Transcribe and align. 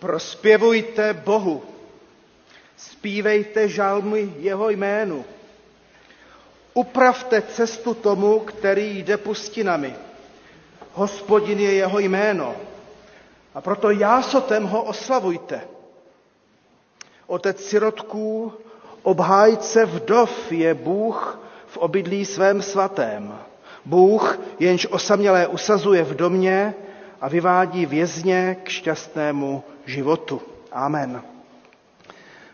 Prospěvujte 0.00 1.12
Bohu, 1.12 1.62
zpívejte 2.76 3.68
žalmy 3.68 4.34
jeho 4.38 4.70
jménu. 4.70 5.24
Upravte 6.74 7.42
cestu 7.42 7.94
tomu, 7.94 8.38
který 8.40 8.98
jde 8.98 9.16
pustinami. 9.16 9.94
Hospodin 10.92 11.60
je 11.60 11.72
jeho 11.74 11.98
jméno. 11.98 12.56
A 13.54 13.60
proto 13.60 13.90
jásotem 13.90 14.64
ho 14.64 14.82
oslavujte. 14.82 15.60
Otec 17.26 17.64
sirotků, 17.64 18.52
obhájce 19.02 19.84
vdov 19.84 20.52
je 20.52 20.74
Bůh 20.74 21.40
v 21.66 21.76
obydlí 21.76 22.24
svém 22.24 22.62
svatém. 22.62 23.38
Bůh, 23.84 24.38
jenž 24.58 24.86
osamělé 24.90 25.46
usazuje 25.46 26.04
v 26.04 26.14
domě 26.14 26.74
a 27.20 27.28
vyvádí 27.28 27.86
vězně 27.86 28.56
k 28.62 28.68
šťastnému 28.68 29.64
životu. 29.86 30.42
Amen. 30.72 31.22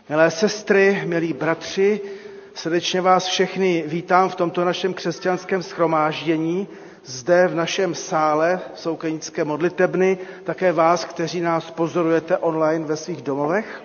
Milé 0.09 0.31
sestry, 0.31 1.01
milí 1.05 1.33
bratři, 1.33 2.01
srdečně 2.53 3.01
vás 3.01 3.25
všechny 3.25 3.83
vítám 3.87 4.29
v 4.29 4.35
tomto 4.35 4.65
našem 4.65 4.93
křesťanském 4.93 5.63
schromáždění, 5.63 6.67
zde 7.05 7.47
v 7.47 7.55
našem 7.55 7.95
sále 7.95 8.59
Soukenické 8.75 9.43
modlitebny, 9.43 10.17
také 10.43 10.71
vás, 10.71 11.05
kteří 11.05 11.41
nás 11.41 11.71
pozorujete 11.71 12.37
online 12.37 12.85
ve 12.85 12.97
svých 12.97 13.21
domovech. 13.21 13.83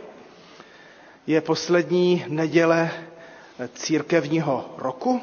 Je 1.26 1.40
poslední 1.40 2.24
neděle 2.28 2.90
církevního 3.74 4.74
roku, 4.78 5.20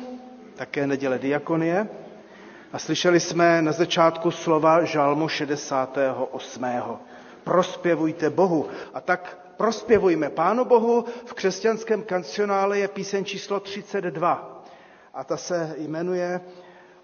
také 0.55 0.87
neděle 0.87 1.19
diakonie. 1.19 1.87
A 2.73 2.79
slyšeli 2.79 3.19
jsme 3.19 3.61
na 3.61 3.71
začátku 3.71 4.31
slova 4.31 4.83
Žalmu 4.83 5.27
68. 5.27 6.65
Prospěvujte 7.43 8.29
Bohu. 8.29 8.67
A 8.93 9.01
tak 9.01 9.39
prospěvujme 9.57 10.29
Pánu 10.29 10.65
Bohu. 10.65 11.05
V 11.25 11.33
křesťanském 11.33 12.03
kancionále 12.03 12.79
je 12.79 12.87
píseň 12.87 13.25
číslo 13.25 13.59
32. 13.59 14.63
A 15.13 15.23
ta 15.23 15.37
se 15.37 15.75
jmenuje 15.77 16.41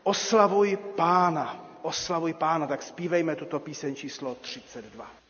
Oslavuj 0.03 0.77
Pána. 0.95 1.65
Oslavuj 1.81 2.33
Pána. 2.33 2.67
Tak 2.67 2.83
zpívejme 2.83 3.35
tuto 3.35 3.59
píseň 3.59 3.95
číslo 3.95 4.35
32. 4.35 5.24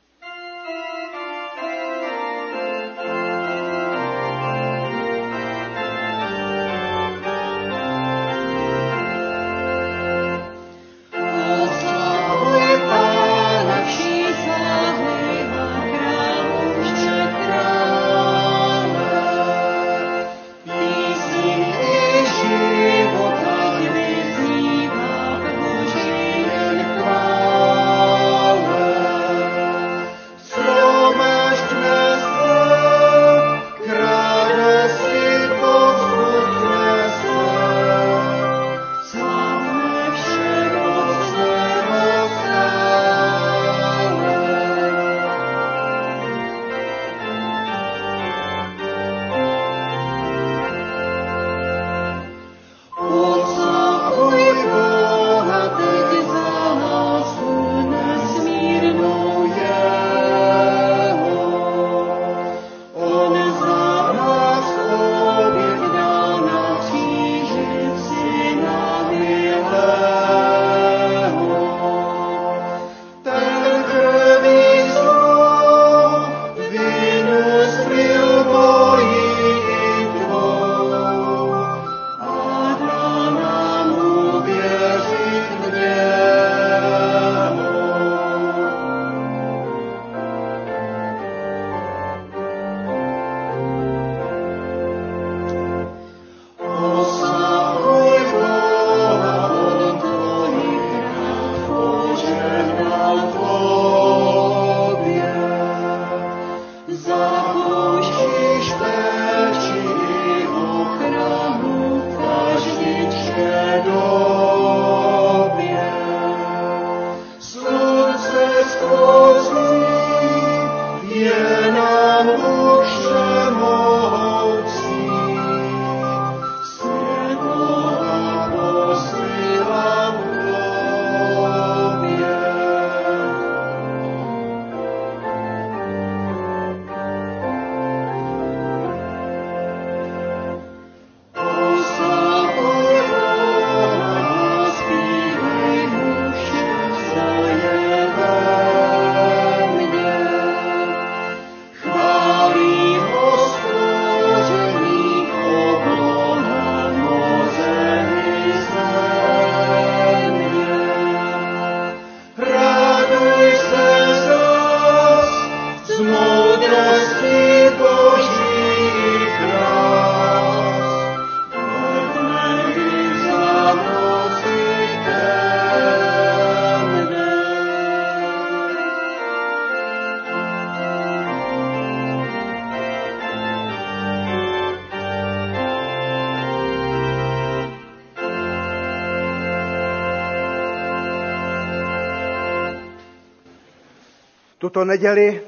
Tuto 194.65 194.85
neděli, 194.85 195.41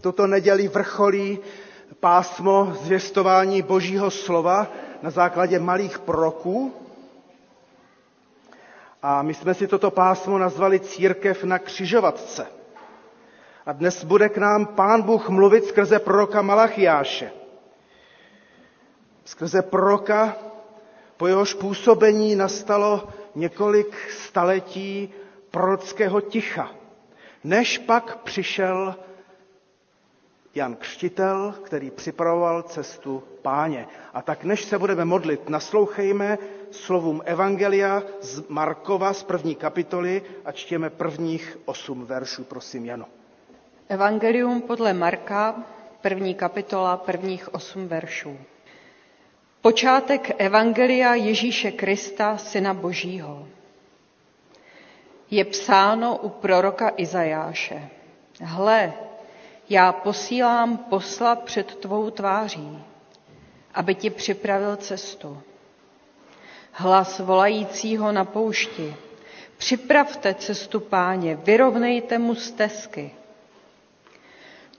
tuto 0.00 0.26
neděli 0.26 0.68
vrcholí 0.68 1.38
pásmo 2.00 2.72
zvěstování 2.82 3.62
Božího 3.62 4.10
slova 4.10 4.66
na 5.02 5.10
základě 5.10 5.58
malých 5.58 5.98
proků. 5.98 6.74
A 9.02 9.22
my 9.22 9.34
jsme 9.34 9.54
si 9.54 9.66
toto 9.66 9.90
pásmo 9.90 10.38
nazvali 10.38 10.80
Církev 10.80 11.44
na 11.44 11.58
křižovatce. 11.58 12.46
A 13.66 13.72
dnes 13.72 14.04
bude 14.04 14.28
k 14.28 14.38
nám 14.38 14.66
Pán 14.66 15.02
Bůh 15.02 15.28
mluvit 15.28 15.64
skrze 15.64 15.98
proroka 15.98 16.42
Malachiáše. 16.42 17.30
Skrze 19.24 19.62
proroka, 19.62 20.36
po 21.16 21.26
jehož 21.26 21.54
působení 21.54 22.36
nastalo 22.36 23.08
několik 23.34 24.10
staletí 24.10 25.14
prorockého 25.50 26.20
ticha 26.20 26.70
než 27.44 27.78
pak 27.78 28.18
přišel 28.18 28.94
Jan 30.54 30.76
Křtitel, 30.76 31.54
který 31.62 31.90
připravoval 31.90 32.62
cestu 32.62 33.22
páně. 33.42 33.86
A 34.14 34.22
tak 34.22 34.44
než 34.44 34.64
se 34.64 34.78
budeme 34.78 35.04
modlit, 35.04 35.48
naslouchejme 35.48 36.38
slovům 36.70 37.22
Evangelia 37.24 38.02
z 38.20 38.48
Markova 38.48 39.12
z 39.12 39.22
první 39.22 39.54
kapitoly 39.54 40.22
a 40.44 40.52
čtěme 40.52 40.90
prvních 40.90 41.58
osm 41.64 42.04
veršů, 42.06 42.44
prosím 42.44 42.84
Jano. 42.84 43.06
Evangelium 43.88 44.62
podle 44.62 44.92
Marka, 44.92 45.54
první 46.00 46.34
kapitola, 46.34 46.96
prvních 46.96 47.54
osm 47.54 47.88
veršů. 47.88 48.38
Počátek 49.60 50.30
Evangelia 50.38 51.14
Ježíše 51.14 51.70
Krista, 51.72 52.36
Syna 52.36 52.74
Božího. 52.74 53.46
Je 55.30 55.44
psáno 55.44 56.16
u 56.16 56.28
proroka 56.28 56.92
Izajáše. 56.96 57.88
Hle, 58.40 58.92
já 59.68 59.92
posílám 59.92 60.76
posla 60.76 61.36
před 61.36 61.74
tvou 61.74 62.10
tváří, 62.10 62.78
aby 63.74 63.94
ti 63.94 64.10
připravil 64.10 64.76
cestu. 64.76 65.42
Hlas 66.72 67.18
volajícího 67.18 68.12
na 68.12 68.24
poušti. 68.24 68.94
Připravte 69.56 70.34
cestu 70.34 70.80
páně, 70.80 71.36
vyrovnejte 71.36 72.18
mu 72.18 72.34
stezky. 72.34 73.10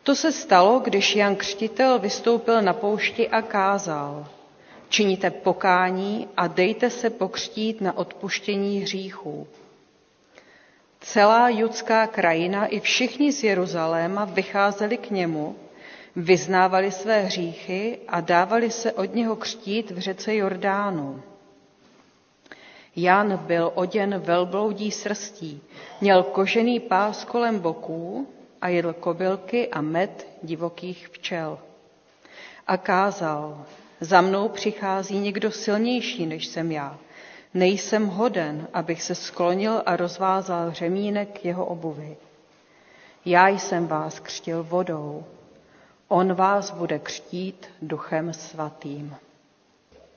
To 0.03 0.15
se 0.15 0.31
stalo, 0.31 0.79
když 0.79 1.15
Jan 1.15 1.35
Křtitel 1.35 1.99
vystoupil 1.99 2.61
na 2.61 2.73
poušti 2.73 3.29
a 3.29 3.41
kázal. 3.41 4.27
Činíte 4.89 5.31
pokání 5.31 6.27
a 6.37 6.47
dejte 6.47 6.89
se 6.89 7.09
pokřtít 7.09 7.81
na 7.81 7.97
odpuštění 7.97 8.79
hříchů. 8.81 9.47
Celá 11.05 11.49
judská 11.49 12.07
krajina 12.07 12.65
i 12.65 12.79
všichni 12.79 13.31
z 13.31 13.43
Jeruzaléma 13.43 14.25
vycházeli 14.25 14.97
k 14.97 15.11
němu, 15.11 15.55
vyznávali 16.15 16.91
své 16.91 17.21
hříchy 17.21 17.99
a 18.07 18.21
dávali 18.21 18.71
se 18.71 18.91
od 18.93 19.15
něho 19.15 19.35
křtít 19.35 19.91
v 19.91 19.99
řece 19.99 20.35
Jordánu. 20.35 21.21
Jan 22.95 23.37
byl 23.37 23.71
oděn 23.75 24.19
velbloudí 24.19 24.91
srstí, 24.91 25.61
měl 26.01 26.23
kožený 26.23 26.79
pás 26.79 27.25
kolem 27.25 27.59
boků 27.59 28.27
a 28.61 28.67
jedl 28.67 28.93
kobylky 28.93 29.67
a 29.69 29.81
med 29.81 30.27
divokých 30.43 31.07
včel. 31.07 31.59
A 32.67 32.77
kázal, 32.77 33.65
za 34.01 34.21
mnou 34.21 34.49
přichází 34.49 35.19
někdo 35.19 35.51
silnější, 35.51 36.25
než 36.25 36.45
jsem 36.47 36.71
já. 36.71 36.97
Nejsem 37.55 38.07
hoden, 38.07 38.67
abych 38.73 39.03
se 39.03 39.15
sklonil 39.15 39.83
a 39.85 39.95
rozvázal 39.95 40.71
řemínek 40.71 41.45
jeho 41.45 41.65
obuvy. 41.65 42.17
Já 43.25 43.47
jsem 43.47 43.87
vás 43.87 44.19
křtil 44.19 44.63
vodou, 44.63 45.25
on 46.07 46.33
vás 46.33 46.71
bude 46.71 46.99
křtít 46.99 47.67
duchem 47.81 48.33
svatým. 48.33 49.15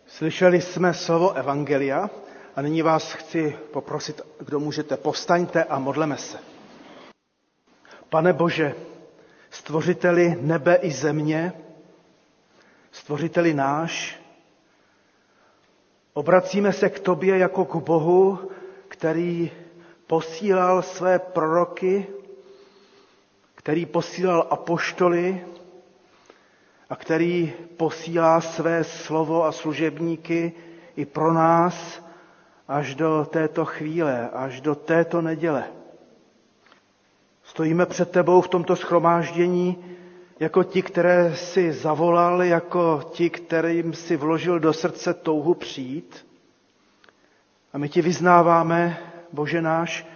Slyšeli 0.07 0.61
jsme 0.61 0.95
slovo 0.95 1.33
Evangelia 1.33 2.11
a 2.57 2.63
nyní 2.63 2.83
vás 2.83 3.13
chci 3.13 3.57
poprosit, 3.73 4.21
kdo 4.39 4.61
můžete, 4.61 4.97
povstaňte 4.97 5.65
a 5.65 5.79
modleme 5.79 6.17
se. 6.17 6.39
Pane 8.09 8.33
Bože, 8.33 8.75
stvořiteli 9.51 10.39
nebe 10.41 10.75
i 10.75 10.91
země, 10.91 11.53
stvořiteli 12.93 13.55
náš, 13.55 14.18
obracíme 16.19 16.73
se 16.73 16.89
k 16.91 17.01
tobě 17.01 17.39
jako 17.39 17.65
k 17.65 17.77
Bohu, 17.77 18.39
který 18.89 19.51
posílal 20.07 20.83
své 20.83 21.19
proroky, 21.19 22.07
který 23.55 23.87
posílal 23.87 24.47
apoštoly 24.51 25.45
a 26.91 26.97
který 26.97 27.53
posílá 27.77 28.41
své 28.41 28.85
slovo 28.85 29.45
a 29.45 29.53
služebníky 29.53 30.53
i 30.97 31.05
pro 31.05 31.33
nás 31.33 32.03
až 32.69 32.95
do 32.95 33.27
této 33.31 33.65
chvíle, 33.65 34.29
až 34.33 34.61
do 34.61 34.75
této 34.75 35.23
neděle. 35.23 35.65
Stojíme 37.43 37.87
před 37.87 38.11
tebou 38.11 38.41
v 38.41 38.49
tomto 38.49 38.77
schromáždění 38.77 39.85
jako 40.41 40.65
ti, 40.65 40.83
které 40.83 41.37
si 41.37 41.73
zavolal, 41.73 42.43
jako 42.43 43.11
ti, 43.13 43.31
kterým 43.31 43.93
si 43.95 44.17
vložil 44.17 44.61
do 44.61 44.73
srdce 44.73 45.15
touhu 45.15 45.55
přijít. 45.55 46.27
A 47.73 47.79
my 47.79 47.89
ti 47.89 48.03
vyznáváme, 48.03 48.99
Bože 49.33 49.63
náš, 49.63 50.07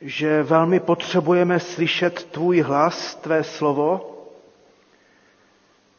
že 0.00 0.42
velmi 0.42 0.80
potřebujeme 0.80 1.60
slyšet 1.60 2.24
tvůj 2.24 2.60
hlas, 2.60 3.14
tvé 3.14 3.44
slovo, 3.44 4.14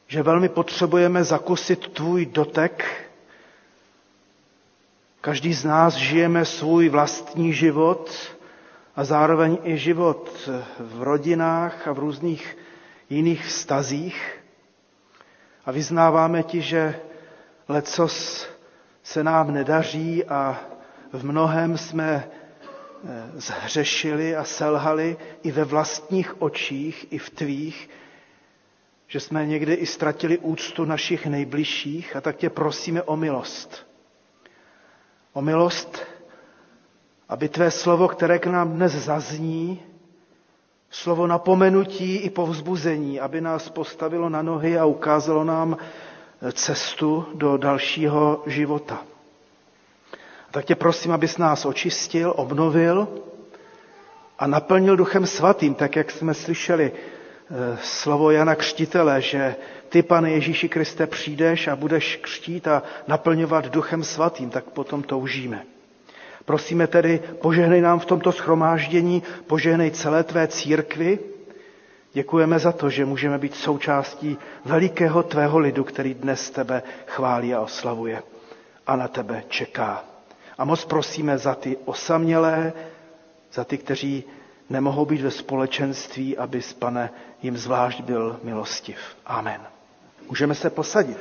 že 0.07 0.23
velmi 0.23 0.49
potřebujeme 0.49 1.23
zakusit 1.23 1.87
tvůj 1.87 2.25
dotek. 2.25 3.05
Každý 5.21 5.53
z 5.53 5.65
nás 5.65 5.93
žijeme 5.95 6.45
svůj 6.45 6.89
vlastní 6.89 7.53
život 7.53 8.11
a 8.95 9.03
zároveň 9.03 9.57
i 9.63 9.77
život 9.77 10.49
v 10.79 11.03
rodinách 11.03 11.87
a 11.87 11.91
v 11.93 11.99
různých 11.99 12.57
jiných 13.09 13.45
vztazích 13.45 14.39
a 15.65 15.71
vyznáváme 15.71 16.44
ti, 16.44 16.61
že 16.61 17.00
lecos 17.67 18.47
se 19.03 19.23
nám 19.23 19.53
nedaří 19.53 20.25
a 20.25 20.59
v 21.13 21.25
mnohem 21.25 21.77
jsme 21.77 22.23
eh, 22.23 23.31
zhřešili 23.35 24.35
a 24.35 24.44
selhali 24.44 25.17
i 25.44 25.51
ve 25.51 25.63
vlastních 25.63 26.41
očích, 26.41 27.07
i 27.13 27.17
v 27.17 27.29
tvých, 27.29 27.89
že 29.07 29.19
jsme 29.19 29.45
někdy 29.45 29.73
i 29.73 29.85
ztratili 29.85 30.38
úctu 30.38 30.85
našich 30.85 31.25
nejbližších 31.25 32.15
a 32.15 32.21
tak 32.21 32.35
tě 32.38 32.50
prosíme 32.50 33.01
o 33.03 33.15
milost. 33.17 33.88
O 35.33 35.41
milost, 35.41 36.00
aby 37.29 37.50
tvé 37.50 37.71
slovo, 37.71 38.07
které 38.07 38.39
k 38.39 38.45
nám 38.47 38.73
dnes 38.73 38.91
zazní, 38.94 39.81
slovo 40.91 41.27
napomenutí 41.27 42.15
i 42.18 42.30
povzbuzení, 42.30 43.19
aby 43.19 43.41
nás 43.41 43.69
postavilo 43.69 44.30
na 44.30 44.41
nohy 44.41 44.77
a 44.77 44.86
ukázalo 44.86 45.44
nám 45.44 45.77
cestu 46.53 47.25
do 47.33 47.57
dalšího 47.57 48.44
života. 48.45 49.01
Tak 50.51 50.65
tě 50.65 50.75
prosím, 50.75 51.12
abys 51.12 51.38
nás 51.38 51.65
očistil, 51.65 52.33
obnovil 52.36 53.07
a 54.39 54.47
naplnil 54.47 54.95
Duchem 54.97 55.25
Svatým, 55.25 55.75
tak 55.75 55.95
jak 55.95 56.12
jsme 56.12 56.33
slyšeli 56.33 56.92
eh, 56.92 57.77
slovo 57.83 58.31
Jana 58.31 58.56
Křtitele, 58.56 59.21
že 59.21 59.56
ty, 59.90 60.04
pane 60.04 60.31
Ježíši 60.31 60.69
Kriste, 60.69 61.07
přijdeš 61.07 61.68
a 61.68 61.75
budeš 61.75 62.16
křtít 62.16 62.68
a 62.68 62.83
naplňovat 63.07 63.66
Duchem 63.68 64.04
Svatým, 64.04 64.49
tak 64.49 64.63
potom 64.66 65.04
toužíme. 65.04 65.66
Prosíme 66.49 66.87
tedy, 66.89 67.21
požehnej 67.41 67.81
nám 67.81 67.99
v 67.99 68.06
tomto 68.06 68.31
schromáždění, 68.31 69.23
požehnej 69.47 69.91
celé 69.91 70.23
tvé 70.23 70.47
církvy. 70.47 71.19
Děkujeme 72.13 72.59
za 72.59 72.71
to, 72.71 72.89
že 72.89 73.06
můžeme 73.06 73.37
být 73.37 73.56
součástí 73.56 74.37
velikého 74.65 75.23
tvého 75.23 75.59
lidu, 75.59 75.83
který 75.83 76.13
dnes 76.13 76.49
tebe 76.49 76.83
chválí 77.06 77.53
a 77.53 77.61
oslavuje 77.61 78.23
a 78.87 78.95
na 78.95 79.07
tebe 79.07 79.44
čeká. 79.49 80.03
A 80.57 80.65
moc 80.65 80.85
prosíme 80.85 81.37
za 81.37 81.56
ty 81.56 81.77
osamělé, 81.85 82.73
za 83.53 83.63
ty, 83.63 83.77
kteří 83.77 84.23
nemohou 84.69 85.06
být 85.06 85.21
ve 85.21 85.31
společenství, 85.31 86.37
abys, 86.37 86.73
pane, 86.73 87.09
jim 87.41 87.57
zvlášť 87.57 88.01
byl 88.01 88.39
milostiv. 88.44 88.97
Amen. 89.25 89.61
Můžeme 90.29 90.56
se 90.56 90.69
posadit. 90.69 91.18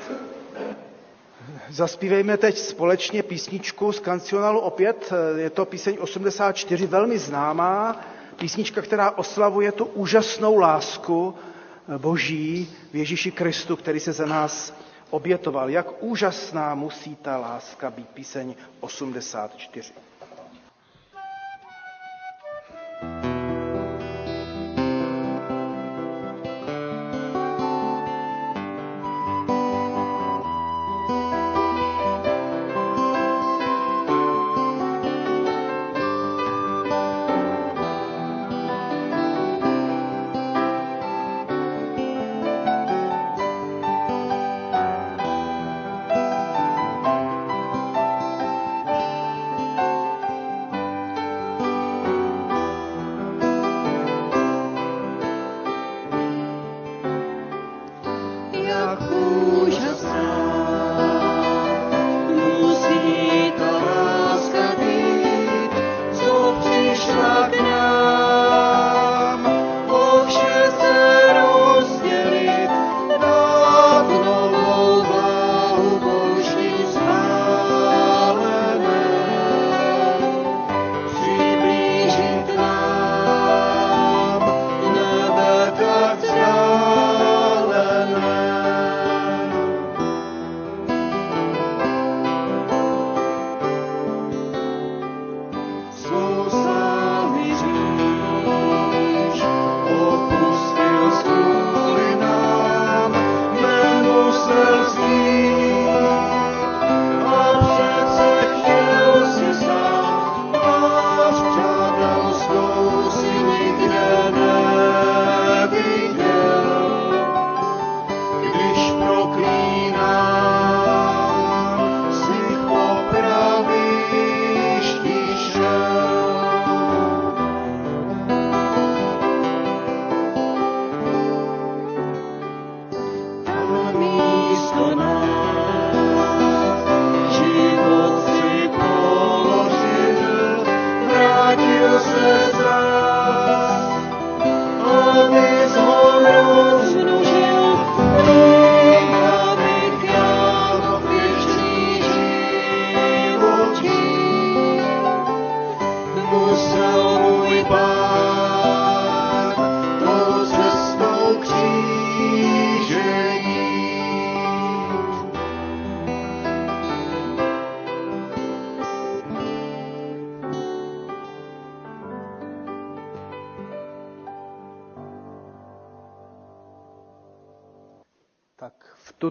Zaspívejme 1.71 2.37
teď 2.37 2.59
společně 2.59 3.23
písničku 3.23 3.93
z 3.93 4.01
kancionálu 4.01 4.61
opět. 4.61 5.13
Je 5.37 5.51
to 5.51 5.65
píseň 5.65 5.97
84, 6.01 6.87
velmi 6.87 7.19
známá. 7.19 8.01
Písnička, 8.37 8.83
která 8.83 9.11
oslavuje 9.11 9.73
tu 9.73 9.85
úžasnou 9.85 10.59
lásku 10.59 11.35
Boží 11.99 12.71
v 12.93 12.97
Ježíši 12.97 13.31
Kristu, 13.31 13.77
který 13.77 14.01
se 14.01 14.13
za 14.13 14.27
nás 14.27 14.75
obětoval. 15.11 15.71
Jak 15.71 16.03
úžasná 16.03 16.75
musí 16.75 17.17
ta 17.17 17.37
láska 17.37 17.91
být. 17.91 18.09
Píseň 18.09 18.55
84. 18.81 19.93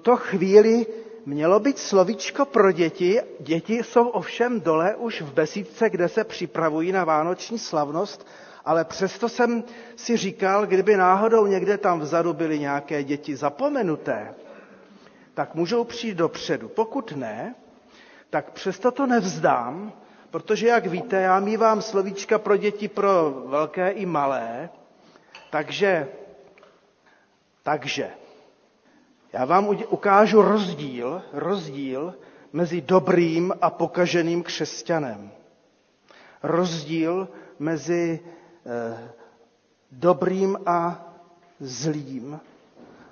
tuto 0.08 0.18
chvíli 0.18 0.86
mělo 1.26 1.60
být 1.60 1.80
slovíčko 1.80 2.46
pro 2.46 2.72
děti. 2.72 3.22
Děti 3.40 3.84
jsou 3.84 4.08
ovšem 4.08 4.62
dole 4.62 4.96
už 4.96 5.22
v 5.22 5.34
besídce, 5.34 5.90
kde 5.90 6.10
se 6.10 6.24
připravují 6.24 6.92
na 6.92 7.04
vánoční 7.04 7.60
slavnost, 7.60 8.28
ale 8.66 8.86
přesto 8.86 9.30
jsem 9.30 9.64
si 9.96 10.18
říkal, 10.18 10.66
kdyby 10.66 10.98
náhodou 10.98 11.46
někde 11.48 11.78
tam 11.78 12.00
vzadu 12.00 12.34
byly 12.34 12.60
nějaké 12.60 13.04
děti 13.04 13.36
zapomenuté, 13.36 14.34
tak 15.34 15.56
můžou 15.56 15.84
přijít 15.84 16.18
dopředu. 16.18 16.70
Pokud 16.70 17.12
ne, 17.12 17.56
tak 18.30 18.52
přesto 18.52 18.92
to 18.92 19.06
nevzdám, 19.08 19.92
protože, 20.32 20.68
jak 20.68 20.86
víte, 20.86 21.22
já 21.22 21.40
mývám 21.40 21.82
slovíčka 21.82 22.40
pro 22.40 22.58
děti 22.58 22.88
pro 22.88 23.32
velké 23.46 23.90
i 23.90 24.06
malé, 24.06 24.70
takže, 25.52 26.08
takže, 27.64 28.10
já 29.34 29.46
vám 29.46 29.68
ukážu 29.90 30.42
rozdíl, 30.42 31.22
rozdíl 31.34 32.14
mezi 32.54 32.82
dobrým 32.82 33.54
a 33.62 33.70
pokaženým 33.70 34.44
křesťanem. 34.44 35.32
Rozdíl 36.44 37.28
mezi 37.60 38.20
eh, 38.66 39.10
dobrým 39.92 40.58
a 40.66 41.06
zlým. 41.60 42.40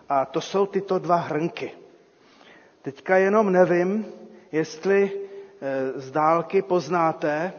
A 0.09 0.25
to 0.25 0.41
jsou 0.41 0.65
tyto 0.65 0.99
dva 0.99 1.15
hrnky. 1.15 1.71
Teďka 2.81 3.17
jenom 3.17 3.51
nevím, 3.51 4.05
jestli 4.51 5.11
eh, 5.11 5.99
z 5.99 6.11
dálky 6.11 6.61
poznáte, 6.61 7.53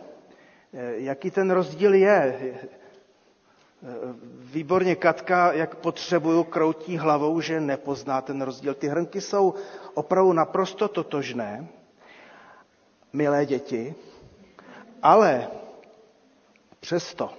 eh, 0.75 0.93
jaký 0.97 1.31
ten 1.31 1.51
rozdíl 1.51 1.95
je. 1.95 2.55
Výborně 4.39 4.97
Katka, 4.97 5.53
jak 5.53 5.75
potřebuju, 5.75 6.45
kroutí 6.45 6.97
hlavou, 6.99 7.41
že 7.41 7.61
nepozná 7.61 8.21
ten 8.21 8.43
rozdíl. 8.43 8.75
Ty 8.75 8.89
hrnky 8.89 9.21
jsou 9.21 9.55
opravdu 9.95 10.33
naprosto 10.33 10.89
totožné, 10.89 11.69
milé 13.13 13.47
děti, 13.47 13.95
ale 15.03 15.49
přesto, 16.81 17.31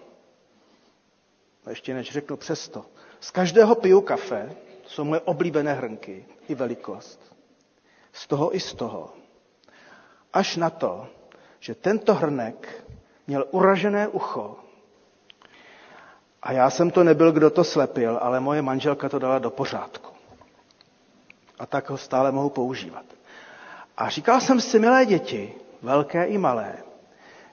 ještě 1.70 1.94
než 1.94 2.12
řeknu 2.12 2.38
přesto, 2.38 2.86
z 3.20 3.32
každého 3.32 3.75
piju 3.75 4.01
kafe, 4.01 4.56
jsou 4.88 5.04
moje 5.04 5.22
oblíbené 5.22 5.74
hrnky 5.74 6.25
i 6.48 6.56
velikost. 6.56 7.20
Z 8.13 8.27
toho 8.27 8.56
i 8.56 8.60
z 8.60 8.74
toho. 8.74 9.13
Až 10.34 10.56
na 10.56 10.70
to, 10.70 11.08
že 11.60 11.75
tento 11.75 12.13
hrnek 12.13 12.84
měl 13.27 13.46
uražené 13.51 14.08
ucho 14.08 14.67
a 16.44 16.51
já 16.51 16.70
jsem 16.70 16.91
to 16.91 17.03
nebyl, 17.03 17.32
kdo 17.32 17.50
to 17.50 17.63
slepil, 17.63 18.20
ale 18.22 18.39
moje 18.39 18.62
manželka 18.62 19.10
to 19.10 19.20
dala 19.20 19.39
do 19.39 19.50
pořádku. 19.50 20.13
A 21.60 21.65
tak 21.65 21.89
ho 21.89 21.98
stále 21.98 22.32
mohu 22.32 22.50
používat. 22.50 23.06
A 23.98 24.10
říkal 24.10 24.41
jsem 24.41 24.62
si, 24.62 24.79
milé 24.79 25.06
děti, 25.06 25.53
velké 25.82 26.25
i 26.25 26.38
malé, 26.38 26.74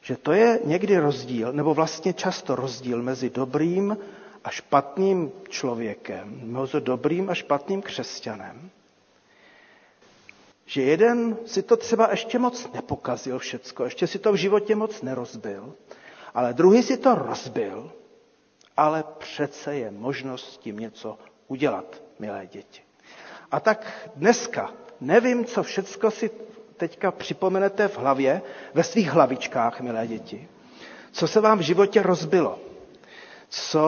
že 0.02 0.16
to 0.16 0.32
je 0.32 0.60
někdy 0.64 0.98
rozdíl, 0.98 1.52
nebo 1.52 1.74
vlastně 1.74 2.12
často 2.12 2.54
rozdíl 2.56 3.02
mezi 3.02 3.30
dobrým 3.30 3.98
a 4.44 4.50
špatným 4.50 5.32
člověkem, 5.48 6.40
mezi 6.42 6.80
dobrým 6.80 7.30
a 7.30 7.34
špatným 7.34 7.82
křesťanem. 7.82 8.70
Že 10.66 10.82
jeden 10.82 11.36
si 11.46 11.62
to 11.62 11.76
třeba 11.76 12.08
ještě 12.10 12.38
moc 12.38 12.72
nepokazil 12.72 13.38
všecko, 13.38 13.84
ještě 13.84 14.06
si 14.06 14.18
to 14.18 14.32
v 14.32 14.36
životě 14.36 14.76
moc 14.76 15.02
nerozbil, 15.02 15.74
ale 16.34 16.52
druhý 16.54 16.82
si 16.82 16.96
to 16.96 17.14
rozbil 17.14 17.92
ale 18.76 19.04
přece 19.18 19.74
je 19.76 19.90
možnost 19.90 20.52
s 20.54 20.58
tím 20.58 20.76
něco 20.76 21.18
udělat, 21.48 22.02
milé 22.18 22.46
děti. 22.46 22.82
A 23.50 23.60
tak 23.60 24.10
dneska 24.16 24.72
nevím, 25.00 25.44
co 25.44 25.62
všecko 25.62 26.10
si 26.10 26.30
teďka 26.76 27.10
připomenete 27.10 27.88
v 27.88 27.98
hlavě, 27.98 28.42
ve 28.74 28.82
svých 28.82 29.10
hlavičkách, 29.10 29.80
milé 29.80 30.06
děti. 30.06 30.48
Co 31.12 31.28
se 31.28 31.40
vám 31.40 31.58
v 31.58 31.62
životě 31.62 32.02
rozbilo? 32.02 32.58
Co, 33.48 33.80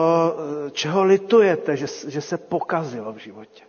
čeho 0.71 1.03
litujete, 1.03 1.77
že, 1.77 1.85
že 2.07 2.21
se 2.21 2.37
pokazilo 2.37 3.13
v 3.13 3.17
životě? 3.17 3.63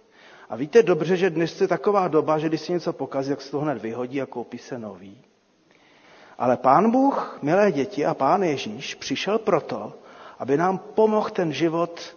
A 0.48 0.56
víte 0.56 0.82
dobře, 0.82 1.16
že 1.16 1.30
dnes 1.30 1.60
je 1.60 1.68
taková 1.68 2.08
doba, 2.08 2.38
že 2.38 2.48
když 2.48 2.60
si 2.60 2.72
něco 2.72 2.92
pokazí, 2.92 3.30
tak 3.30 3.40
se 3.42 3.50
to 3.50 3.60
hned 3.60 3.82
vyhodí 3.82 4.22
a 4.22 4.26
koupí 4.26 4.58
se 4.58 4.78
nový. 4.78 5.22
Ale 6.38 6.56
pán 6.56 6.90
Bůh, 6.90 7.38
milé 7.42 7.72
děti, 7.72 8.06
a 8.06 8.14
pán 8.14 8.42
Ježíš 8.42 8.94
přišel 8.94 9.38
proto, 9.38 9.92
aby 10.38 10.56
nám 10.56 10.78
pomohl 10.78 11.30
ten 11.30 11.52
život 11.52 12.16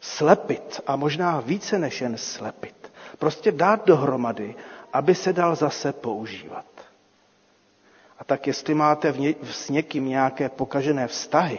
slepit 0.00 0.80
a 0.86 0.96
možná 0.96 1.40
více 1.40 1.78
než 1.78 2.00
jen 2.00 2.16
slepit. 2.18 2.92
Prostě 3.18 3.52
dát 3.52 3.86
dohromady, 3.86 4.54
aby 4.92 5.14
se 5.14 5.32
dal 5.32 5.54
zase 5.56 5.92
používat. 5.92 6.64
A 8.18 8.24
tak 8.24 8.46
jestli 8.46 8.74
máte 8.74 9.12
v 9.12 9.34
s 9.50 9.70
někým 9.70 10.08
nějaké 10.08 10.48
pokažené 10.48 11.08
vztahy, 11.08 11.58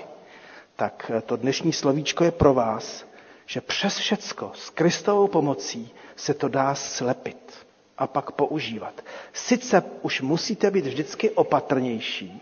tak 0.75 1.11
to 1.25 1.35
dnešní 1.37 1.73
slovíčko 1.73 2.23
je 2.23 2.31
pro 2.31 2.53
vás, 2.53 3.05
že 3.45 3.61
přes 3.61 3.97
všecko 3.97 4.51
s 4.55 4.69
Kristovou 4.69 5.27
pomocí 5.27 5.93
se 6.15 6.33
to 6.33 6.47
dá 6.47 6.75
slepit 6.75 7.67
a 7.97 8.07
pak 8.07 8.31
používat. 8.31 8.93
Sice 9.33 9.83
už 10.01 10.21
musíte 10.21 10.71
být 10.71 10.85
vždycky 10.85 11.29
opatrnější, 11.29 12.41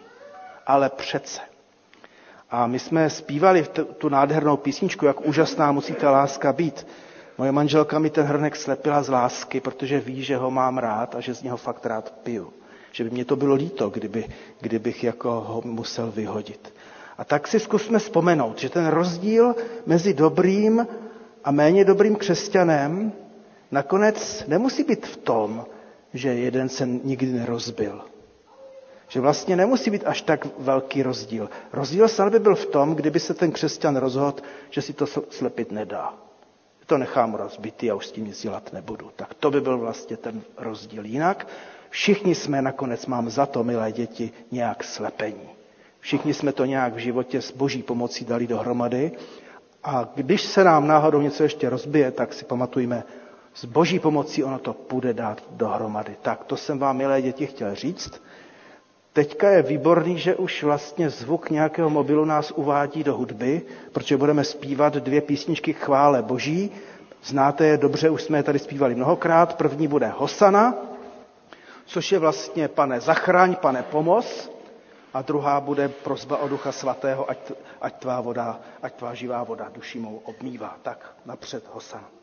ale 0.68 0.90
přece. 0.90 1.42
A 2.50 2.68
my 2.68 2.80
jsme 2.80 3.10
zpívali 3.10 3.66
tu 3.98 4.10
nádhernou 4.10 4.58
písničku, 4.58 5.06
jak 5.06 5.26
úžasná 5.28 5.72
musí 5.72 5.94
ta 5.94 6.12
láska 6.12 6.54
být. 6.54 6.88
Moje 7.38 7.52
manželka 7.52 8.00
mi 8.00 8.10
ten 8.10 8.26
hrnek 8.26 8.56
slepila 8.56 9.04
z 9.04 9.10
lásky, 9.10 9.60
protože 9.60 10.00
ví, 10.00 10.24
že 10.24 10.38
ho 10.38 10.52
mám 10.52 10.78
rád 10.78 11.16
a 11.16 11.20
že 11.20 11.34
z 11.36 11.44
něho 11.44 11.58
fakt 11.58 11.86
rád 11.86 12.14
piju. 12.24 12.54
Že 12.92 13.04
by 13.04 13.10
mě 13.10 13.26
to 13.26 13.36
bylo 13.36 13.56
líto, 13.56 13.90
kdyby, 13.90 14.26
kdybych 14.62 15.04
jako 15.04 15.32
ho 15.32 15.62
musel 15.66 16.12
vyhodit. 16.12 16.74
A 17.18 17.24
tak 17.24 17.48
si 17.48 17.60
zkusme 17.60 18.00
vzpomenout, 18.00 18.60
že 18.60 18.70
ten 18.70 18.88
rozdíl 18.88 19.56
mezi 19.86 20.14
dobrým 20.14 20.88
a 21.44 21.52
méně 21.52 21.86
dobrým 21.86 22.16
křesťanem 22.16 23.12
nakonec 23.72 24.46
nemusí 24.48 24.84
být 24.84 25.06
v 25.06 25.18
tom, 25.18 25.66
že 26.14 26.30
jeden 26.30 26.70
se 26.70 26.86
nikdy 26.88 27.32
nerozbil, 27.32 28.02
že 29.08 29.20
vlastně 29.20 29.56
nemusí 29.56 29.90
být 29.90 30.04
až 30.06 30.22
tak 30.22 30.48
velký 30.60 31.04
rozdíl. 31.04 31.50
Rozdíl 31.74 32.08
snad 32.08 32.30
by 32.32 32.40
byl 32.40 32.56
v 32.56 32.66
tom, 32.66 32.96
kdyby 32.96 33.20
se 33.20 33.34
ten 33.34 33.52
křesťan 33.52 33.96
rozhodl, 33.96 34.42
že 34.70 34.82
si 34.82 34.94
to 34.94 35.06
slepit 35.30 35.72
nedá. 35.72 36.14
To 36.86 36.98
nechám 36.98 37.34
rozbitý 37.36 37.92
a 37.92 37.96
už 37.96 38.08
s 38.08 38.12
tím 38.12 38.26
nic 38.26 38.42
dělat 38.42 38.74
nebudu. 38.74 39.12
Tak 39.16 39.34
to 39.34 39.52
by 39.52 39.62
byl 39.62 39.78
vlastně 39.78 40.18
ten 40.18 40.42
rozdíl. 40.58 41.06
Jinak 41.06 41.48
všichni 41.90 42.36
jsme 42.36 42.62
nakonec, 42.62 43.06
mám 43.06 43.30
za 43.30 43.46
to, 43.46 43.64
milé 43.64 43.92
děti, 43.92 44.32
nějak 44.52 44.84
slepení. 44.84 45.50
Všichni 46.00 46.34
jsme 46.34 46.52
to 46.54 46.66
nějak 46.66 46.94
v 46.94 46.98
životě 46.98 47.42
s 47.42 47.52
boží 47.52 47.84
pomocí 47.84 48.26
dali 48.26 48.48
dohromady 48.48 49.12
a 49.84 50.10
když 50.16 50.42
se 50.42 50.64
nám 50.64 50.88
náhodou 50.88 51.22
něco 51.22 51.44
ještě 51.44 51.70
rozbije, 51.70 52.12
tak 52.12 52.34
si 52.34 52.46
pamatujme, 52.46 53.04
s 53.54 53.66
boží 53.66 54.00
pomocí 54.00 54.44
ono 54.44 54.60
to 54.60 54.74
půjde 54.74 55.14
dát 55.14 55.44
dohromady. 55.52 56.16
Tak 56.22 56.44
to 56.44 56.58
jsem 56.58 56.80
vám, 56.80 56.98
milé 56.98 57.22
děti, 57.22 57.46
chtěl 57.46 57.76
říct. 57.76 58.22
Teďka 59.16 59.50
je 59.50 59.62
výborný, 59.62 60.18
že 60.20 60.36
už 60.36 60.64
vlastně 60.64 61.10
zvuk 61.10 61.50
nějakého 61.50 61.90
mobilu 61.90 62.26
nás 62.26 62.52
uvádí 62.52 63.04
do 63.04 63.16
hudby, 63.16 63.62
protože 63.92 64.18
budeme 64.18 64.44
zpívat 64.44 64.94
dvě 64.94 65.22
písničky 65.22 65.74
chvále 65.74 66.22
boží. 66.22 66.72
Znáte 67.24 67.66
je 67.68 67.78
dobře, 67.78 68.10
už 68.10 68.24
jsme 68.24 68.38
je 68.38 68.44
tady 68.44 68.60
zpívali 68.60 68.96
mnohokrát. 68.96 69.58
První 69.58 69.88
bude 69.88 70.08
Hosana, 70.08 70.76
což 71.86 72.12
je 72.12 72.20
vlastně 72.20 72.68
pane 72.68 73.00
zachraň, 73.00 73.56
pane 73.56 73.84
pomoz. 73.84 74.52
A 75.14 75.22
druhá 75.22 75.62
bude 75.62 75.90
prozba 75.90 76.38
o 76.38 76.48
Ducha 76.48 76.72
Svatého, 76.72 77.30
ať, 77.30 77.52
ať 77.82 77.94
tvá 77.96 78.22
voda, 78.22 78.60
ať 78.82 78.94
tvá 78.94 79.14
živá 79.14 79.44
voda 79.44 79.70
duši 79.74 80.00
mou 80.00 80.22
obmývá. 80.26 80.76
Tak 80.84 81.16
napřed 81.26 81.64
Hosana. 81.74 82.15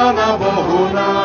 Pána 0.00 0.32
Bohu 0.40 0.88
na 0.96 1.19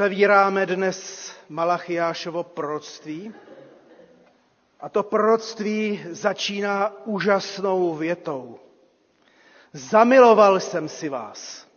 Otevíráme 0.00 0.66
dnes 0.66 1.32
Malachiášovo 1.48 2.42
proroctví 2.42 3.34
a 4.80 4.88
to 4.88 5.02
proroctví 5.02 6.04
začíná 6.10 6.92
úžasnou 7.04 7.94
větou. 7.94 8.58
Zamiloval 9.72 10.60
jsem 10.60 10.88
si 10.88 11.08
vás. 11.08 11.68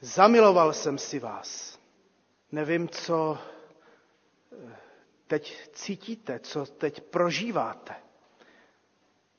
Zamiloval 0.00 0.72
jsem 0.72 0.98
si 0.98 1.18
vás. 1.18 1.78
Nevím, 2.52 2.88
co 2.88 3.38
eh, 4.52 4.76
teď 5.26 5.70
cítíte, 5.72 6.38
co 6.38 6.66
teď 6.66 7.00
prožíváte. 7.00 7.94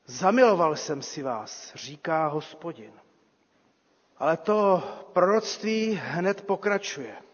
Zamiloval 0.06 0.76
jsem 0.76 1.02
si 1.02 1.22
vás, 1.22 1.72
říká 1.74 2.26
hospodin. 2.26 2.92
Ale 4.18 4.36
to 4.36 4.82
proroctví 5.12 6.00
hned 6.02 6.46
pokračuje. 6.46 7.31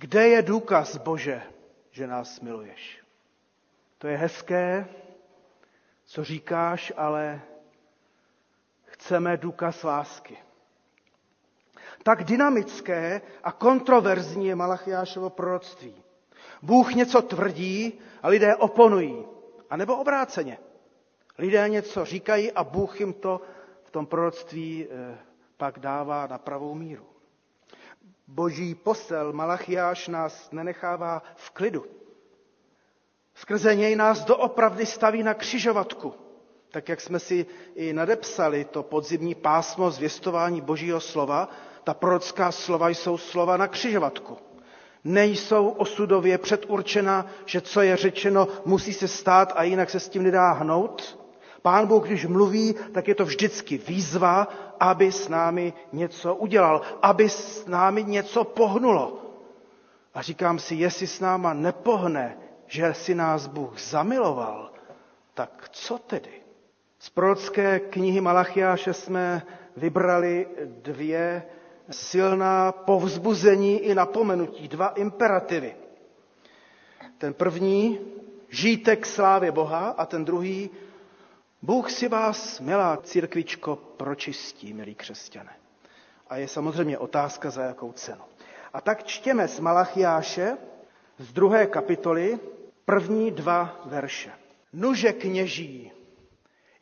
Kde 0.00 0.28
je 0.28 0.42
důkaz, 0.42 0.96
Bože, 0.96 1.42
že 1.90 2.06
nás 2.06 2.40
miluješ? 2.40 3.04
To 3.98 4.08
je 4.08 4.16
hezké, 4.16 4.88
co 6.04 6.24
říkáš, 6.24 6.92
ale 6.96 7.40
chceme 8.84 9.36
důkaz 9.36 9.82
lásky. 9.82 10.38
Tak 12.02 12.24
dynamické 12.24 13.22
a 13.44 13.52
kontroverzní 13.52 14.46
je 14.46 14.54
Malachiášovo 14.56 15.30
proroctví. 15.30 15.94
Bůh 16.62 16.94
něco 16.94 17.22
tvrdí 17.22 18.00
a 18.22 18.28
lidé 18.28 18.56
oponují. 18.56 19.26
A 19.70 19.76
nebo 19.76 19.96
obráceně. 19.96 20.58
Lidé 21.38 21.68
něco 21.68 22.04
říkají 22.04 22.52
a 22.52 22.64
Bůh 22.64 23.00
jim 23.00 23.12
to 23.12 23.40
v 23.84 23.90
tom 23.90 24.06
proroctví 24.06 24.86
eh, 24.90 25.18
pak 25.56 25.78
dává 25.78 26.26
na 26.26 26.38
pravou 26.38 26.74
míru. 26.74 27.09
Boží 28.30 28.74
posel 28.74 29.32
Malachiáš 29.32 30.08
nás 30.08 30.48
nenechává 30.52 31.22
v 31.36 31.50
klidu. 31.50 31.84
Skrze 33.34 33.74
něj 33.74 33.96
nás 33.96 34.24
doopravdy 34.24 34.86
staví 34.86 35.22
na 35.22 35.34
křižovatku. 35.34 36.14
Tak 36.70 36.88
jak 36.88 37.00
jsme 37.00 37.18
si 37.18 37.46
i 37.74 37.92
nadepsali 37.92 38.64
to 38.64 38.82
podzimní 38.82 39.34
pásmo 39.34 39.90
zvěstování 39.90 40.60
Božího 40.60 41.00
slova, 41.00 41.48
ta 41.84 41.94
prorocká 41.94 42.52
slova 42.52 42.88
jsou 42.88 43.18
slova 43.18 43.56
na 43.56 43.68
křižovatku. 43.68 44.36
Nejsou 45.04 45.68
osudově 45.68 46.38
předurčena, 46.38 47.26
že 47.46 47.60
co 47.60 47.80
je 47.82 47.96
řečeno, 47.96 48.48
musí 48.64 48.92
se 48.92 49.08
stát 49.08 49.52
a 49.56 49.62
jinak 49.62 49.90
se 49.90 50.00
s 50.00 50.08
tím 50.08 50.22
nedá 50.22 50.52
hnout. 50.52 51.18
Pán 51.62 51.86
Bůh, 51.86 52.06
když 52.06 52.26
mluví, 52.26 52.74
tak 52.94 53.08
je 53.08 53.14
to 53.14 53.24
vždycky 53.24 53.78
výzva, 53.78 54.48
aby 54.80 55.12
s 55.12 55.28
námi 55.28 55.72
něco 55.92 56.34
udělal, 56.34 56.80
aby 57.02 57.28
s 57.28 57.66
námi 57.66 58.04
něco 58.04 58.44
pohnulo. 58.44 59.22
A 60.14 60.22
říkám 60.22 60.58
si, 60.58 60.74
jestli 60.74 61.06
s 61.06 61.20
náma 61.20 61.52
nepohne, 61.54 62.38
že 62.66 62.94
si 62.94 63.14
nás 63.14 63.46
Bůh 63.46 63.78
zamiloval, 63.80 64.70
tak 65.34 65.68
co 65.72 65.98
tedy? 65.98 66.30
Z 66.98 67.10
prorocké 67.10 67.80
knihy 67.80 68.20
Malachiáše 68.20 68.92
jsme 68.92 69.42
vybrali 69.76 70.46
dvě 70.64 71.42
silná 71.90 72.72
povzbuzení 72.72 73.78
i 73.78 73.94
napomenutí, 73.94 74.68
dva 74.68 74.88
imperativy. 74.88 75.74
Ten 77.18 77.34
první, 77.34 77.98
žijte 78.48 78.96
k 78.96 79.06
slávě 79.06 79.52
Boha 79.52 79.88
a 79.88 80.06
ten 80.06 80.24
druhý, 80.24 80.70
Bůh 81.62 81.90
si 81.90 82.08
vás, 82.08 82.60
milá 82.60 82.96
církvičko, 82.96 83.76
pročistí, 83.76 84.72
milí 84.72 84.94
křesťané. 84.94 85.56
A 86.28 86.36
je 86.36 86.48
samozřejmě 86.48 86.98
otázka, 86.98 87.50
za 87.50 87.62
jakou 87.62 87.92
cenu. 87.92 88.20
A 88.72 88.80
tak 88.80 89.04
čtěme 89.04 89.48
z 89.48 89.60
Malachiáše 89.60 90.56
z 91.18 91.32
druhé 91.32 91.66
kapitoly 91.66 92.38
první 92.84 93.30
dva 93.30 93.80
verše. 93.84 94.30
Nuže 94.72 95.12
kněží, 95.12 95.92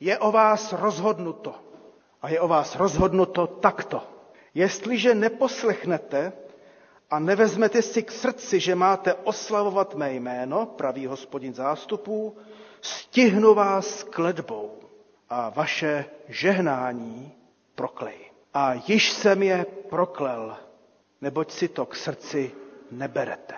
je 0.00 0.18
o 0.18 0.32
vás 0.32 0.72
rozhodnuto. 0.72 1.54
A 2.22 2.28
je 2.28 2.40
o 2.40 2.48
vás 2.48 2.76
rozhodnuto 2.76 3.46
takto. 3.46 4.02
Jestliže 4.54 5.14
neposlechnete 5.14 6.32
a 7.10 7.18
nevezmete 7.18 7.82
si 7.82 8.02
k 8.02 8.10
srdci, 8.10 8.60
že 8.60 8.74
máte 8.74 9.14
oslavovat 9.14 9.94
mé 9.94 10.12
jméno, 10.12 10.66
pravý 10.66 11.06
hospodin 11.06 11.54
zástupů, 11.54 12.36
stihnu 12.80 13.54
vás 13.54 14.02
kledbou 14.02 14.78
a 15.28 15.48
vaše 15.50 16.04
žehnání 16.28 17.32
proklej. 17.74 18.18
A 18.54 18.72
již 18.86 19.12
jsem 19.12 19.42
je 19.42 19.66
proklel, 19.88 20.56
neboť 21.20 21.50
si 21.52 21.68
to 21.68 21.86
k 21.86 21.96
srdci 21.96 22.52
neberete. 22.90 23.54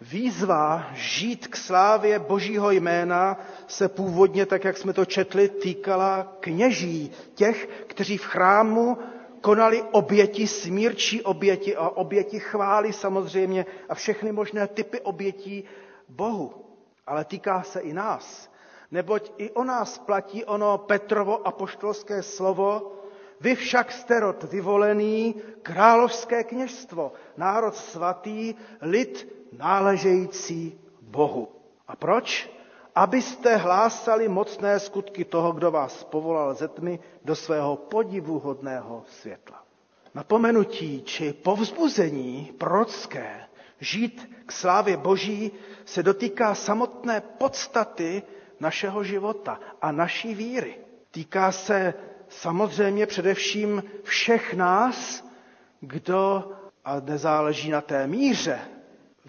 Výzva 0.00 0.86
žít 0.94 1.46
k 1.46 1.56
slávě 1.56 2.18
Božího 2.18 2.70
jména 2.70 3.40
se 3.66 3.88
původně, 3.88 4.46
tak 4.46 4.64
jak 4.64 4.76
jsme 4.78 4.92
to 4.92 5.04
četli, 5.04 5.48
týkala 5.48 6.36
kněží, 6.40 7.10
těch, 7.34 7.68
kteří 7.86 8.16
v 8.18 8.24
chrámu 8.24 8.98
konali 9.40 9.82
oběti, 9.82 10.46
smírčí 10.46 11.22
oběti 11.22 11.76
a 11.76 11.88
oběti 11.88 12.40
chvály 12.40 12.92
samozřejmě 12.92 13.66
a 13.88 13.94
všechny 13.94 14.32
možné 14.32 14.66
typy 14.66 15.00
obětí 15.00 15.64
Bohu. 16.08 16.54
Ale 17.06 17.24
týká 17.24 17.62
se 17.62 17.80
i 17.80 17.92
nás. 17.92 18.51
Neboť 18.92 19.32
i 19.40 19.50
o 19.56 19.64
nás 19.64 19.98
platí 19.98 20.44
ono 20.44 20.78
Petrovo 20.78 21.40
apoštolské 21.48 22.22
slovo, 22.22 22.92
vy 23.40 23.54
však 23.54 23.92
jste 23.92 24.20
rod 24.20 24.44
vyvolený, 24.44 25.34
královské 25.62 26.44
kněžstvo, 26.44 27.12
národ 27.36 27.76
svatý, 27.76 28.54
lid 28.80 29.28
náležející 29.58 30.80
Bohu. 31.00 31.48
A 31.88 31.96
proč? 31.96 32.50
Abyste 32.94 33.56
hlásali 33.56 34.28
mocné 34.28 34.80
skutky 34.80 35.24
toho, 35.24 35.52
kdo 35.52 35.70
vás 35.70 36.04
povolal 36.04 36.54
ze 36.54 36.68
tmy 36.68 37.00
do 37.24 37.36
svého 37.36 37.76
podivuhodného 37.76 39.04
světla. 39.08 39.64
Napomenutí 40.14 41.02
či 41.02 41.32
povzbuzení 41.32 42.52
prorocké 42.58 43.48
žít 43.80 44.30
k 44.46 44.52
slávě 44.52 44.96
Boží 44.96 45.52
se 45.84 46.02
dotýká 46.02 46.54
samotné 46.54 47.20
podstaty 47.20 48.22
našeho 48.62 49.04
života 49.04 49.60
a 49.82 49.92
naší 49.92 50.34
víry. 50.34 50.78
Týká 51.10 51.52
se 51.52 51.94
samozřejmě 52.28 53.06
především 53.06 53.82
všech 54.02 54.54
nás, 54.54 55.26
kdo, 55.80 56.52
a 56.84 57.00
nezáleží 57.00 57.70
na 57.70 57.80
té 57.80 58.06
míře 58.06 58.58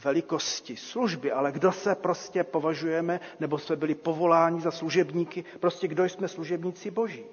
velikosti 0.04 0.76
služby, 0.78 1.32
ale 1.32 1.52
kdo 1.52 1.72
se 1.72 1.96
prostě 1.96 2.44
považujeme, 2.44 3.20
nebo 3.40 3.58
jsme 3.58 3.76
byli 3.76 3.96
povoláni 3.96 4.62
za 4.62 4.72
služebníky, 4.72 5.44
prostě 5.60 5.88
kdo 5.88 6.06
jsme 6.06 6.28
služebníci 6.28 6.92
boží. 6.92 7.26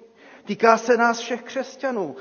Týká 0.45 0.77
se 0.77 0.97
nás 0.97 1.19
všech 1.19 1.41
křesťanů, 1.41 2.15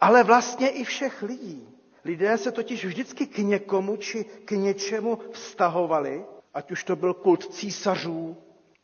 ale 0.00 0.22
vlastně 0.22 0.68
i 0.68 0.84
všech 0.84 1.22
lidí. 1.22 1.68
Lidé 2.04 2.38
se 2.38 2.52
totiž 2.52 2.84
vždycky 2.84 3.26
k 3.26 3.38
někomu 3.38 3.96
či 3.96 4.24
k 4.44 4.50
něčemu 4.50 5.18
vztahovali, 5.32 6.24
ať 6.54 6.70
už 6.70 6.84
to 6.84 6.96
byl 6.96 7.14
kult 7.14 7.54
císařů, 7.54 8.36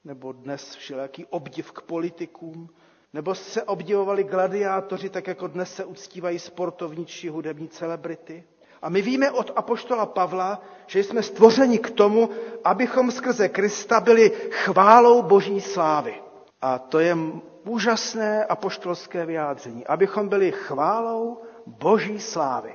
nebo 0.04 0.32
dnes 0.32 0.74
všelijaký 0.74 1.26
obdiv 1.26 1.72
k 1.72 1.80
politikům, 1.80 2.68
nebo 3.12 3.34
se 3.34 3.62
obdivovali 3.62 4.24
gladiátoři, 4.24 5.08
tak 5.11 5.26
jako 5.26 5.46
dnes 5.46 5.74
se 5.74 5.84
uctívají 5.84 6.38
sportovní 6.38 7.06
či 7.06 7.28
hudební 7.28 7.68
celebrity. 7.68 8.44
A 8.82 8.88
my 8.88 9.02
víme 9.02 9.30
od 9.30 9.50
apoštola 9.56 10.06
Pavla, 10.06 10.62
že 10.87 11.04
jsme 11.04 11.22
stvořeni 11.22 11.78
k 11.78 11.90
tomu, 11.90 12.30
abychom 12.64 13.11
skrze 13.11 13.48
Krista 13.48 14.00
byli 14.00 14.30
chválou 14.50 15.22
boží 15.22 15.61
slávy. 15.61 16.14
A 16.62 16.78
to 16.78 16.98
je 16.98 17.16
úžasné 17.64 18.44
apoštolské 18.44 19.26
vyjádření. 19.26 19.87
Abychom 19.87 20.28
byli 20.28 20.52
chválou 20.52 21.42
boží 21.66 22.20
slávy. 22.20 22.74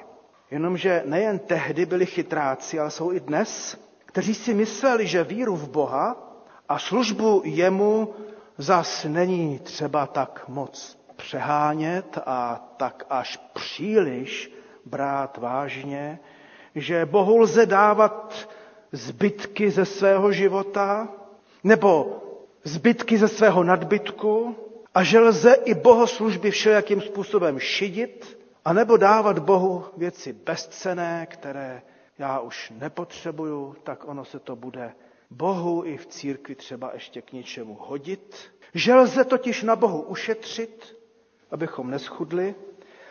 Jenomže 0.51 1.01
nejen 1.05 1.39
tehdy 1.39 1.86
byli 1.86 2.05
chytráci, 2.05 2.79
ale 2.79 2.91
jsou 2.91 3.12
i 3.12 3.19
dnes, 3.19 3.77
kteří 4.05 4.36
si 4.36 4.53
mysleli, 4.53 5.07
že 5.07 5.23
víru 5.23 5.55
v 5.55 5.69
Boha 5.69 6.33
a 6.69 6.80
službu 6.80 7.41
jemu 7.45 8.13
zas 8.58 9.04
není 9.10 9.60
třeba 9.60 10.08
tak 10.08 10.43
moc 10.47 10.97
přehánět 11.15 12.17
a 12.26 12.67
tak 12.78 13.06
až 13.10 13.38
příliš 13.54 14.52
brát 14.86 15.38
vážně, 15.38 16.19
že 16.76 17.06
Bohu 17.06 17.38
lze 17.38 17.65
dávat 17.65 18.49
zbytky 18.91 19.71
ze 19.71 19.86
svého 19.86 20.32
života 20.32 21.08
nebo 21.63 22.19
zbytky 22.63 23.17
ze 23.17 23.28
svého 23.28 23.63
nadbytku 23.63 24.56
a 24.95 25.04
že 25.04 25.19
lze 25.19 25.54
i 25.54 25.73
bohoslužby 25.73 26.52
všelijakým 26.52 27.02
způsobem 27.02 27.60
šidit 27.60 28.39
a 28.65 28.73
nebo 28.73 28.97
dávat 28.97 29.39
Bohu 29.39 29.86
věci 29.97 30.34
bezcené, 30.34 31.26
které 31.30 31.82
já 32.17 32.39
už 32.39 32.73
nepotřebuju, 32.80 33.76
tak 33.84 34.08
ono 34.08 34.26
se 34.26 34.39
to 34.39 34.56
bude 34.56 34.93
Bohu 35.34 35.86
i 35.86 35.98
v 35.98 36.06
církvi 36.06 36.56
třeba 36.56 36.91
ještě 36.93 37.22
k 37.22 37.32
něčemu 37.32 37.78
hodit, 37.80 38.36
že 38.74 38.96
lze 38.96 39.24
totiž 39.26 39.63
na 39.63 39.76
Bohu 39.76 40.02
ušetřit, 40.02 40.98
abychom 41.52 41.91
neschudli, 41.91 42.56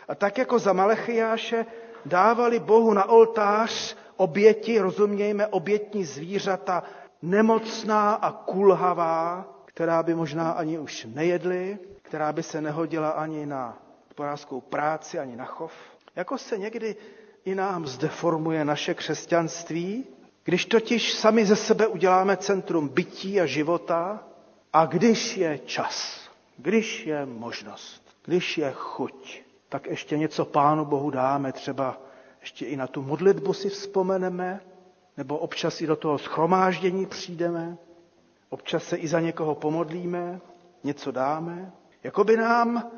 a 0.07 0.15
tak 0.15 0.37
jako 0.37 0.59
za 0.59 0.73
Malechiáše 0.73 1.65
dávali 2.05 2.59
Bohu 2.59 2.93
na 2.93 3.09
oltář 3.09 3.95
oběti, 4.17 4.79
rozumějme, 4.79 5.47
obětní 5.47 6.05
zvířata, 6.05 6.83
nemocná 7.21 8.13
a 8.13 8.31
kulhavá, 8.31 9.45
která 9.65 10.03
by 10.03 10.15
možná 10.15 10.51
ani 10.51 10.79
už 10.79 11.07
nejedli, 11.13 11.77
která 12.01 12.33
by 12.33 12.43
se 12.43 12.61
nehodila 12.61 13.09
ani 13.09 13.45
na 13.45 13.77
hospodářskou 14.07 14.61
práci, 14.61 15.19
ani 15.19 15.35
na 15.35 15.45
chov. 15.45 15.73
Jako 16.15 16.37
se 16.37 16.57
někdy 16.57 16.95
i 17.45 17.55
nám 17.55 17.87
zdeformuje 17.87 18.65
naše 18.65 18.93
křesťanství, 18.93 20.05
když 20.43 20.65
totiž 20.65 21.13
sami 21.13 21.45
ze 21.45 21.55
sebe 21.55 21.87
uděláme 21.87 22.37
centrum 22.37 22.87
bytí 22.87 23.41
a 23.41 23.45
života 23.45 24.23
a 24.73 24.85
když 24.85 25.37
je 25.37 25.59
čas, 25.65 26.19
když 26.57 27.05
je 27.05 27.25
možnost, 27.25 28.01
když 28.25 28.57
je 28.57 28.71
chuť, 28.75 29.41
tak 29.69 29.85
ještě 29.87 30.17
něco 30.17 30.45
Pánu 30.45 30.85
Bohu 30.85 31.09
dáme, 31.09 31.51
třeba 31.51 31.97
ještě 32.41 32.65
i 32.65 32.75
na 32.77 32.87
tu 32.87 33.01
modlitbu 33.01 33.53
si 33.53 33.69
vzpomeneme, 33.69 34.59
nebo 35.17 35.37
občas 35.37 35.81
i 35.81 35.87
do 35.87 35.95
toho 35.95 36.17
schromáždění 36.17 37.05
přijdeme, 37.05 37.77
občas 38.49 38.83
se 38.83 38.97
i 38.97 39.07
za 39.07 39.19
někoho 39.19 39.55
pomodlíme, 39.55 40.41
něco 40.83 41.11
dáme. 41.11 41.71
Jako 42.03 42.23
by 42.23 42.37
nám 42.37 42.91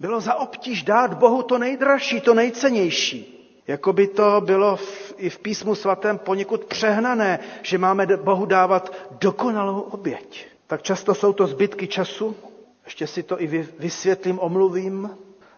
bylo 0.00 0.20
za 0.20 0.34
obtíž 0.34 0.82
dát 0.82 1.14
Bohu 1.14 1.42
to 1.42 1.58
nejdražší, 1.58 2.20
to 2.20 2.34
nejcennější. 2.34 3.37
Jako 3.68 3.92
by 3.92 4.06
to 4.06 4.40
bylo 4.44 4.76
v, 4.76 5.14
i 5.16 5.30
v 5.30 5.38
písmu 5.38 5.74
svatém 5.74 6.18
poněkud 6.18 6.64
přehnané, 6.64 7.38
že 7.62 7.78
máme 7.78 8.06
Bohu 8.16 8.46
dávat 8.46 8.92
dokonalou 9.10 9.80
oběť. 9.80 10.46
Tak 10.66 10.82
často 10.82 11.14
jsou 11.14 11.32
to 11.32 11.46
zbytky 11.46 11.86
času, 11.86 12.36
ještě 12.84 13.06
si 13.06 13.22
to 13.22 13.42
i 13.42 13.46
vysvětlím, 13.78 14.38
omluvím. 14.38 15.10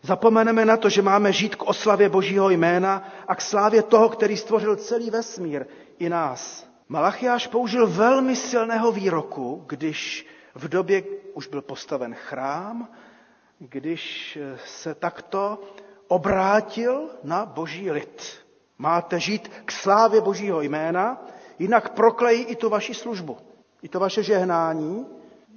Zapomeneme 0.03 0.65
na 0.65 0.77
to, 0.77 0.89
že 0.89 1.03
máme 1.03 1.33
žít 1.33 1.55
k 1.57 1.63
oslavě 1.63 2.09
Božího 2.09 2.51
jména 2.51 3.09
a 3.29 3.35
k 3.35 3.41
slávě 3.43 3.83
toho, 3.83 4.09
který 4.09 4.37
stvořil 4.37 4.77
celý 4.77 5.11
vesmír 5.11 5.67
i 5.99 6.09
nás. 6.09 6.67
Malachiáš 6.89 7.47
použil 7.47 7.87
velmi 7.87 8.37
silného 8.37 8.93
výroku, 8.93 9.65
když 9.67 10.27
v 10.55 10.69
době 10.69 11.03
už 11.35 11.47
byl 11.47 11.63
postaven 11.63 12.15
chrám, 12.15 12.89
když 13.59 14.39
se 14.67 14.95
takto 14.95 15.59
obrátil 16.11 17.09
na 17.25 17.47
boží 17.47 17.91
lid. 17.91 18.23
Máte 18.79 19.21
žít 19.21 19.49
k 19.65 19.73
slávě 19.73 20.21
božího 20.21 20.61
jména, 20.61 21.23
jinak 21.59 21.89
proklejí 21.89 22.45
i 22.45 22.57
tu 22.57 22.69
vaši 22.69 22.95
službu. 22.95 23.39
I 23.83 23.89
to 23.89 24.01
vaše 24.01 24.23
žehnání 24.23 25.07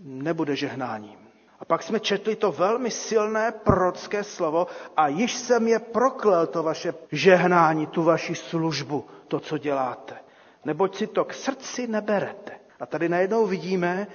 nebude 0.01 0.55
žehnáním. 0.55 1.19
A 1.59 1.65
pak 1.65 1.83
jsme 1.83 1.99
četli 1.99 2.35
to 2.35 2.51
velmi 2.51 2.91
silné 2.91 3.51
prorocké 3.51 4.23
slovo 4.23 4.67
a 4.97 5.07
již 5.07 5.35
jsem 5.35 5.67
je 5.67 5.79
proklel, 5.79 6.47
to 6.47 6.63
vaše 6.63 6.93
žehnání, 7.11 7.87
tu 7.87 8.03
vaši 8.03 8.35
službu, 8.35 9.05
to, 9.27 9.39
co 9.39 9.57
děláte. 9.57 10.15
Neboť 10.65 10.95
si 10.95 11.07
to 11.07 11.25
k 11.25 11.33
srdci 11.33 11.87
neberete. 11.87 12.51
A 12.79 12.85
tady 12.85 13.09
najednou 13.09 13.45
vidíme, 13.45 14.07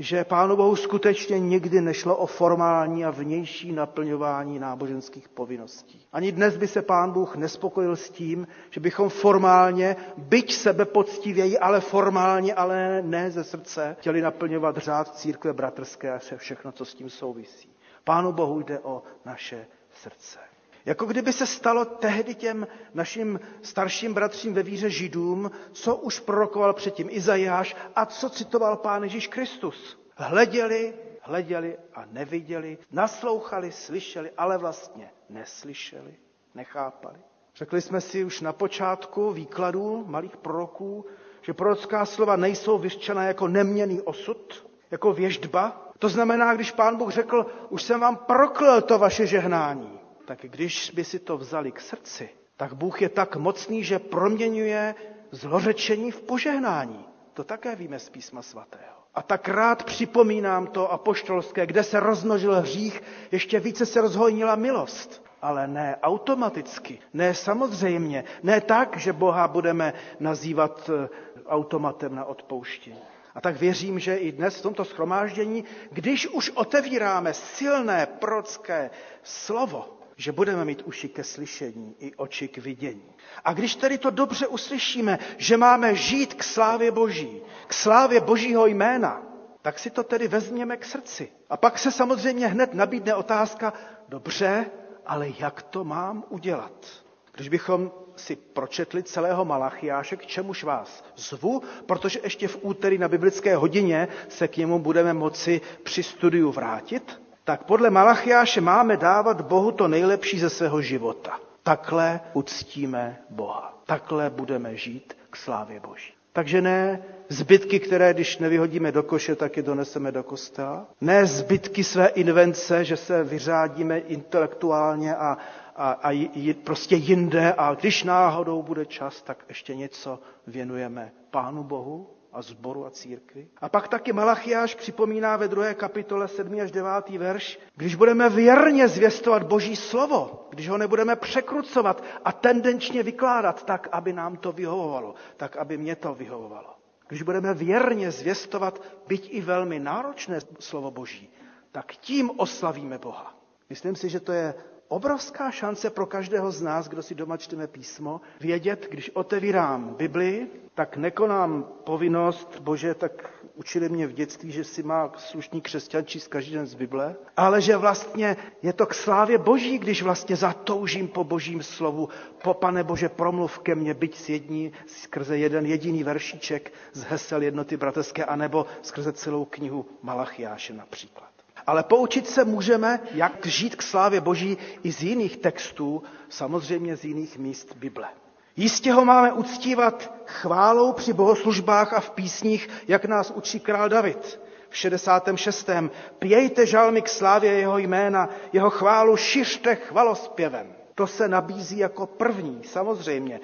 že 0.00 0.24
Pánu 0.24 0.56
Bohu 0.56 0.76
skutečně 0.76 1.38
nikdy 1.40 1.80
nešlo 1.80 2.16
o 2.16 2.26
formální 2.26 3.04
a 3.04 3.10
vnější 3.10 3.72
naplňování 3.72 4.58
náboženských 4.58 5.28
povinností. 5.28 6.06
Ani 6.12 6.32
dnes 6.32 6.56
by 6.56 6.68
se 6.68 6.82
Pán 6.82 7.12
Bůh 7.12 7.36
nespokojil 7.36 7.96
s 7.96 8.10
tím, 8.10 8.46
že 8.70 8.80
bychom 8.80 9.08
formálně, 9.08 9.96
byť 10.16 10.52
sebe 10.54 10.84
poctivěji, 10.84 11.58
ale 11.58 11.80
formálně, 11.80 12.54
ale 12.54 13.02
ne 13.02 13.30
ze 13.30 13.44
srdce, 13.44 13.96
chtěli 13.98 14.22
naplňovat 14.22 14.76
řád 14.76 15.16
církve 15.16 15.52
bratrské 15.52 16.12
a 16.12 16.18
vše 16.18 16.36
všechno, 16.36 16.72
co 16.72 16.84
s 16.84 16.94
tím 16.94 17.10
souvisí. 17.10 17.68
Pánu 18.04 18.32
Bohu 18.32 18.60
jde 18.60 18.78
o 18.78 19.02
naše 19.24 19.66
srdce. 19.94 20.49
Jako 20.90 21.06
kdyby 21.06 21.32
se 21.32 21.46
stalo 21.46 21.84
tehdy 21.84 22.34
těm 22.34 22.66
našim 22.94 23.40
starším 23.62 24.14
bratřím 24.14 24.54
ve 24.54 24.62
víře 24.62 24.90
židům, 24.90 25.50
co 25.72 25.96
už 25.96 26.20
prorokoval 26.20 26.72
předtím 26.74 27.08
Izajáš 27.10 27.76
a 27.96 28.06
co 28.06 28.30
citoval 28.30 28.76
Pán 28.76 29.02
Ježíš 29.02 29.26
Kristus. 29.26 29.98
Hleděli, 30.16 30.94
hleděli 31.22 31.78
a 31.94 32.04
neviděli, 32.12 32.78
naslouchali, 32.92 33.72
slyšeli, 33.72 34.30
ale 34.38 34.58
vlastně 34.58 35.10
neslyšeli. 35.28 36.14
nechápali. 36.54 37.18
Řekli 37.56 37.80
jsme 37.80 38.00
si 38.00 38.24
už 38.24 38.40
na 38.40 38.52
počátku 38.52 39.32
výkladů 39.32 40.04
malých 40.06 40.36
proroků, 40.36 41.06
že 41.42 41.52
prorocká 41.54 42.04
slova 42.04 42.36
nejsou 42.36 42.78
vyřčená 42.78 43.24
jako 43.24 43.48
neměný 43.48 44.00
osud, 44.02 44.70
jako 44.90 45.12
věždba. 45.12 45.92
To 45.98 46.08
znamená, 46.08 46.54
když 46.54 46.70
pán 46.72 46.96
Bůh 46.96 47.12
řekl, 47.12 47.46
už 47.68 47.82
jsem 47.82 48.00
vám 48.00 48.16
proklel 48.16 48.82
to 48.82 48.98
vaše 48.98 49.26
žehnání, 49.26 49.99
tak 50.30 50.38
když 50.42 50.90
by 50.94 51.04
si 51.04 51.18
to 51.18 51.36
vzali 51.38 51.72
k 51.72 51.80
srdci, 51.80 52.28
tak 52.56 52.72
Bůh 52.74 53.02
je 53.02 53.08
tak 53.08 53.36
mocný, 53.36 53.84
že 53.84 53.98
proměňuje 53.98 54.94
zlořečení 55.30 56.10
v 56.10 56.20
požehnání. 56.22 57.04
To 57.34 57.44
také 57.44 57.76
víme 57.76 57.98
z 57.98 58.08
písma 58.08 58.42
svatého. 58.42 58.94
A 59.14 59.22
tak 59.22 59.48
rád 59.48 59.84
připomínám 59.84 60.66
to 60.66 60.92
apoštolské, 60.92 61.66
kde 61.66 61.82
se 61.82 62.00
rozmnožil 62.00 62.60
hřích, 62.60 63.02
ještě 63.32 63.60
více 63.60 63.86
se 63.86 64.00
rozhojnila 64.00 64.54
milost. 64.56 65.22
Ale 65.42 65.68
ne 65.68 65.96
automaticky, 66.02 66.98
ne 67.14 67.34
samozřejmě, 67.34 68.24
ne 68.42 68.60
tak, 68.60 68.96
že 68.96 69.12
Boha 69.12 69.48
budeme 69.48 69.92
nazývat 70.20 70.90
eh, 70.94 71.08
automatem 71.46 72.14
na 72.14 72.24
odpouštění. 72.24 73.02
A 73.34 73.40
tak 73.40 73.56
věřím, 73.56 73.98
že 73.98 74.16
i 74.16 74.32
dnes 74.32 74.56
v 74.58 74.62
tomto 74.62 74.84
schromáždění, 74.84 75.64
když 75.90 76.26
už 76.26 76.50
otevíráme 76.54 77.34
silné 77.34 78.06
prorocké 78.06 78.90
slovo, 79.22 79.99
že 80.20 80.32
budeme 80.32 80.64
mít 80.64 80.82
uši 80.84 81.08
ke 81.08 81.24
slyšení 81.24 81.94
i 81.98 82.14
oči 82.14 82.48
k 82.48 82.58
vidění. 82.58 83.02
A 83.44 83.52
když 83.52 83.76
tedy 83.76 83.98
to 83.98 84.10
dobře 84.10 84.46
uslyšíme, 84.46 85.18
že 85.38 85.56
máme 85.56 85.94
žít 85.94 86.34
k 86.34 86.42
slávě 86.42 86.90
Boží, 86.90 87.40
k 87.66 87.72
slávě 87.74 88.20
Božího 88.20 88.66
jména, 88.66 89.22
tak 89.62 89.78
si 89.78 89.90
to 89.90 90.02
tedy 90.02 90.28
vezměme 90.28 90.76
k 90.76 90.84
srdci. 90.84 91.28
A 91.50 91.56
pak 91.56 91.78
se 91.78 91.92
samozřejmě 91.92 92.46
hned 92.46 92.74
nabídne 92.74 93.14
otázka, 93.14 93.72
dobře, 94.08 94.66
ale 95.06 95.28
jak 95.38 95.62
to 95.62 95.84
mám 95.84 96.24
udělat? 96.28 96.86
Když 97.32 97.48
bychom 97.48 97.90
si 98.16 98.36
pročetli 98.36 99.02
celého 99.02 99.44
Malachiáše, 99.44 100.16
k 100.16 100.26
čemuž 100.26 100.64
vás 100.64 101.04
zvu, 101.16 101.62
protože 101.86 102.20
ještě 102.22 102.48
v 102.48 102.58
úterý 102.62 102.98
na 102.98 103.08
biblické 103.08 103.56
hodině 103.56 104.08
se 104.28 104.48
k 104.48 104.56
němu 104.56 104.78
budeme 104.78 105.14
moci 105.14 105.60
při 105.82 106.02
studiu 106.02 106.52
vrátit, 106.52 107.20
tak 107.50 107.64
podle 107.64 107.90
Malachiáše 107.90 108.60
máme 108.60 108.96
dávat 108.96 109.40
Bohu 109.40 109.72
to 109.72 109.88
nejlepší 109.88 110.38
ze 110.40 110.50
svého 110.50 110.82
života. 110.82 111.38
Takhle 111.62 112.20
uctíme 112.32 113.18
Boha. 113.30 113.78
Takhle 113.86 114.30
budeme 114.30 114.76
žít 114.76 115.16
k 115.30 115.36
slávě 115.36 115.80
Boží. 115.80 116.12
Takže 116.32 116.62
ne 116.62 117.02
zbytky, 117.28 117.80
které 117.80 118.14
když 118.14 118.38
nevyhodíme 118.38 118.92
do 118.92 119.02
koše, 119.02 119.36
tak 119.36 119.56
je 119.56 119.62
doneseme 119.62 120.12
do 120.12 120.22
kostela. 120.22 120.86
Ne 121.00 121.26
zbytky 121.26 121.84
své 121.84 122.06
invence, 122.06 122.84
že 122.84 122.96
se 122.96 123.24
vyřádíme 123.24 123.98
intelektuálně 123.98 125.16
a, 125.16 125.38
a, 125.76 125.90
a 125.90 126.10
j, 126.10 126.54
prostě 126.54 126.96
jinde 126.96 127.54
a 127.58 127.74
když 127.74 128.04
náhodou 128.04 128.62
bude 128.62 128.86
čas, 128.86 129.22
tak 129.22 129.44
ještě 129.48 129.74
něco 129.74 130.18
věnujeme 130.46 131.12
Pánu 131.30 131.62
Bohu 131.62 132.06
a 132.32 132.42
zboru 132.42 132.86
a 132.86 132.90
církvi. 132.90 133.48
A 133.60 133.68
pak 133.68 133.88
taky 133.88 134.12
Malachiáš 134.12 134.74
připomíná 134.74 135.36
ve 135.36 135.48
druhé 135.48 135.74
kapitole 135.74 136.28
7. 136.28 136.60
až 136.60 136.70
9. 136.70 137.08
verš, 137.18 137.58
když 137.76 137.94
budeme 137.94 138.28
věrně 138.28 138.88
zvěstovat 138.88 139.42
Boží 139.42 139.76
slovo, 139.76 140.46
když 140.50 140.68
ho 140.68 140.78
nebudeme 140.78 141.16
překrucovat 141.16 142.04
a 142.24 142.32
tendenčně 142.32 143.02
vykládat 143.02 143.64
tak, 143.66 143.88
aby 143.92 144.12
nám 144.12 144.36
to 144.36 144.52
vyhovovalo, 144.52 145.14
tak, 145.36 145.56
aby 145.56 145.78
mě 145.78 145.96
to 145.96 146.14
vyhovovalo. 146.14 146.74
Když 147.08 147.22
budeme 147.22 147.54
věrně 147.54 148.10
zvěstovat, 148.10 148.82
byť 149.06 149.28
i 149.30 149.40
velmi 149.40 149.78
náročné 149.78 150.38
slovo 150.60 150.90
Boží, 150.90 151.30
tak 151.72 151.92
tím 151.92 152.30
oslavíme 152.36 152.98
Boha. 152.98 153.34
Myslím 153.70 153.96
si, 153.96 154.08
že 154.08 154.20
to 154.20 154.32
je 154.32 154.54
obrovská 154.90 155.50
šance 155.50 155.90
pro 155.90 156.06
každého 156.06 156.50
z 156.52 156.62
nás, 156.62 156.88
kdo 156.88 157.02
si 157.02 157.14
doma 157.14 157.36
čteme 157.36 157.66
písmo, 157.66 158.20
vědět, 158.40 158.86
když 158.90 159.10
otevírám 159.14 159.94
Bibli, 159.94 160.46
tak 160.74 160.96
nekonám 160.96 161.64
povinnost, 161.84 162.60
bože, 162.60 162.94
tak 162.94 163.32
učili 163.54 163.88
mě 163.88 164.06
v 164.06 164.12
dětství, 164.12 164.52
že 164.52 164.64
si 164.64 164.82
má 164.82 165.12
slušný 165.16 165.60
křesťan 165.60 166.06
číst 166.06 166.28
každý 166.28 166.52
den 166.52 166.66
z 166.66 166.74
Bible, 166.74 167.16
ale 167.36 167.60
že 167.60 167.76
vlastně 167.76 168.36
je 168.62 168.72
to 168.72 168.86
k 168.86 168.94
slávě 168.94 169.38
boží, 169.38 169.78
když 169.78 170.02
vlastně 170.02 170.36
zatoužím 170.36 171.08
po 171.08 171.24
božím 171.24 171.62
slovu, 171.62 172.08
po 172.42 172.54
pane 172.54 172.84
bože 172.84 173.08
promluv 173.08 173.58
ke 173.58 173.74
mně, 173.74 173.94
byť 173.94 174.16
s 174.16 174.28
jední, 174.28 174.72
skrze 174.86 175.38
jeden 175.38 175.66
jediný 175.66 176.04
veršíček 176.04 176.72
z 176.92 177.02
hesel 177.02 177.42
jednoty 177.42 177.76
bratrské, 177.76 178.24
anebo 178.24 178.66
skrze 178.82 179.12
celou 179.12 179.44
knihu 179.44 179.86
Malachiáše 180.02 180.72
například. 180.74 181.29
Ale 181.70 181.82
poučit 181.82 182.28
se 182.28 182.44
můžeme, 182.44 183.00
jak 183.14 183.46
žít 183.46 183.76
k 183.76 183.82
slávě 183.82 184.20
Boží 184.20 184.58
i 184.82 184.92
z 184.92 185.02
jiných 185.02 185.36
textů, 185.36 186.02
samozřejmě 186.28 186.96
z 186.96 187.04
jiných 187.04 187.38
míst 187.38 187.76
Bible. 187.76 188.08
Jistě 188.56 188.92
ho 188.92 189.04
máme 189.04 189.32
uctívat 189.32 190.14
chválou 190.26 190.92
při 190.92 191.12
bohoslužbách 191.12 191.92
a 191.92 192.00
v 192.00 192.10
písních, 192.10 192.68
jak 192.88 193.04
nás 193.04 193.30
učí 193.30 193.60
král 193.60 193.88
David. 193.88 194.40
V 194.68 194.76
66. 194.76 195.70
Pějte 196.18 196.66
žalmy 196.66 197.02
k 197.02 197.08
slávě 197.08 197.52
jeho 197.52 197.78
jména, 197.78 198.28
jeho 198.52 198.70
chválu 198.70 199.16
šiřte 199.16 199.74
chvalospěvem. 199.74 200.72
To 200.94 201.06
se 201.06 201.28
nabízí 201.28 201.78
jako 201.78 202.06
první, 202.06 202.60
samozřejmě. 202.64 203.40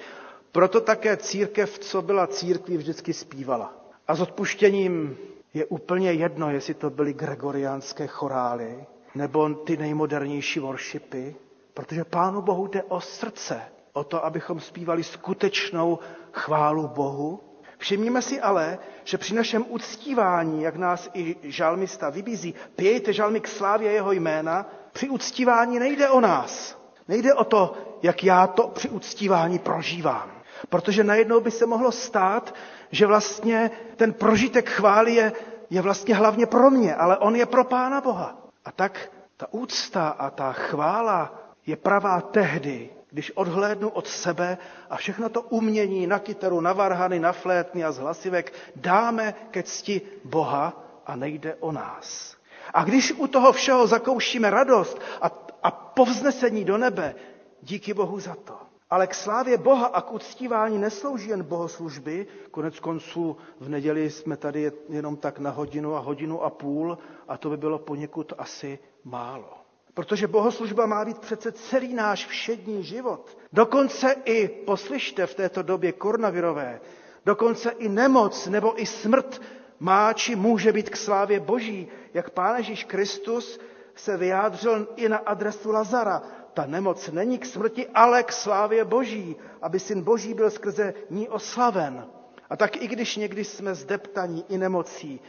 Proto 0.51 0.81
také 0.81 1.17
církev, 1.17 1.79
co 1.79 2.01
byla 2.01 2.27
církví, 2.27 2.77
vždycky 2.77 3.13
zpívala. 3.13 3.73
A 4.07 4.15
s 4.15 4.21
odpuštěním 4.21 5.17
je 5.57 5.65
úplně 5.65 6.11
jedno, 6.11 6.49
jestli 6.49 6.73
to 6.73 6.89
byly 6.89 7.13
gregoriánské 7.13 8.07
chorály 8.07 8.85
nebo 9.15 9.49
ty 9.49 9.77
nejmodernější 9.77 10.59
worshipy, 10.59 11.35
protože 11.73 12.03
Pánu 12.03 12.41
Bohu 12.41 12.67
jde 12.67 12.83
o 12.83 13.01
srdce, 13.01 13.61
o 13.93 14.03
to, 14.03 14.25
abychom 14.25 14.59
zpívali 14.59 15.03
skutečnou 15.03 15.99
chválu 16.31 16.87
Bohu. 16.87 17.43
Všimnime 17.77 18.21
si 18.21 18.41
ale, 18.41 18.79
že 19.03 19.17
při 19.17 19.35
našem 19.35 19.65
uctívání, 19.69 20.63
jak 20.63 20.75
nás 20.75 21.09
i 21.13 21.35
žalmista 21.43 22.09
vybízí, 22.09 22.53
pějte 22.75 23.13
žalmy 23.13 23.39
k 23.39 23.47
slávě 23.47 23.91
jeho 23.91 24.11
jména, 24.11 24.65
při 24.93 25.09
uctívání 25.09 25.79
nejde 25.79 26.09
o 26.09 26.21
nás. 26.21 26.77
Nejde 27.07 27.33
o 27.33 27.43
to, 27.43 27.73
jak 28.03 28.23
já 28.23 28.47
to 28.47 28.67
při 28.67 28.89
uctívání 28.89 29.59
prožívám. 29.59 30.31
Protože 30.69 31.03
najednou 31.03 31.39
by 31.39 31.51
se 31.51 31.65
mohlo 31.65 31.91
stát, 31.91 32.53
že 32.91 33.05
vlastně 33.07 33.71
ten 33.95 34.13
prožitek 34.13 34.69
chvály 34.69 35.13
je, 35.13 35.31
je 35.69 35.81
vlastně 35.81 36.15
hlavně 36.15 36.45
pro 36.45 36.69
mě, 36.69 36.95
ale 36.95 37.17
on 37.17 37.35
je 37.35 37.45
pro 37.45 37.63
Pána 37.63 38.01
Boha. 38.01 38.37
A 38.65 38.71
tak 38.71 39.11
ta 39.37 39.47
úcta 39.51 40.07
a 40.09 40.29
ta 40.29 40.51
chvála 40.53 41.33
je 41.65 41.75
pravá 41.75 42.21
tehdy, 42.21 42.89
když 43.11 43.31
odhlédnu 43.31 43.89
od 43.89 44.07
sebe 44.07 44.57
a 44.89 44.95
všechno 44.95 45.29
to 45.29 45.41
umění 45.41 46.07
na 46.07 46.19
kytaru, 46.19 46.61
na 46.61 46.73
varhany, 46.73 47.19
na 47.19 47.31
flétny 47.31 47.83
a 47.83 47.91
z 47.91 47.97
hlasivek 47.97 48.53
dáme 48.75 49.33
ke 49.51 49.63
cti 49.63 50.01
Boha 50.25 50.73
a 51.05 51.15
nejde 51.15 51.55
o 51.59 51.71
nás. 51.71 52.35
A 52.73 52.83
když 52.83 53.11
u 53.13 53.27
toho 53.27 53.51
všeho 53.53 53.87
zakoušíme 53.87 54.49
radost 54.49 55.01
a, 55.21 55.31
a 55.63 55.71
povznesení 55.71 56.65
do 56.65 56.77
nebe, 56.77 57.15
díky 57.61 57.93
Bohu 57.93 58.19
za 58.19 58.35
to. 58.35 58.66
Ale 58.89 59.07
k 59.07 59.13
slávě 59.13 59.57
Boha 59.57 59.85
a 59.85 60.01
k 60.01 60.13
uctívání 60.13 60.77
neslouží 60.77 61.29
jen 61.29 61.43
bohoslužby. 61.43 62.27
Konec 62.51 62.79
konců 62.79 63.37
v 63.59 63.69
neděli 63.69 64.09
jsme 64.09 64.37
tady 64.37 64.71
jenom 64.89 65.15
tak 65.15 65.39
na 65.39 65.49
hodinu 65.49 65.95
a 65.95 65.99
hodinu 65.99 66.43
a 66.43 66.49
půl 66.49 66.97
a 67.27 67.37
to 67.37 67.49
by 67.49 67.57
bylo 67.57 67.79
poněkud 67.79 68.33
asi 68.37 68.79
málo. 69.03 69.53
Protože 69.93 70.27
bohoslužba 70.27 70.85
má 70.85 71.05
být 71.05 71.17
přece 71.17 71.51
celý 71.51 71.93
náš 71.93 72.25
všední 72.27 72.83
život. 72.83 73.37
Dokonce 73.53 74.15
i, 74.25 74.47
poslyšte 74.47 75.27
v 75.27 75.35
této 75.35 75.61
době 75.61 75.91
koronavirové, 75.91 76.81
dokonce 77.25 77.69
i 77.69 77.89
nemoc 77.89 78.47
nebo 78.47 78.81
i 78.81 78.85
smrt 78.85 79.41
má 79.79 80.13
či 80.13 80.35
může 80.35 80.71
být 80.71 80.89
k 80.89 80.95
slávě 80.95 81.39
Boží, 81.39 81.87
jak 82.13 82.29
Pán 82.29 82.55
Ježíš 82.55 82.83
Kristus 82.83 83.59
se 83.95 84.17
vyjádřil 84.17 84.87
i 84.95 85.09
na 85.09 85.17
adresu 85.17 85.71
Lazara. 85.71 86.21
Ta 86.57 86.65
nemoc 86.65 87.09
není 87.09 87.37
k 87.39 87.45
smrti, 87.45 87.87
ale 87.87 88.23
k 88.23 88.31
slávě 88.31 88.85
Boží, 88.85 89.35
aby 89.61 89.79
syn 89.79 90.01
Boží 90.01 90.33
byl 90.33 90.51
skrze 90.51 90.93
ní 91.09 91.29
oslaven. 91.29 92.07
A 92.49 92.57
tak 92.57 92.81
i 92.81 92.87
když 92.87 93.15
někdy 93.15 93.43
jsme 93.43 93.75
zdeptaní 93.75 94.45
i 94.49 94.57
nemocí, 94.57 95.19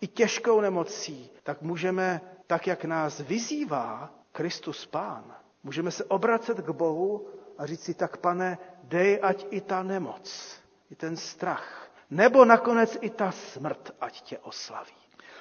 i 0.00 0.06
těžkou 0.06 0.60
nemocí, 0.60 1.30
tak 1.42 1.62
můžeme, 1.62 2.20
tak 2.46 2.66
jak 2.66 2.84
nás 2.84 3.20
vyzývá 3.20 4.10
Kristus 4.32 4.86
Pán, 4.86 5.34
můžeme 5.62 5.90
se 5.90 6.04
obracet 6.04 6.56
k 6.60 6.70
Bohu 6.70 7.28
a 7.58 7.66
říct 7.66 7.82
si, 7.82 7.94
tak 7.94 8.16
pane, 8.16 8.58
dej, 8.82 9.18
ať 9.22 9.46
i 9.50 9.60
ta 9.60 9.82
nemoc, 9.82 10.56
i 10.90 10.94
ten 10.94 11.16
strach, 11.16 11.90
nebo 12.10 12.44
nakonec 12.44 12.98
i 13.00 13.10
ta 13.10 13.30
smrt, 13.30 13.90
ať 14.00 14.20
tě 14.22 14.38
oslaví. 14.38 14.98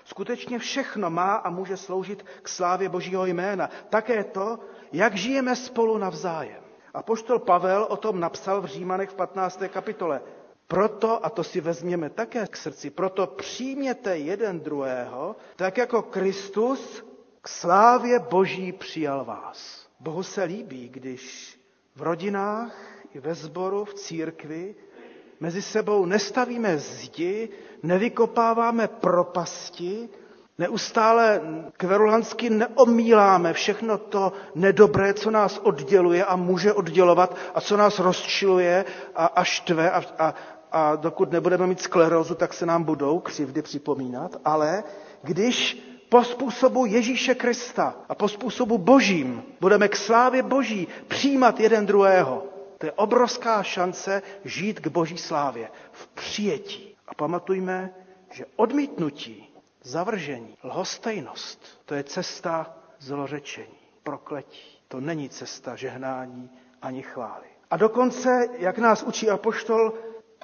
Skutečně 0.08 0.60
všechno 0.60 1.10
má 1.10 1.36
a 1.36 1.50
může 1.50 1.78
sloužit 1.78 2.26
k 2.42 2.50
slávě 2.50 2.90
Božího 2.90 3.26
jména. 3.26 3.70
Také 3.90 4.24
to, 4.24 4.60
jak 4.92 5.16
žijeme 5.16 5.56
spolu 5.56 5.98
navzájem. 5.98 6.64
A 6.94 7.04
poštol 7.04 7.40
Pavel 7.40 7.88
o 7.90 7.98
tom 7.98 8.20
napsal 8.20 8.62
v 8.62 8.66
Římanech 8.66 9.10
v 9.10 9.16
15. 9.16 9.62
kapitole. 9.68 10.22
Proto, 10.68 11.26
a 11.26 11.30
to 11.30 11.44
si 11.44 11.62
vezměme 11.62 12.10
také 12.10 12.48
k 12.48 12.58
srdci, 12.58 12.90
proto 12.90 13.28
přijměte 13.28 14.18
jeden 14.18 14.60
druhého, 14.60 15.36
tak 15.56 15.78
jako 15.78 16.02
Kristus 16.02 17.06
k 17.42 17.48
slávě 17.48 18.20
Boží 18.20 18.72
přijal 18.72 19.26
vás. 19.26 19.88
Bohu 20.00 20.24
se 20.24 20.44
líbí, 20.44 20.90
když 20.90 21.58
v 21.96 22.02
rodinách, 22.02 22.76
i 23.14 23.20
ve 23.20 23.34
sboru, 23.36 23.86
v 23.86 23.94
církvi, 23.94 24.76
mezi 25.40 25.62
sebou 25.62 26.06
nestavíme 26.06 26.78
zdi, 26.78 27.50
nevykopáváme 27.84 28.88
propasti, 28.88 30.10
neustále 30.58 31.42
kverulansky 31.78 32.50
neomíláme 32.50 33.54
všechno 33.54 33.98
to 33.98 34.34
nedobré, 34.56 35.14
co 35.14 35.32
nás 35.32 35.58
odděluje 35.58 36.26
a 36.26 36.36
může 36.36 36.74
oddělovat 36.74 37.36
a 37.56 37.62
co 37.62 37.78
nás 37.78 38.00
rozčiluje 38.00 38.86
a, 39.16 39.26
a 39.26 39.44
štve 39.44 39.92
a, 39.92 40.04
a, 40.20 40.34
a 40.72 40.96
dokud 40.96 41.32
nebudeme 41.32 41.68
mít 41.68 41.82
sklerózu, 41.82 42.36
tak 42.36 42.54
se 42.54 42.66
nám 42.66 42.84
budou 42.84 43.20
křivdy 43.20 43.62
připomínat, 43.62 44.36
ale 44.46 44.84
když 45.24 45.84
po 46.10 46.24
způsobu 46.24 46.86
Ježíše 46.86 47.36
Krista 47.36 47.96
a 48.10 48.16
po 48.16 48.28
způsobu 48.28 48.78
Božím 48.78 49.44
budeme 49.62 49.88
k 49.88 49.96
slávě 49.96 50.44
Boží 50.44 50.88
přijímat 51.08 51.60
jeden 51.60 51.86
druhého, 51.86 52.44
to 52.78 52.86
je 52.86 52.92
obrovská 52.92 53.64
šance 53.64 54.22
žít 54.46 54.80
k 54.80 54.88
Boží 54.88 55.18
slávě 55.18 55.70
v 55.92 56.08
přijetí. 56.08 56.96
A 57.08 57.14
pamatujme, 57.14 57.94
že 58.32 58.46
odmítnutí, 58.56 59.47
zavržení, 59.88 60.58
lhostejnost, 60.64 61.82
to 61.86 61.96
je 61.96 62.04
cesta 62.04 62.78
zlořečení, 63.00 63.78
prokletí. 64.04 64.78
To 64.88 65.00
není 65.00 65.30
cesta 65.30 65.76
žehnání 65.76 66.50
ani 66.82 67.02
chvály. 67.02 67.48
A 67.72 67.78
dokonce, 67.78 68.48
jak 68.58 68.78
nás 68.78 69.04
učí 69.04 69.30
apoštol, 69.30 69.94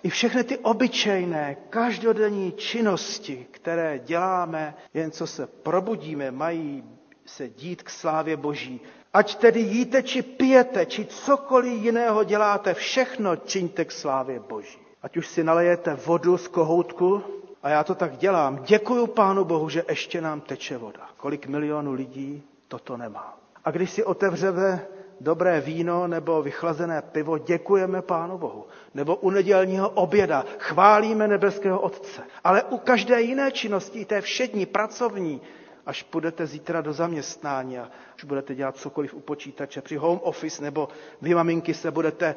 i 0.03 0.09
všechny 0.09 0.43
ty 0.43 0.57
obyčejné, 0.57 1.55
každodenní 1.69 2.51
činnosti, 2.51 3.47
které 3.51 3.99
děláme, 3.99 4.75
jen 4.93 5.11
co 5.11 5.27
se 5.27 5.47
probudíme, 5.47 6.31
mají 6.31 6.83
se 7.25 7.49
dít 7.49 7.83
k 7.83 7.89
slávě 7.89 8.37
Boží. 8.37 8.81
Ať 9.13 9.35
tedy 9.35 9.59
jíte, 9.59 10.03
či 10.03 10.21
pijete, 10.21 10.85
či 10.85 11.05
cokoliv 11.05 11.83
jiného 11.83 12.23
děláte, 12.23 12.73
všechno 12.73 13.35
čiňte 13.35 13.85
k 13.85 13.91
slávě 13.91 14.39
Boží. 14.39 14.79
Ať 15.01 15.17
už 15.17 15.27
si 15.27 15.43
nalejete 15.43 15.93
vodu 15.93 16.37
z 16.37 16.47
kohoutku, 16.47 17.23
a 17.63 17.69
já 17.69 17.83
to 17.83 17.95
tak 17.95 18.17
dělám. 18.17 18.59
Děkuju 18.63 19.07
Pánu 19.07 19.45
Bohu, 19.45 19.69
že 19.69 19.83
ještě 19.89 20.21
nám 20.21 20.41
teče 20.41 20.77
voda. 20.77 21.09
Kolik 21.17 21.47
milionů 21.47 21.93
lidí 21.93 22.43
toto 22.67 22.97
nemá. 22.97 23.37
A 23.65 23.71
když 23.71 23.91
si 23.91 24.03
otevřeme 24.03 24.87
dobré 25.21 25.61
víno 25.61 26.07
nebo 26.07 26.41
vychlazené 26.41 27.01
pivo, 27.01 27.37
děkujeme 27.37 28.01
Pánu 28.01 28.37
Bohu. 28.37 28.65
Nebo 28.93 29.15
u 29.15 29.29
nedělního 29.29 29.89
oběda 29.89 30.45
chválíme 30.59 31.27
nebeského 31.27 31.79
Otce. 31.79 32.21
Ale 32.43 32.63
u 32.63 32.77
každé 32.77 33.21
jiné 33.21 33.51
činnosti, 33.51 34.05
té 34.05 34.21
všední, 34.21 34.65
pracovní, 34.65 35.41
až 35.85 36.03
půjdete 36.03 36.47
zítra 36.47 36.81
do 36.81 36.93
zaměstnání 36.93 37.79
a 37.79 37.89
už 38.15 38.23
budete 38.23 38.55
dělat 38.55 38.77
cokoliv 38.77 39.13
u 39.13 39.19
počítače, 39.19 39.81
při 39.81 39.95
home 39.95 40.19
office 40.23 40.63
nebo 40.63 40.87
vy 41.21 41.35
maminky 41.35 41.73
se 41.73 41.91
budete 41.91 42.35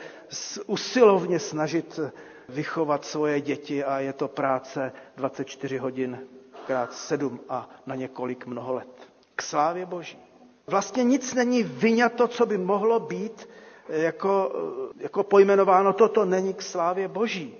usilovně 0.66 1.39
snažit 1.39 2.01
vychovat 2.49 3.05
svoje 3.05 3.40
děti 3.40 3.84
a 3.84 3.99
je 4.01 4.12
to 4.12 4.28
práce 4.28 4.92
24 5.16 5.78
hodin 5.78 6.18
krát 6.66 6.92
7 6.94 7.40
a 7.49 7.68
na 7.86 7.94
několik 7.94 8.47
mnoho 8.47 8.74
let. 8.74 8.88
K 9.36 9.42
slávě 9.42 9.86
Boží. 9.86 10.18
Vlastně 10.66 11.05
nic 11.05 11.34
není 11.34 11.62
vyňato, 11.62 12.28
co 12.28 12.47
by 12.47 12.59
mohlo 12.59 13.01
být 13.01 13.49
eh, 13.88 13.99
jako, 14.03 14.53
eh, 14.90 15.03
jako 15.03 15.22
pojmenováno, 15.22 15.92
toto 15.92 16.24
není 16.24 16.55
k 16.55 16.62
slávě 16.62 17.09
Boží. 17.09 17.55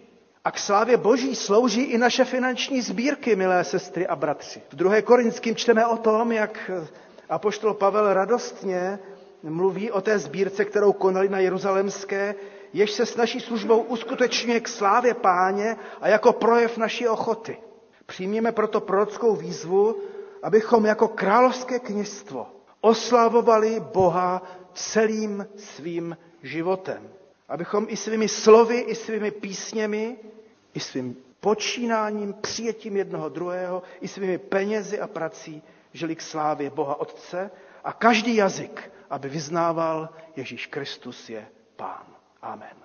A 0.45 0.51
k 0.51 0.59
slávě 0.59 0.97
Boží 0.97 1.35
slouží 1.37 1.83
i 1.83 1.99
naše 1.99 2.25
finanční 2.25 2.81
sbírky, 2.81 3.37
milé 3.37 3.65
sestry 3.65 4.07
a 4.07 4.17
bratři. 4.17 4.63
V 4.69 4.77
2. 4.77 5.03
Korinským 5.03 5.57
čteme 5.57 5.87
o 5.87 5.97
tom, 5.97 6.33
jak 6.33 6.71
eh, 6.75 6.87
apoštol 7.29 7.75
Pavel 7.75 8.15
radostně 8.15 8.99
mluví 9.43 9.91
o 9.91 10.01
té 10.01 10.19
sbírce, 10.19 10.65
kterou 10.65 10.93
konali 10.93 11.29
na 11.29 11.39
Jeruzalemské, 11.39 12.35
jež 12.77 12.91
se 12.91 13.07
s 13.07 13.17
naší 13.17 13.41
službou 13.41 13.81
uskutečňuje 13.81 14.61
k 14.61 14.69
slávě 14.69 15.15
páně 15.15 15.77
a 16.01 16.09
jako 16.09 16.33
projev 16.33 16.77
naší 16.77 17.09
ochoty. 17.09 17.59
Přijměme 18.07 18.53
proto 18.53 18.81
prorockou 18.81 19.37
výzvu, 19.37 20.03
abychom 20.43 20.87
jako 20.87 21.09
královské 21.09 21.79
kněžstvo 21.79 22.47
oslavovali 22.81 23.81
Boha 23.81 24.43
celým 24.75 25.47
svým 25.57 26.17
životem. 26.43 27.09
Abychom 27.49 27.87
i 27.89 27.97
svými 27.97 28.29
slovy, 28.29 28.79
i 28.79 28.95
svými 28.95 29.31
písněmi, 29.31 30.17
i 30.75 30.81
svým 30.81 31.17
počínáním, 31.41 32.35
přijetím 32.41 32.97
jednoho 32.97 33.29
druhého, 33.29 33.83
i 34.01 34.09
svými 34.09 34.39
penězi 34.39 35.01
a 35.01 35.07
prací 35.07 35.63
žili 35.93 36.17
k 36.17 36.23
slávě 36.23 36.71
Boha 36.71 37.01
Otce 37.01 37.51
a 37.85 37.93
každý 37.93 38.37
jazyk, 38.37 38.93
aby 39.11 39.29
vyznával 39.29 40.09
Ježíš 40.37 40.67
Kristus 40.67 41.31
je 41.31 41.47
Pán. 41.77 42.16
Amen. 42.47 42.77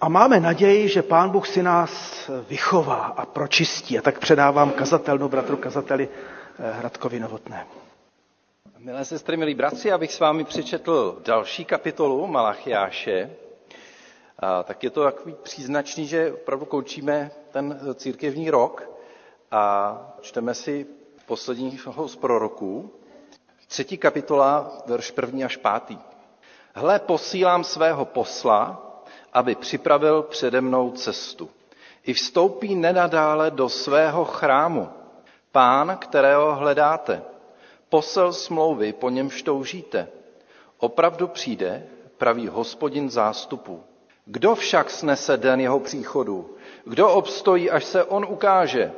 A 0.00 0.08
máme 0.08 0.40
naději, 0.40 0.88
že 0.88 1.02
Pán 1.02 1.30
Bůh 1.30 1.48
si 1.48 1.62
nás 1.62 1.90
vychová 2.48 3.04
a 3.06 3.26
pročistí. 3.26 3.98
A 3.98 4.02
tak 4.02 4.18
předávám 4.18 4.70
kazatelnu 4.70 5.28
bratru 5.28 5.56
kazateli 5.56 6.08
eh, 6.58 6.72
Hradkovi 6.72 7.20
Novotnému. 7.20 7.70
Milé 8.78 9.04
sestry, 9.04 9.36
milí 9.36 9.54
bratři, 9.54 9.92
abych 9.92 10.12
s 10.12 10.20
vámi 10.20 10.44
přečetl 10.44 11.20
další 11.24 11.64
kapitolu 11.64 12.26
Malachiáše, 12.26 13.30
a 14.38 14.62
tak 14.62 14.84
je 14.84 14.90
to 14.90 15.02
takový 15.04 15.34
příznačný, 15.42 16.06
že 16.06 16.32
opravdu 16.32 16.64
končíme 16.64 17.30
ten 17.52 17.80
církevní 17.94 18.50
rok 18.50 18.90
a 19.50 19.98
čteme 20.20 20.54
si 20.54 20.86
posledního 21.26 22.08
z 22.08 22.16
proroků. 22.16 22.90
Třetí 23.66 23.98
kapitola, 23.98 24.82
verš 24.86 25.10
první 25.10 25.44
až 25.44 25.56
pátý. 25.56 25.98
Hle, 26.78 26.98
posílám 26.98 27.64
svého 27.64 28.04
posla, 28.04 28.82
aby 29.32 29.54
připravil 29.54 30.22
přede 30.22 30.60
mnou 30.60 30.90
cestu. 30.90 31.50
I 32.04 32.12
vstoupí 32.12 32.74
nenadále 32.74 33.50
do 33.50 33.68
svého 33.68 34.24
chrámu. 34.24 34.88
Pán, 35.52 35.96
kterého 36.00 36.54
hledáte, 36.54 37.22
posel 37.88 38.32
smlouvy, 38.32 38.92
po 38.92 39.10
němž 39.10 39.42
toužíte. 39.42 40.08
Opravdu 40.78 41.28
přijde, 41.28 41.86
praví 42.18 42.48
hospodin 42.48 43.10
zástupů. 43.10 43.82
Kdo 44.24 44.54
však 44.54 44.90
snese 44.90 45.36
den 45.36 45.60
jeho 45.60 45.80
příchodu? 45.80 46.56
Kdo 46.84 47.10
obstojí, 47.10 47.70
až 47.70 47.84
se 47.84 48.04
on 48.04 48.26
ukáže? 48.28 48.92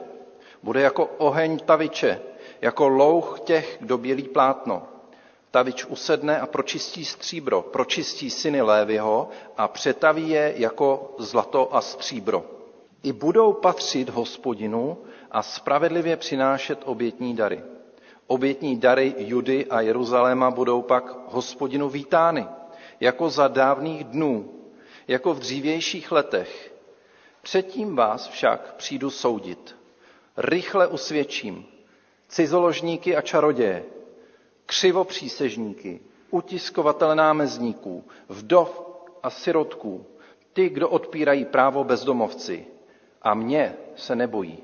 Bude 0.63 0.81
jako 0.81 1.11
oheň 1.19 1.59
taviče, 1.59 2.21
jako 2.61 2.89
louch 2.89 3.41
těch, 3.41 3.77
kdo 3.81 3.99
bělí 3.99 4.29
plátno. 4.29 4.83
Tavič 5.51 5.85
usedne 5.85 6.41
a 6.41 6.47
pročistí 6.47 7.05
stříbro, 7.05 7.63
pročistí 7.63 8.31
syny 8.31 8.63
Lévyho 8.63 9.29
a 9.57 9.69
přetaví 9.69 10.29
je 10.31 10.55
jako 10.57 11.15
zlato 11.19 11.75
a 11.75 11.81
stříbro. 11.81 12.45
I 13.03 13.13
budou 13.13 13.53
patřit 13.53 14.09
hospodinu 14.09 14.99
a 15.31 15.43
spravedlivě 15.43 16.17
přinášet 16.17 16.79
obětní 16.85 17.37
dary. 17.37 17.63
Obětní 18.27 18.77
dary 18.77 19.15
Judy 19.19 19.67
a 19.67 19.81
Jeruzaléma 19.81 20.51
budou 20.51 20.83
pak 20.83 21.17
hospodinu 21.27 21.89
vítány, 21.89 22.47
jako 23.01 23.31
za 23.31 23.49
dávných 23.49 24.05
dnů, 24.05 24.51
jako 25.09 25.35
v 25.35 25.39
dřívějších 25.39 26.13
letech. 26.13 26.73
Předtím 27.43 27.97
vás 27.97 28.29
však 28.29 28.75
přijdu 28.75 29.11
soudit. 29.11 29.77
Rychle 30.37 30.87
usvědčím 30.87 31.67
cizoložníky 32.29 33.17
a 33.17 33.21
čaroděje, 33.21 33.85
křivopřísežníky, 34.71 36.01
utiskovatele 36.31 37.15
námezníků, 37.17 38.05
vdov 38.29 38.83
a 39.23 39.31
sirotků, 39.31 40.07
ty, 40.53 40.69
kdo 40.69 40.89
odpírají 40.89 41.45
právo 41.45 41.85
bezdomovci. 41.85 42.67
A 43.23 43.35
mě 43.35 43.75
se 43.97 44.17
nebojí, 44.17 44.59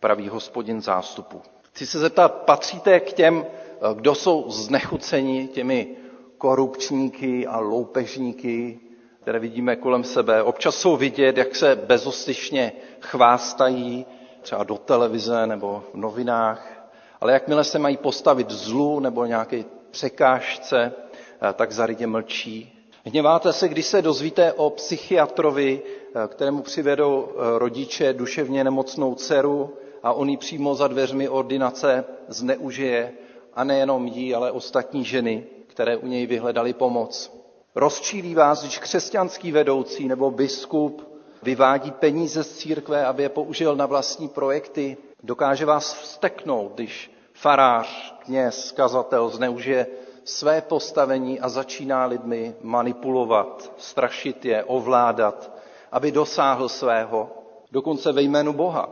praví 0.00 0.28
hospodin 0.28 0.80
zástupu. 0.82 1.42
Chci 1.62 1.86
se 1.86 1.98
zeptat, 1.98 2.28
patříte 2.34 3.00
k 3.00 3.12
těm, 3.12 3.46
kdo 3.94 4.14
jsou 4.14 4.50
znechuceni 4.50 5.48
těmi 5.48 5.96
korupčníky 6.38 7.46
a 7.46 7.58
loupežníky, 7.58 8.80
které 9.22 9.38
vidíme 9.38 9.76
kolem 9.76 10.04
sebe. 10.04 10.42
Občas 10.42 10.76
jsou 10.76 10.96
vidět, 10.96 11.36
jak 11.36 11.54
se 11.56 11.76
bezostyšně 11.76 12.72
chvástají, 13.00 14.06
třeba 14.42 14.64
do 14.64 14.78
televize 14.78 15.46
nebo 15.46 15.84
v 15.94 15.96
novinách, 15.96 16.71
ale 17.22 17.32
jakmile 17.32 17.64
se 17.64 17.78
mají 17.78 17.96
postavit 17.96 18.50
zlu 18.50 19.00
nebo 19.00 19.24
nějaké 19.26 19.64
překážce, 19.90 20.92
eh, 21.50 21.52
tak 21.52 21.72
zarytě 21.72 22.06
mlčí. 22.06 22.78
Hněváte 23.04 23.52
se, 23.52 23.68
když 23.68 23.86
se 23.86 24.02
dozvíte 24.02 24.52
o 24.52 24.70
psychiatrovi, 24.70 25.82
eh, 26.14 26.28
kterému 26.28 26.62
přivedou 26.62 27.28
eh, 27.28 27.58
rodiče 27.58 28.12
duševně 28.12 28.64
nemocnou 28.64 29.14
dceru 29.14 29.70
a 30.02 30.12
on 30.12 30.28
ji 30.28 30.36
přímo 30.36 30.74
za 30.74 30.88
dveřmi 30.88 31.28
ordinace 31.28 32.04
zneužije 32.28 33.12
a 33.54 33.64
nejenom 33.64 34.06
jí, 34.06 34.34
ale 34.34 34.50
ostatní 34.50 35.04
ženy, 35.04 35.46
které 35.66 35.96
u 35.96 36.06
něj 36.06 36.26
vyhledali 36.26 36.72
pomoc. 36.72 37.32
Rozčílí 37.74 38.34
vás, 38.34 38.60
když 38.62 38.78
křesťanský 38.78 39.52
vedoucí 39.52 40.08
nebo 40.08 40.30
biskup 40.30 41.08
vyvádí 41.42 41.90
peníze 41.90 42.44
z 42.44 42.56
církve, 42.58 43.04
aby 43.06 43.22
je 43.22 43.28
použil 43.28 43.76
na 43.76 43.86
vlastní 43.86 44.28
projekty. 44.28 44.96
Dokáže 45.22 45.66
vás 45.66 45.94
vsteknout, 45.94 46.72
když 46.74 47.11
farář, 47.42 48.14
kněz, 48.18 48.72
kazatel 48.72 49.28
zneužije 49.28 49.86
své 50.24 50.60
postavení 50.60 51.40
a 51.40 51.48
začíná 51.48 52.06
lidmi 52.06 52.54
manipulovat, 52.60 53.72
strašit 53.76 54.44
je, 54.44 54.64
ovládat, 54.64 55.50
aby 55.92 56.12
dosáhl 56.12 56.68
svého, 56.68 57.30
dokonce 57.72 58.12
ve 58.12 58.22
jménu 58.22 58.52
Boha. 58.52 58.88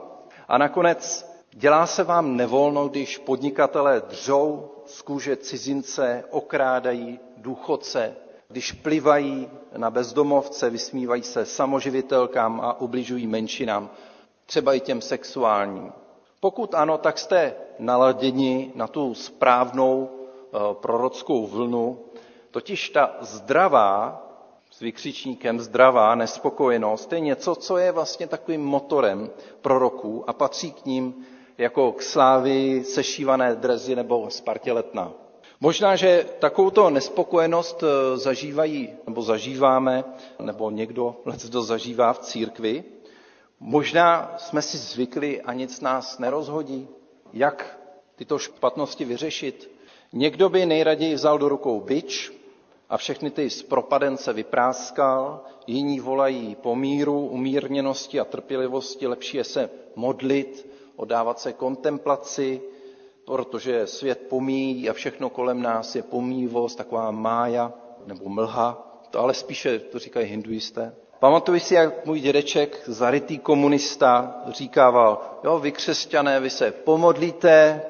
A 0.48 0.59
nakonec 0.59 1.30
dělá 1.51 1.86
se 1.86 2.05
vám 2.05 2.36
nevolno, 2.36 2.88
když 2.88 3.18
podnikatelé 3.18 4.03
dřou 4.09 4.70
z 4.86 5.03
kůže 5.03 5.36
cizince, 5.36 6.24
okrádají 6.30 7.20
důchodce, 7.36 8.16
když 8.48 8.72
plivají 8.72 9.51
na 9.76 9.90
bezdomovce, 9.90 10.70
vysmívají 10.70 11.22
se 11.22 11.46
samoživitelkám 11.46 12.61
a 12.61 12.80
ubližují 12.80 13.26
menšinám, 13.26 13.90
třeba 14.46 14.74
i 14.74 14.80
těm 14.80 15.01
sexuálním. 15.01 15.92
Pokud 16.41 16.74
ano, 16.74 16.99
tak 16.99 17.18
jste 17.18 17.55
naladěni 17.78 18.72
na 18.74 18.86
tu 18.86 19.14
správnou 19.14 20.09
eh, 20.11 20.59
prorockou 20.74 21.47
vlnu, 21.47 21.99
totiž 22.51 22.91
ta 22.91 23.16
zdravá, 23.20 24.26
s 24.70 24.80
vykřičníkem 24.80 25.61
zdravá 25.61 26.14
nespokojenost, 26.14 27.12
je 27.12 27.20
něco, 27.20 27.55
co 27.55 27.78
je 27.78 27.93
vlastně 27.93 28.26
takovým 28.26 28.64
motorem 28.64 29.30
proroků 29.61 30.24
a 30.26 30.32
patří 30.32 30.72
k 30.72 30.84
ním 30.84 31.26
jako 31.59 31.93
k 31.93 32.03
slávy 32.03 32.84
sešívané 32.84 33.55
drezy 33.55 33.97
nebo 33.97 34.30
Spartě 34.30 34.72
letná. 34.72 35.12
Možná, 35.61 35.97
že 35.97 36.26
takovouto 36.38 36.91
nespokojenost 36.91 37.82
eh, 37.82 38.16
zažívají, 38.18 38.88
nebo 39.07 39.22
zažíváme, 39.22 40.05
nebo 40.41 40.70
někdo 40.70 41.16
to 41.53 41.62
zažívá 41.62 42.12
v 42.12 42.18
církvi. 42.18 42.84
Možná 43.61 44.34
jsme 44.38 44.62
si 44.62 44.78
zvykli 44.78 45.42
a 45.42 45.52
nic 45.52 45.80
nás 45.80 46.18
nerozhodí, 46.18 46.88
jak 47.32 47.78
tyto 48.16 48.38
špatnosti 48.38 49.04
vyřešit. 49.04 49.70
Někdo 50.12 50.48
by 50.48 50.66
nejraději 50.66 51.14
vzal 51.14 51.38
do 51.38 51.48
rukou 51.48 51.80
byč 51.80 52.32
a 52.88 52.96
všechny 52.96 53.30
ty 53.30 53.48
propadence 53.68 54.32
vypráskal, 54.32 55.44
jiní 55.66 56.00
volají 56.00 56.54
po 56.54 56.76
míru, 56.76 57.26
umírněnosti 57.26 58.20
a 58.20 58.24
trpělivosti, 58.24 59.06
lepší 59.06 59.36
je 59.36 59.44
se 59.44 59.70
modlit, 59.96 60.68
odávat 60.96 61.40
se 61.40 61.52
kontemplaci, 61.52 62.62
protože 63.24 63.86
svět 63.86 64.26
pomíjí 64.28 64.90
a 64.90 64.92
všechno 64.92 65.30
kolem 65.30 65.62
nás 65.62 65.96
je 65.96 66.02
pomývost, 66.02 66.76
taková 66.78 67.11
mája 67.11 67.72
nebo 68.06 68.28
mlha, 68.28 69.00
to 69.11 69.20
ale 69.20 69.34
spíše 69.34 69.78
to 69.78 69.98
říkají 69.98 70.26
hinduisté. 70.26 70.94
Pamatuji 71.20 71.60
si, 71.60 71.74
jak 71.74 72.06
můj 72.06 72.20
dědeček, 72.20 72.82
zarytý 72.86 73.38
komunista, 73.38 74.34
říkával, 74.48 75.20
jo, 75.44 75.58
vy 75.58 75.72
křesťané, 75.72 76.40
vy 76.40 76.50
se 76.50 76.70
pomodlíte 76.70 77.82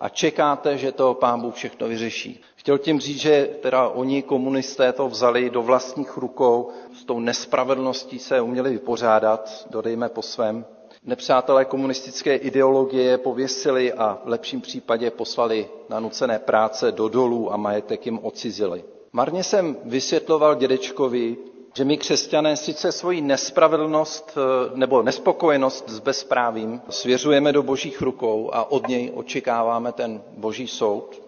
a 0.00 0.08
čekáte, 0.08 0.78
že 0.78 0.92
to 0.92 1.14
pán 1.14 1.40
Bůh 1.40 1.54
všechno 1.54 1.88
vyřeší. 1.88 2.40
Chtěl 2.56 2.78
tím 2.78 3.00
říct, 3.00 3.18
že 3.20 3.48
teda 3.62 3.88
oni 3.88 4.22
komunisté 4.22 4.92
to 4.92 5.08
vzali 5.08 5.50
do 5.50 5.62
vlastních 5.62 6.16
rukou, 6.16 6.70
s 7.00 7.04
tou 7.04 7.20
nespravedlností 7.20 8.18
se 8.18 8.40
uměli 8.40 8.70
vypořádat, 8.70 9.66
dodejme 9.70 10.08
po 10.08 10.22
svém. 10.22 10.64
Nepřátelé 11.04 11.64
komunistické 11.64 12.36
ideologie 12.36 13.18
pověsili 13.18 13.92
a 13.92 14.18
v 14.24 14.28
lepším 14.28 14.60
případě 14.60 15.10
poslali 15.10 15.68
na 15.88 16.00
nucené 16.00 16.38
práce 16.38 16.92
do 16.92 17.08
dolů 17.08 17.52
a 17.52 17.56
majetek 17.56 18.06
jim 18.06 18.18
ocizili. 18.22 18.84
Marně 19.12 19.44
jsem 19.44 19.76
vysvětloval 19.84 20.54
dědečkovi, 20.54 21.36
že 21.78 21.84
my 21.84 21.96
křesťané 21.96 22.56
sice 22.56 22.92
svoji 22.92 23.20
nespravedlnost 23.20 24.34
eh, 24.38 24.70
nebo 24.74 25.02
nespokojenost 25.02 25.88
s 25.88 25.98
bezprávím 25.98 26.80
svěřujeme 26.90 27.52
do 27.52 27.62
božích 27.62 28.02
rukou 28.02 28.50
a 28.52 28.70
od 28.70 28.88
něj 28.88 29.12
očekáváme 29.14 29.92
ten 29.92 30.22
boží 30.36 30.68
soud 30.68 31.22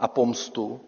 a 0.00 0.08
pomstu, 0.08 0.80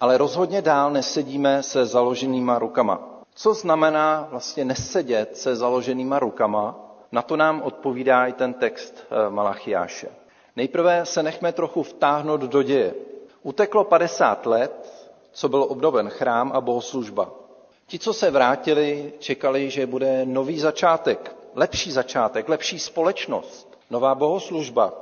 ale 0.00 0.18
rozhodně 0.18 0.62
dál 0.62 0.90
nesedíme 0.90 1.62
se 1.62 1.86
založenýma 1.86 2.58
rukama. 2.58 3.22
Co 3.34 3.54
znamená 3.54 4.28
vlastně 4.30 4.64
nesedět 4.64 5.36
se 5.36 5.56
založenýma 5.56 6.18
rukama? 6.18 6.76
Na 7.12 7.22
to 7.22 7.36
nám 7.36 7.62
odpovídá 7.62 8.26
i 8.26 8.32
ten 8.32 8.54
text 8.54 8.94
eh, 9.10 9.30
Malachiáše. 9.30 10.08
Nejprve 10.56 11.06
se 11.06 11.22
nechme 11.22 11.52
trochu 11.52 11.82
vtáhnout 11.82 12.40
do 12.40 12.62
děje. 12.62 12.94
Uteklo 13.42 13.84
50 13.84 14.46
let, 14.46 15.06
co 15.32 15.48
byl 15.48 15.66
obnoven 15.68 16.08
chrám 16.08 16.52
a 16.54 16.60
bohoslužba. 16.60 17.45
Ti, 17.88 17.98
co 17.98 18.12
se 18.12 18.30
vrátili, 18.30 19.12
čekali, 19.18 19.70
že 19.70 19.86
bude 19.86 20.26
nový 20.26 20.58
začátek, 20.60 21.36
lepší 21.54 21.92
začátek, 21.92 22.48
lepší 22.48 22.78
společnost, 22.78 23.78
nová 23.90 24.14
bohoslužba, 24.14 24.92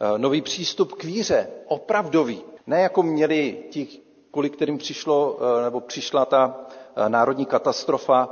eh, 0.00 0.18
nový 0.18 0.42
přístup 0.42 0.92
k 0.92 1.04
víře, 1.04 1.50
opravdový. 1.66 2.42
Ne 2.66 2.80
jako 2.80 3.02
měli 3.02 3.64
ti, 3.70 3.88
kvůli 4.30 4.50
kterým 4.50 4.78
přišlo, 4.78 5.38
eh, 5.58 5.64
nebo 5.64 5.80
přišla 5.80 6.24
ta 6.24 6.56
eh, 6.96 7.08
národní 7.08 7.46
katastrofa, 7.46 8.28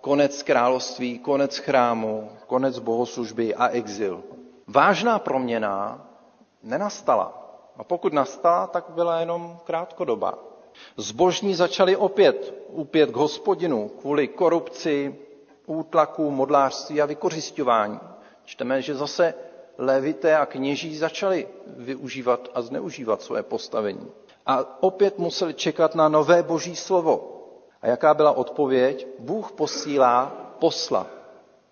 konec 0.00 0.42
království, 0.42 1.18
konec 1.18 1.56
chrámu, 1.56 2.30
konec 2.46 2.78
bohoslužby 2.78 3.54
a 3.54 3.68
exil. 3.68 4.24
Vážná 4.66 5.18
proměna 5.18 6.06
nenastala. 6.62 7.40
A 7.76 7.84
pokud 7.84 8.12
nastala, 8.12 8.66
tak 8.66 8.84
byla 8.88 9.20
jenom 9.20 9.58
krátkodoba. 9.64 10.53
Zbožní 10.96 11.54
začali 11.54 11.96
opět 11.96 12.54
úpět 12.68 13.10
k 13.10 13.16
hospodinu 13.16 13.88
kvůli 13.88 14.28
korupci, 14.28 15.14
útlaku, 15.66 16.30
modlářství 16.30 17.02
a 17.02 17.06
vykořišťování. 17.06 18.00
Čteme, 18.44 18.82
že 18.82 18.94
zase 18.94 19.34
levité 19.78 20.36
a 20.36 20.46
kněží 20.46 20.96
začali 20.96 21.48
využívat 21.66 22.48
a 22.54 22.62
zneužívat 22.62 23.22
své 23.22 23.42
postavení. 23.42 24.10
A 24.46 24.82
opět 24.82 25.18
museli 25.18 25.54
čekat 25.54 25.94
na 25.94 26.08
nové 26.08 26.42
boží 26.42 26.76
slovo. 26.76 27.30
A 27.82 27.86
jaká 27.86 28.14
byla 28.14 28.32
odpověď? 28.32 29.06
Bůh 29.18 29.52
posílá 29.52 30.26
posla. 30.58 31.06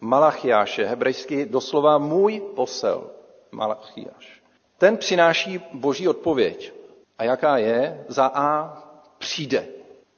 Malachiáše, 0.01 0.85
hebrejsky 0.85 1.47
doslova 1.47 1.99
můj 1.99 2.41
posel. 2.41 3.11
Malachiáš. 3.53 4.43
Ten 4.79 4.97
přináší 4.97 5.61
boží 5.73 6.09
odpověď. 6.09 6.73
A 7.19 7.25
jaká 7.25 7.57
je? 7.59 8.05
Za 8.09 8.31
A 8.35 8.82
přijde. 9.23 9.67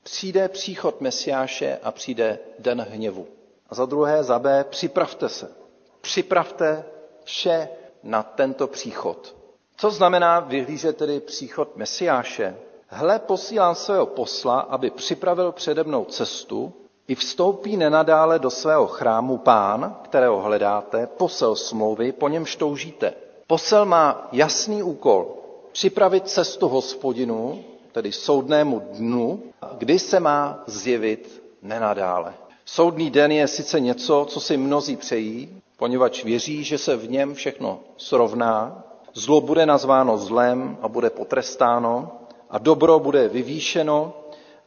Přijde 0.02 0.48
příchod 0.48 1.00
Mesiáše 1.00 1.78
a 1.82 1.90
přijde 1.92 2.38
den 2.58 2.86
hněvu. 2.90 3.26
A 3.70 3.74
za 3.74 3.86
druhé, 3.86 4.24
za 4.24 4.38
B, 4.38 4.64
připravte 4.70 5.28
se. 5.28 5.52
Připravte 6.00 6.84
vše 7.24 7.68
na 8.02 8.22
tento 8.22 8.66
příchod. 8.66 9.36
Co 9.76 9.90
znamená 9.90 10.40
vyhlížet 10.40 10.96
tedy 10.96 11.20
příchod 11.20 11.76
Mesiáše? 11.76 12.56
Hle, 12.88 13.18
posílám 13.18 13.74
svého 13.74 14.06
posla, 14.06 14.60
aby 14.60 14.90
připravil 14.90 15.52
přede 15.52 15.84
mnou 15.84 16.04
cestu, 16.04 16.72
i 17.08 17.14
vstoupí 17.14 17.76
nenadále 17.76 18.38
do 18.38 18.50
svého 18.50 18.86
chrámu 18.86 19.38
pán, 19.38 19.96
kterého 20.02 20.40
hledáte, 20.40 21.06
posel 21.06 21.56
smlouvy, 21.56 22.12
po 22.12 22.28
němž 22.28 22.56
toužíte. 22.56 23.14
Posel 23.46 23.84
má 23.84 24.28
jasný 24.32 24.82
úkol 24.82 25.36
připravit 25.74 26.28
cestu 26.28 26.68
hospodinu, 26.68 27.64
tedy 27.94 28.12
soudnému 28.12 28.82
dnu, 28.92 29.42
kdy 29.78 29.98
se 29.98 30.20
má 30.20 30.62
zjevit 30.66 31.42
nenadále. 31.62 32.34
Soudný 32.64 33.10
den 33.10 33.32
je 33.32 33.48
sice 33.48 33.80
něco, 33.80 34.26
co 34.28 34.40
si 34.40 34.56
mnozí 34.56 34.96
přejí, 34.96 35.62
poněvadž 35.76 36.24
věří, 36.24 36.64
že 36.64 36.78
se 36.78 36.96
v 36.96 37.10
něm 37.10 37.34
všechno 37.34 37.80
srovná, 37.96 38.82
zlo 39.14 39.40
bude 39.40 39.66
nazváno 39.66 40.18
zlem 40.18 40.76
a 40.82 40.88
bude 40.88 41.10
potrestáno 41.10 42.12
a 42.50 42.58
dobro 42.58 42.98
bude 42.98 43.28
vyvýšeno 43.28 44.12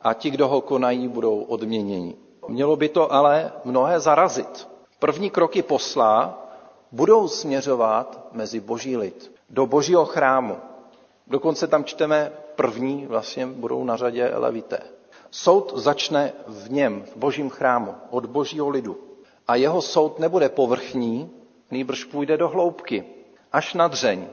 a 0.01 0.13
ti, 0.13 0.29
kdo 0.29 0.47
ho 0.47 0.61
konají, 0.61 1.07
budou 1.07 1.39
odměněni. 1.41 2.15
Mělo 2.47 2.75
by 2.75 2.89
to 2.89 3.13
ale 3.13 3.51
mnohé 3.65 3.99
zarazit. 3.99 4.67
První 4.99 5.29
kroky 5.29 5.61
posla 5.61 6.47
budou 6.91 7.27
směřovat 7.27 8.27
mezi 8.31 8.59
boží 8.59 8.97
lid, 8.97 9.31
do 9.49 9.65
božího 9.65 10.05
chrámu. 10.05 10.57
Dokonce 11.27 11.67
tam 11.67 11.83
čteme 11.83 12.31
první, 12.57 13.05
vlastně 13.05 13.45
budou 13.45 13.83
na 13.83 13.95
řadě 13.95 14.31
levité. 14.33 14.79
Soud 15.31 15.73
začne 15.75 16.33
v 16.47 16.71
něm, 16.71 17.03
v 17.03 17.15
božím 17.15 17.49
chrámu, 17.49 17.95
od 18.09 18.25
božího 18.25 18.69
lidu. 18.69 18.97
A 19.47 19.55
jeho 19.55 19.81
soud 19.81 20.19
nebude 20.19 20.49
povrchní, 20.49 21.29
nýbrž 21.71 22.03
půjde 22.03 22.37
do 22.37 22.49
hloubky, 22.49 23.03
až 23.53 23.73
na 23.73 23.87
dřeň. 23.87 24.27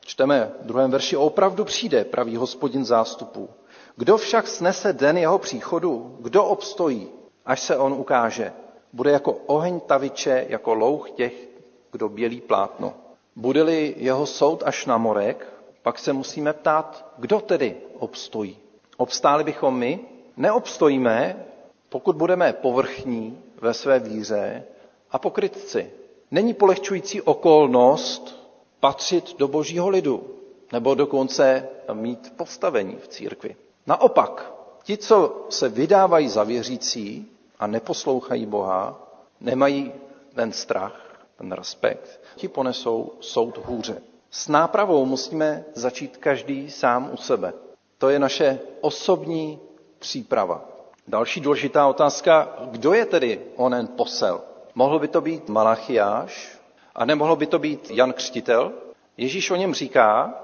Čteme 0.00 0.52
v 0.62 0.66
druhém 0.66 0.90
verši, 0.90 1.16
opravdu 1.16 1.64
přijde, 1.64 2.04
pravý 2.04 2.36
hospodin 2.36 2.84
zástupů. 2.84 3.48
Kdo 3.96 4.16
však 4.16 4.48
snese 4.48 4.92
den 4.92 5.18
jeho 5.18 5.38
příchodu, 5.38 6.16
kdo 6.20 6.44
obstojí, 6.44 7.08
až 7.46 7.60
se 7.60 7.76
on 7.76 7.92
ukáže? 7.92 8.52
Bude 8.92 9.10
jako 9.10 9.32
oheň 9.46 9.80
taviče, 9.80 10.46
jako 10.48 10.74
louch 10.74 11.10
těch, 11.10 11.48
kdo 11.92 12.08
bělí 12.08 12.40
plátno. 12.40 12.94
Bude-li 13.36 13.94
jeho 13.98 14.26
soud 14.26 14.62
až 14.66 14.86
na 14.86 14.98
morek, 14.98 15.57
pak 15.82 15.98
se 15.98 16.12
musíme 16.12 16.52
ptát, 16.52 17.12
kdo 17.18 17.40
tedy 17.40 17.76
obstojí. 17.98 18.56
Obstáli 18.96 19.44
bychom 19.44 19.78
my? 19.78 20.00
Neobstojíme, 20.36 21.46
pokud 21.88 22.16
budeme 22.16 22.52
povrchní 22.52 23.38
ve 23.60 23.74
své 23.74 23.98
víře 23.98 24.64
a 25.10 25.18
pokrytci. 25.18 25.90
Není 26.30 26.54
polehčující 26.54 27.22
okolnost 27.22 28.48
patřit 28.80 29.38
do 29.38 29.48
božího 29.48 29.88
lidu, 29.88 30.34
nebo 30.72 30.94
dokonce 30.94 31.68
mít 31.92 32.32
postavení 32.36 32.96
v 32.96 33.08
církvi. 33.08 33.56
Naopak, 33.86 34.52
ti, 34.82 34.96
co 34.96 35.46
se 35.50 35.68
vydávají 35.68 36.28
za 36.28 36.44
věřící 36.44 37.30
a 37.58 37.66
neposlouchají 37.66 38.46
Boha, 38.46 39.08
nemají 39.40 39.92
ten 40.34 40.52
strach, 40.52 41.26
ten 41.38 41.52
respekt, 41.52 42.20
ti 42.36 42.48
ponesou 42.48 43.12
soud 43.20 43.58
hůře. 43.64 44.02
S 44.30 44.48
nápravou 44.48 45.04
musíme 45.06 45.64
začít 45.74 46.16
každý 46.16 46.70
sám 46.70 47.10
u 47.12 47.16
sebe. 47.16 47.52
To 47.98 48.08
je 48.08 48.18
naše 48.18 48.58
osobní 48.80 49.58
příprava. 49.98 50.64
Další 51.08 51.40
důležitá 51.40 51.86
otázka, 51.86 52.56
kdo 52.70 52.92
je 52.92 53.06
tedy 53.06 53.40
onen 53.56 53.86
posel? 53.86 54.40
Mohl 54.74 54.98
by 54.98 55.08
to 55.08 55.20
být 55.20 55.48
Malachiáš, 55.48 56.58
a 56.94 57.04
nemohlo 57.04 57.36
by 57.36 57.46
to 57.46 57.58
být 57.58 57.90
Jan 57.90 58.12
Křtitel? 58.12 58.72
Ježíš 59.16 59.50
o 59.50 59.56
něm 59.56 59.74
říká, 59.74 60.34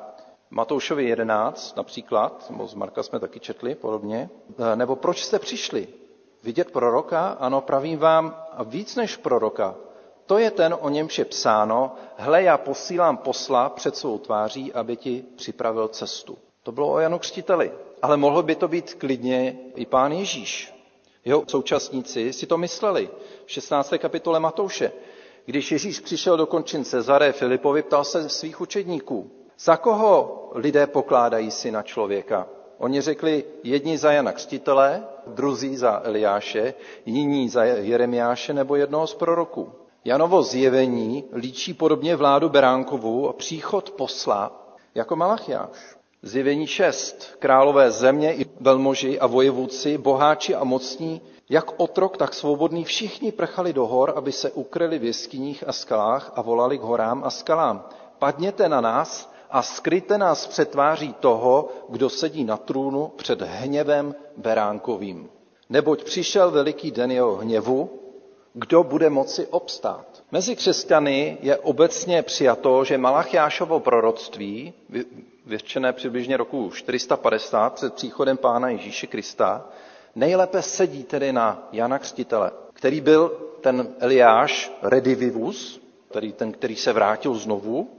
Matoušovi 0.50 1.04
11 1.04 1.76
například, 1.76 2.50
nebo 2.50 2.66
z 2.66 2.74
Marka 2.74 3.02
jsme 3.02 3.20
taky 3.20 3.40
četli 3.40 3.74
podobně, 3.74 4.30
nebo 4.74 4.96
proč 4.96 5.22
jste 5.24 5.38
přišli? 5.38 5.88
Vidět 6.42 6.70
proroka? 6.70 7.28
Ano, 7.40 7.60
pravím 7.60 7.98
vám, 7.98 8.36
a 8.52 8.62
víc 8.62 8.96
než 8.96 9.16
proroka. 9.16 9.74
To 10.26 10.38
je 10.38 10.50
ten, 10.50 10.76
o 10.80 10.88
němž 10.88 11.18
je 11.18 11.24
psáno, 11.24 11.94
hle, 12.16 12.42
já 12.42 12.58
posílám 12.58 13.16
posla 13.16 13.68
před 13.68 13.96
svou 13.96 14.18
tváří, 14.18 14.72
aby 14.72 14.96
ti 14.96 15.24
připravil 15.36 15.88
cestu. 15.88 16.38
To 16.62 16.72
bylo 16.72 16.92
o 16.92 16.98
Janu 16.98 17.18
Křtiteli. 17.18 17.72
Ale 18.02 18.16
mohl 18.16 18.42
by 18.42 18.54
to 18.54 18.68
být 18.68 18.94
klidně 18.94 19.56
i 19.76 19.86
pán 19.86 20.12
Ježíš. 20.12 20.74
Jeho 21.24 21.44
současníci 21.46 22.32
si 22.32 22.46
to 22.46 22.58
mysleli. 22.58 23.10
V 23.46 23.50
16. 23.50 23.94
kapitole 23.98 24.40
Matouše. 24.40 24.92
Když 25.46 25.72
Ježíš 25.72 26.00
přišel 26.00 26.36
do 26.36 26.46
končin 26.46 26.84
Cezaré 26.84 27.32
Filipovi, 27.32 27.82
ptal 27.82 28.04
se 28.04 28.28
svých 28.28 28.60
učedníků, 28.60 29.30
za 29.58 29.76
koho 29.76 30.50
lidé 30.54 30.86
pokládají 30.86 31.50
syna 31.50 31.82
člověka? 31.82 32.48
Oni 32.78 33.00
řekli 33.00 33.44
jedni 33.62 33.98
za 33.98 34.12
Jana 34.12 34.32
Křtitele, 34.32 35.04
druzí 35.26 35.76
za 35.76 36.00
Eliáše, 36.04 36.74
jiní 37.06 37.48
za 37.48 37.64
Jeremiáše 37.64 38.52
nebo 38.52 38.76
jednoho 38.76 39.06
z 39.06 39.14
proroků. 39.14 39.72
Janovo 40.06 40.42
zjevení 40.42 41.24
líčí 41.34 41.74
podobně 41.74 42.16
vládu 42.16 42.48
Beránkovou 42.48 43.28
a 43.28 43.32
příchod 43.32 43.90
posla 43.90 44.66
jako 44.94 45.16
Malachiáš. 45.16 45.96
Zjevení 46.22 46.66
6. 46.66 47.36
Králové 47.38 47.90
země 47.90 48.34
i 48.34 48.46
velmoži 48.60 49.20
a 49.20 49.26
vojevůdci, 49.26 49.98
boháči 49.98 50.54
a 50.54 50.64
mocní, 50.64 51.20
jak 51.48 51.80
otrok, 51.80 52.16
tak 52.16 52.34
svobodný, 52.34 52.84
všichni 52.84 53.32
prchali 53.32 53.72
do 53.72 53.86
hor, 53.86 54.12
aby 54.16 54.32
se 54.32 54.50
ukryli 54.50 54.98
v 54.98 55.04
jeskyních 55.04 55.68
a 55.68 55.72
skalách 55.72 56.32
a 56.34 56.42
volali 56.42 56.78
k 56.78 56.82
horám 56.82 57.24
a 57.24 57.30
skalám. 57.30 57.88
Padněte 58.18 58.68
na 58.68 58.80
nás 58.80 59.32
a 59.50 59.62
skryte 59.62 60.18
nás 60.18 60.46
před 60.46 60.70
tváří 60.70 61.12
toho, 61.12 61.68
kdo 61.88 62.10
sedí 62.10 62.44
na 62.44 62.56
trůnu 62.56 63.12
před 63.16 63.42
hněvem 63.42 64.14
beránkovým. 64.36 65.28
Neboť 65.68 66.04
přišel 66.04 66.50
veliký 66.50 66.90
den 66.90 67.10
jeho 67.10 67.36
hněvu, 67.36 68.03
kdo 68.54 68.82
bude 68.84 69.10
moci 69.10 69.46
obstát. 69.46 70.22
Mezi 70.30 70.56
křesťany 70.56 71.38
je 71.42 71.56
obecně 71.58 72.22
přijato, 72.22 72.84
že 72.84 72.98
Malachiášovo 72.98 73.80
proroctví, 73.80 74.72
vyřčené 75.46 75.92
přibližně 75.92 76.36
roku 76.36 76.70
450 76.74 77.74
před 77.74 77.94
příchodem 77.94 78.36
Pána 78.36 78.68
Ježíše 78.68 79.06
Krista, 79.06 79.68
nejlépe 80.14 80.62
sedí 80.62 81.04
tedy 81.04 81.32
na 81.32 81.68
Jana 81.72 81.98
Křtitele, 81.98 82.50
který 82.72 83.00
byl 83.00 83.28
ten 83.60 83.88
Eliáš 83.98 84.72
redivivus, 84.82 85.80
který, 86.10 86.32
ten, 86.32 86.52
který 86.52 86.76
se 86.76 86.92
vrátil 86.92 87.34
znovu, 87.34 87.90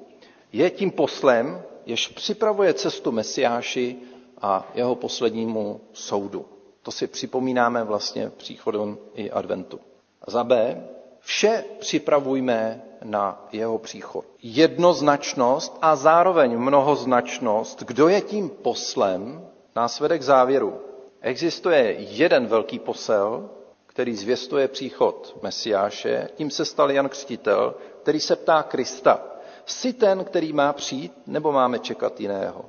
je 0.54 0.70
tím 0.70 0.92
poslem, 0.92 1.62
jež 1.86 2.08
připravuje 2.08 2.74
cestu 2.74 3.12
Mesiáši 3.12 3.96
a 4.42 4.72
jeho 4.76 4.96
poslednímu 4.96 5.82
soudu. 5.94 6.46
To 6.82 6.92
si 6.92 7.08
připomínáme 7.08 7.84
vlastně 7.84 8.30
příchodem 8.38 8.98
i 9.16 9.32
adventu. 9.32 9.80
Za 10.28 10.44
B, 10.44 10.84
vše 11.20 11.64
připravujme 11.80 12.82
na 13.04 13.48
jeho 13.52 13.78
příchod. 13.78 14.26
Jednoznačnost 14.44 15.78
a 15.82 15.96
zároveň 15.96 16.58
mnohoznačnost, 16.58 17.84
kdo 17.84 18.08
je 18.08 18.22
tím 18.22 18.50
poslem, 18.50 19.48
nás 19.76 20.00
vede 20.00 20.18
k 20.20 20.22
závěru. 20.24 20.74
Existuje 21.22 21.92
jeden 22.00 22.48
velký 22.48 22.80
posel, 22.80 23.50
který 23.86 24.16
zvěstuje 24.16 24.68
příchod 24.68 25.38
Mesiáše, 25.42 26.30
tím 26.36 26.50
se 26.52 26.66
stal 26.66 26.92
Jan 26.92 27.10
Křtitel, 27.10 27.76
který 28.02 28.20
se 28.20 28.36
ptá 28.36 28.64
Krista, 28.64 29.22
jsi 29.66 29.94
ten, 29.94 30.24
který 30.24 30.54
má 30.54 30.74
přijít, 30.74 31.14
nebo 31.28 31.52
máme 31.52 31.80
čekat 31.80 32.20
jiného? 32.22 32.66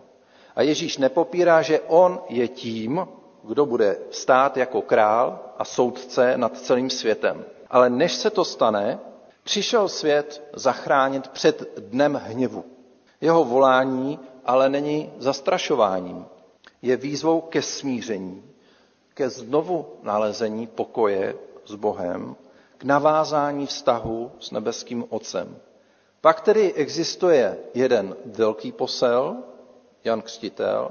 A 0.57 0.63
Ježíš 0.63 0.99
nepopírá, 0.99 1.63
že 1.63 1.81
on 1.81 2.21
je 2.29 2.49
tím, 2.49 3.07
kdo 3.47 3.67
bude 3.67 3.97
stát 4.11 4.57
jako 4.57 4.83
král 4.83 5.39
a 5.59 5.65
soudce 5.65 6.37
nad 6.37 6.59
celým 6.59 6.91
světem. 6.91 7.45
Ale 7.71 7.91
než 7.91 8.15
se 8.15 8.31
to 8.31 8.45
stane, 8.45 8.99
přišel 9.45 9.89
svět 9.89 10.43
zachránit 10.55 11.29
před 11.29 11.79
dnem 11.79 12.21
hněvu. 12.25 12.65
Jeho 13.21 13.45
volání 13.45 14.19
ale 14.45 14.69
není 14.69 15.13
zastrašováním. 15.19 16.27
Je 16.83 16.97
výzvou 16.97 17.41
ke 17.41 17.63
smíření, 17.63 18.43
ke 19.15 19.31
znovu 19.31 19.87
nalezení 20.03 20.67
pokoje 20.67 21.35
s 21.67 21.75
Bohem, 21.75 22.37
k 22.79 22.85
navázání 22.85 23.67
vztahu 23.67 24.33
s 24.41 24.51
nebeským 24.51 25.05
Otcem. 25.09 25.57
Pak 26.21 26.41
tedy 26.41 26.73
existuje 26.75 27.59
jeden 27.75 28.17
velký 28.25 28.73
posel, 28.73 29.37
Jan 30.05 30.23
Křtitel, 30.23 30.91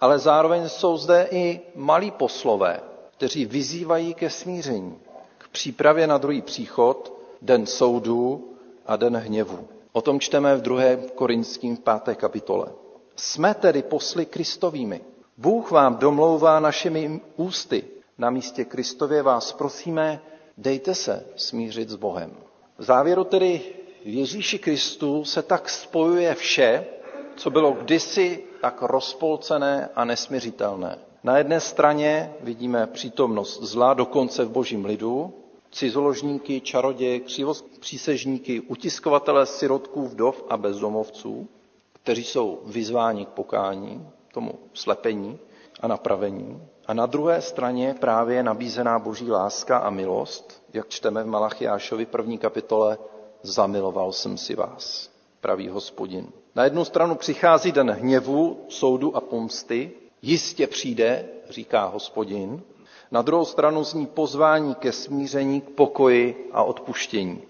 ale 0.00 0.18
zároveň 0.18 0.68
jsou 0.68 0.96
zde 0.96 1.28
i 1.30 1.60
malí 1.74 2.10
poslové, 2.10 2.80
kteří 3.16 3.46
vyzývají 3.46 4.14
ke 4.14 4.30
smíření, 4.30 4.98
k 5.38 5.48
přípravě 5.48 6.06
na 6.06 6.18
druhý 6.18 6.42
příchod, 6.42 7.12
den 7.42 7.66
soudu 7.66 8.50
a 8.86 8.96
den 8.96 9.16
hněvu. 9.16 9.68
O 9.92 10.00
tom 10.02 10.20
čteme 10.20 10.56
v 10.56 10.62
2. 10.62 10.80
Korinským 11.14 11.76
v 11.76 11.80
5. 12.04 12.16
kapitole. 12.16 12.66
Jsme 13.16 13.54
tedy 13.54 13.82
posly 13.82 14.26
Kristovými. 14.26 15.00
Bůh 15.36 15.70
vám 15.70 15.96
domlouvá 15.96 16.60
našimi 16.60 17.20
ústy. 17.36 17.84
Na 18.18 18.30
místě 18.30 18.64
Kristově 18.64 19.22
vás 19.22 19.52
prosíme, 19.52 20.20
dejte 20.58 20.94
se 20.94 21.26
smířit 21.36 21.88
s 21.88 21.94
Bohem. 21.96 22.30
V 22.78 22.82
závěru 22.84 23.24
tedy 23.24 23.60
v 24.04 24.08
Ježíši 24.08 24.58
Kristu 24.58 25.24
se 25.24 25.42
tak 25.42 25.68
spojuje 25.70 26.34
vše, 26.34 26.86
co 27.36 27.50
bylo 27.50 27.72
kdysi 27.72 28.42
tak 28.66 28.82
rozpolcené 28.82 29.88
a 29.94 30.04
nesměřitelné. 30.04 30.98
Na 31.24 31.38
jedné 31.38 31.60
straně 31.60 32.34
vidíme 32.40 32.86
přítomnost 32.86 33.62
zla 33.62 33.94
dokonce 33.94 34.44
v 34.44 34.50
božím 34.50 34.84
lidu, 34.84 35.34
cizoložníky, 35.70 36.60
čaroděje, 36.60 37.20
přísežníky, 37.80 38.60
utiskovatele 38.60 39.46
sirotků, 39.46 40.08
vdov 40.08 40.44
a 40.48 40.56
bezdomovců, 40.56 41.48
kteří 41.92 42.24
jsou 42.24 42.60
vyzváni 42.66 43.26
k 43.26 43.28
pokání, 43.28 44.08
tomu 44.34 44.52
slepení 44.74 45.38
a 45.80 45.88
napravení. 45.88 46.62
A 46.86 46.94
na 46.94 47.06
druhé 47.06 47.42
straně 47.42 47.94
právě 48.00 48.42
nabízená 48.42 48.98
boží 48.98 49.30
láska 49.30 49.78
a 49.78 49.90
milost, 49.90 50.62
jak 50.72 50.88
čteme 50.88 51.22
v 51.22 51.26
Malachiášovi 51.26 52.06
první 52.06 52.38
kapitole, 52.38 52.98
zamiloval 53.42 54.12
jsem 54.12 54.36
si 54.36 54.54
vás, 54.54 55.10
pravý 55.40 55.68
hospodin. 55.68 56.26
Na 56.56 56.64
jednu 56.64 56.84
stranu 56.84 57.14
přichází 57.14 57.72
den 57.72 57.90
hněvu, 57.90 58.60
soudu 58.68 59.16
a 59.16 59.20
pomsty, 59.20 59.90
jistě 60.22 60.66
přijde, 60.66 61.24
říká 61.50 61.84
hospodin. 61.84 62.62
Na 63.10 63.22
druhou 63.22 63.44
stranu 63.44 63.84
zní 63.84 64.06
pozvání 64.06 64.74
ke 64.74 64.92
smíření, 64.92 65.60
k 65.60 65.70
pokoji 65.70 66.50
a 66.52 66.62
odpuštění. 66.62 67.42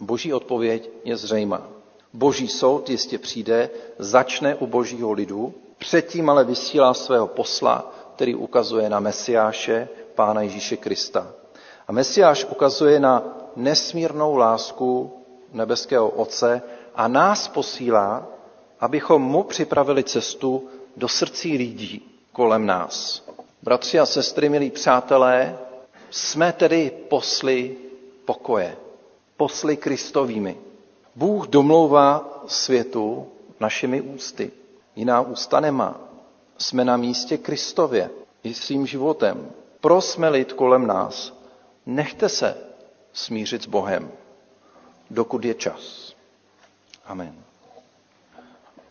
Boží 0.00 0.34
odpověď 0.34 0.90
je 1.04 1.16
zřejmá. 1.16 1.68
Boží 2.12 2.48
soud 2.48 2.90
jistě 2.90 3.18
přijde, 3.18 3.70
začne 3.98 4.54
u 4.54 4.66
božího 4.66 5.12
lidu, 5.12 5.54
předtím 5.78 6.30
ale 6.30 6.44
vysílá 6.44 6.94
svého 6.94 7.26
posla, 7.26 7.92
který 8.14 8.34
ukazuje 8.34 8.90
na 8.90 9.00
Mesiáše, 9.00 9.88
Pána 10.14 10.42
Ježíše 10.42 10.76
Krista. 10.76 11.32
A 11.88 11.92
Mesiáš 11.92 12.44
ukazuje 12.44 13.00
na 13.00 13.38
nesmírnou 13.56 14.36
lásku 14.36 15.12
nebeského 15.52 16.08
Otce 16.08 16.62
a 16.94 17.08
nás 17.08 17.48
posílá, 17.48 18.37
abychom 18.80 19.22
mu 19.22 19.42
připravili 19.42 20.04
cestu 20.04 20.68
do 20.96 21.08
srdcí 21.08 21.56
lidí 21.58 22.02
kolem 22.32 22.66
nás. 22.66 23.24
Bratři 23.62 23.98
a 23.98 24.06
sestry, 24.06 24.48
milí 24.48 24.70
přátelé, 24.70 25.58
jsme 26.10 26.52
tedy 26.52 26.90
posly 27.08 27.76
pokoje, 28.24 28.76
posly 29.36 29.76
Kristovými. 29.76 30.56
Bůh 31.16 31.46
domlouvá 31.48 32.42
světu 32.46 33.26
našimi 33.60 34.00
ústy. 34.00 34.50
Jiná 34.96 35.20
ústa 35.20 35.60
nemá. 35.60 36.00
Jsme 36.58 36.84
na 36.84 36.96
místě 36.96 37.38
Kristově 37.38 38.10
i 38.42 38.54
svým 38.54 38.86
životem. 38.86 39.50
Prosme 39.80 40.28
lid 40.28 40.52
kolem 40.52 40.86
nás. 40.86 41.34
Nechte 41.86 42.28
se 42.28 42.56
smířit 43.12 43.62
s 43.62 43.66
Bohem, 43.66 44.10
dokud 45.10 45.44
je 45.44 45.54
čas. 45.54 46.14
Amen. 47.06 47.47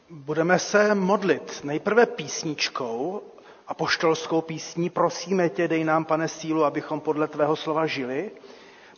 Budeme 0.10 0.60
se 0.60 0.96
modlit 0.96 1.60
nejprve 1.64 2.06
písničkou 2.06 3.22
a 3.68 3.74
poštolskou 3.74 4.42
písní 4.42 4.90
Prosíme 4.90 5.50
tě, 5.50 5.68
dej 5.68 5.84
nám, 5.84 6.06
pane, 6.06 6.28
sílu, 6.28 6.64
abychom 6.64 7.00
podle 7.00 7.28
tvého 7.28 7.56
slova 7.56 7.86
žili. 7.86 8.32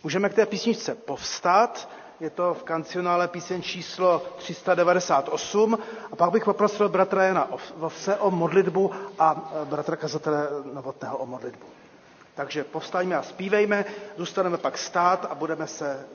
Můžeme 0.04 0.30
k 0.30 0.34
té 0.34 0.46
písničce 0.46 0.96
povstat, 0.96 1.90
je 2.20 2.30
to 2.30 2.54
v 2.54 2.64
kancionále 2.64 3.28
píseň 3.28 3.62
číslo 3.62 4.22
398 4.38 5.80
a 6.12 6.16
pak 6.16 6.32
bych 6.32 6.46
poprosil 6.46 6.90
bratra 6.90 7.24
Jana 7.24 7.48
Vovse 7.76 8.16
o 8.16 8.32
modlitbu 8.32 8.92
a 9.20 9.52
e, 9.62 9.66
bratra 9.66 9.96
kazatele 9.96 10.48
Novotného 10.74 11.18
o 11.18 11.26
modlitbu. 11.26 11.66
Takže 12.36 12.64
povstaňme 12.64 13.16
a 13.18 13.24
zpívejme, 13.24 13.86
zůstaneme 14.18 14.58
pak 14.58 14.78
stát 14.78 15.28
a 15.30 15.36
budeme 15.36 15.68
se 15.68 16.06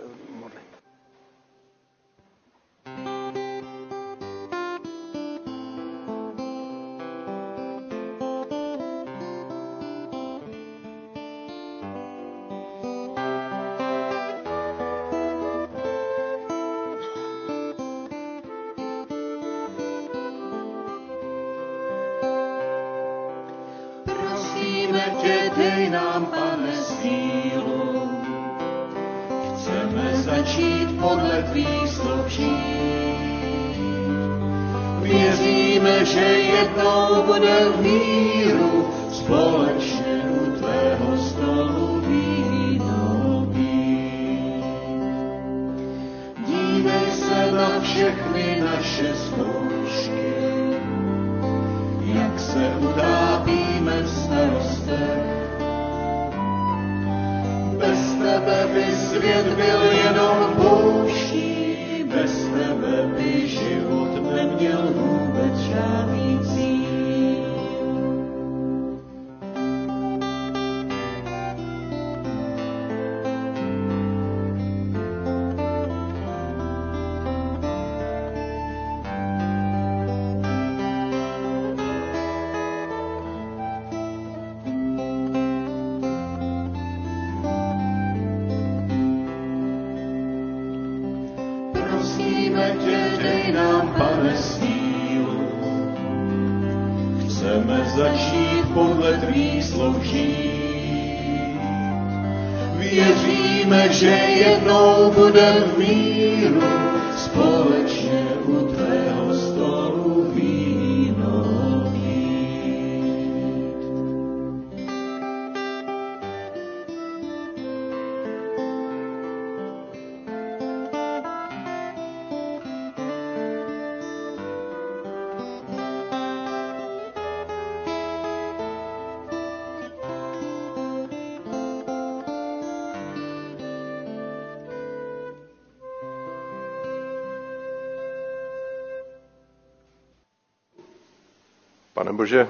Pane 142.15 142.23
Bože, 142.23 142.49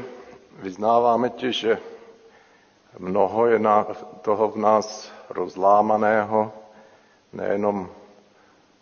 vyznáváme 0.60 1.30
ti, 1.40 1.52
že 1.52 1.80
mnoho 2.98 3.46
je 3.46 3.58
na, 3.58 3.88
toho 4.20 4.52
v 4.52 4.56
nás 4.60 5.08
rozlámaného, 5.32 6.52
nejenom 7.32 7.88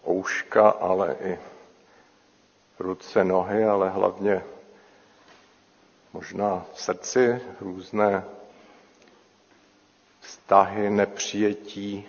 ouška, 0.03 0.69
ale 0.83 1.17
i 1.23 1.39
ruce, 2.79 3.25
nohy, 3.25 3.65
ale 3.65 3.91
hlavně 3.95 4.43
možná 6.13 6.67
v 6.75 6.81
srdci 6.83 7.41
různé 7.61 8.25
vztahy, 10.21 10.91
nepřijetí. 10.91 12.09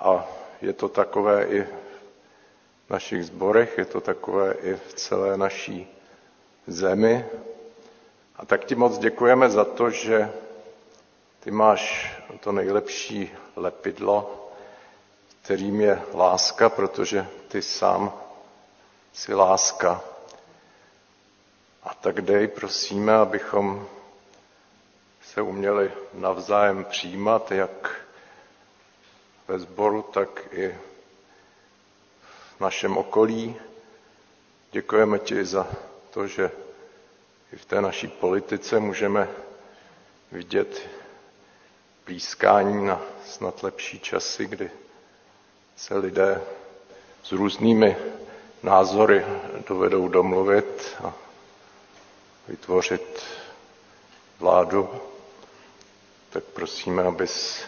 A 0.00 0.28
je 0.60 0.72
to 0.72 0.88
takové 0.88 1.46
i 1.46 1.62
v 1.62 2.90
našich 2.90 3.24
zborech, 3.26 3.78
je 3.78 3.84
to 3.84 4.00
takové 4.00 4.52
i 4.52 4.74
v 4.74 4.94
celé 4.94 5.36
naší 5.36 5.95
zemi. 6.66 7.24
A 8.36 8.46
tak 8.46 8.64
ti 8.64 8.74
moc 8.74 8.98
děkujeme 8.98 9.50
za 9.50 9.64
to, 9.64 9.90
že 9.90 10.32
ty 11.40 11.50
máš 11.50 12.12
to 12.40 12.52
nejlepší 12.52 13.30
lepidlo, 13.56 14.48
kterým 15.42 15.80
je 15.80 16.02
láska, 16.14 16.68
protože 16.68 17.26
ty 17.48 17.62
sám 17.62 18.12
jsi 19.12 19.34
láska. 19.34 20.00
A 21.82 21.94
tak 21.94 22.20
dej, 22.20 22.48
prosíme, 22.48 23.14
abychom 23.14 23.86
se 25.22 25.42
uměli 25.42 25.92
navzájem 26.14 26.84
přijímat, 26.84 27.52
jak 27.52 28.00
ve 29.48 29.58
sboru, 29.58 30.02
tak 30.02 30.28
i 30.50 30.74
v 32.56 32.60
našem 32.60 32.96
okolí. 32.96 33.56
Děkujeme 34.72 35.18
ti 35.18 35.44
za 35.44 35.66
to, 36.16 36.26
že 36.26 36.50
i 37.52 37.56
v 37.56 37.64
té 37.64 37.80
naší 37.80 38.08
politice 38.08 38.80
můžeme 38.80 39.28
vidět 40.32 40.88
blízkání 42.06 42.86
na 42.86 43.02
snad 43.26 43.62
lepší 43.62 44.00
časy, 44.00 44.46
kdy 44.46 44.70
se 45.76 45.96
lidé 45.98 46.42
s 47.22 47.32
různými 47.32 47.96
názory 48.62 49.26
dovedou 49.68 50.08
domluvit 50.08 50.96
a 51.04 51.12
vytvořit 52.48 53.22
vládu, 54.38 54.88
tak 56.30 56.44
prosíme, 56.44 57.02
abys 57.02 57.62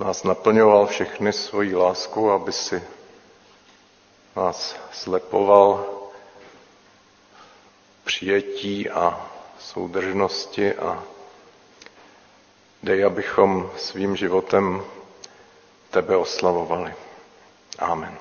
nás 0.00 0.22
naplňoval 0.24 0.86
všechny 0.86 1.32
svojí 1.32 1.74
láskou, 1.74 2.30
aby 2.30 2.52
si 2.52 2.82
nás 4.36 4.76
slepoval 4.92 6.03
přijetí 8.04 8.90
a 8.90 9.30
soudržnosti 9.58 10.74
a 10.74 11.02
dej, 12.82 13.04
abychom 13.04 13.70
svým 13.76 14.16
životem 14.16 14.82
tebe 15.90 16.16
oslavovali. 16.16 16.94
Amen. 17.78 18.18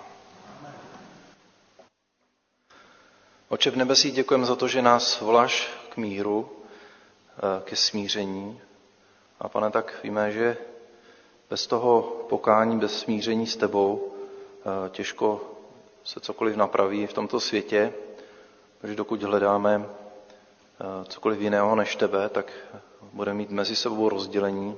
Oče 3.49 3.71
v 3.71 3.75
nebesích, 3.75 4.13
děkujeme 4.13 4.45
za 4.45 4.55
to, 4.55 4.67
že 4.67 4.81
nás 4.81 5.21
voláš 5.21 5.69
k 5.89 5.97
míru, 5.97 6.49
eh, 7.37 7.61
ke 7.63 7.75
smíření. 7.75 8.61
A 9.39 9.49
pane, 9.49 9.71
tak 9.71 9.99
víme, 10.03 10.31
že 10.31 10.57
bez 11.49 11.67
toho 11.67 12.01
pokání, 12.29 12.79
bez 12.79 12.99
smíření 12.99 13.47
s 13.47 13.55
tebou 13.57 14.13
eh, 14.15 14.89
těžko 14.89 15.41
se 16.03 16.19
cokoliv 16.19 16.55
napraví 16.55 17.07
v 17.07 17.13
tomto 17.13 17.39
světě. 17.39 17.93
Takže 18.83 18.95
dokud 18.95 19.23
hledáme 19.23 19.85
eh, 19.85 21.05
cokoliv 21.05 21.41
jiného 21.41 21.75
než 21.75 21.95
tebe, 21.95 22.29
tak 22.29 22.51
budeme 23.13 23.37
mít 23.37 23.49
mezi 23.49 23.75
sebou 23.75 24.09
rozdělení. 24.09 24.77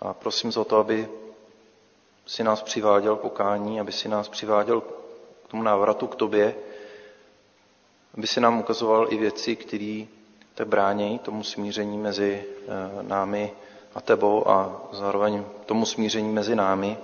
A 0.00 0.14
prosím 0.14 0.52
za 0.52 0.64
to, 0.64 0.76
aby 0.76 1.08
si 2.26 2.44
nás 2.44 2.62
přiváděl 2.62 3.16
pokání, 3.16 3.80
aby 3.80 3.92
si 3.92 4.08
nás 4.08 4.28
přiváděl 4.28 4.80
k 4.80 5.48
tomu 5.50 5.62
návratu 5.62 6.06
k 6.06 6.14
tobě, 6.16 6.54
aby 8.18 8.26
si 8.26 8.40
nám 8.40 8.58
ukazoval 8.60 9.12
i 9.12 9.16
věci, 9.16 9.56
které 9.56 10.04
tak 10.54 10.68
bráněj 10.68 11.18
tomu 11.18 11.44
smíření 11.44 11.98
mezi 11.98 12.44
eh, 12.68 13.02
námi 13.02 13.52
a 13.94 14.00
tebou 14.00 14.48
a 14.48 14.80
zároveň 14.92 15.44
tomu 15.66 15.86
smíření 15.86 16.28
mezi 16.32 16.54
námi. 16.56 16.98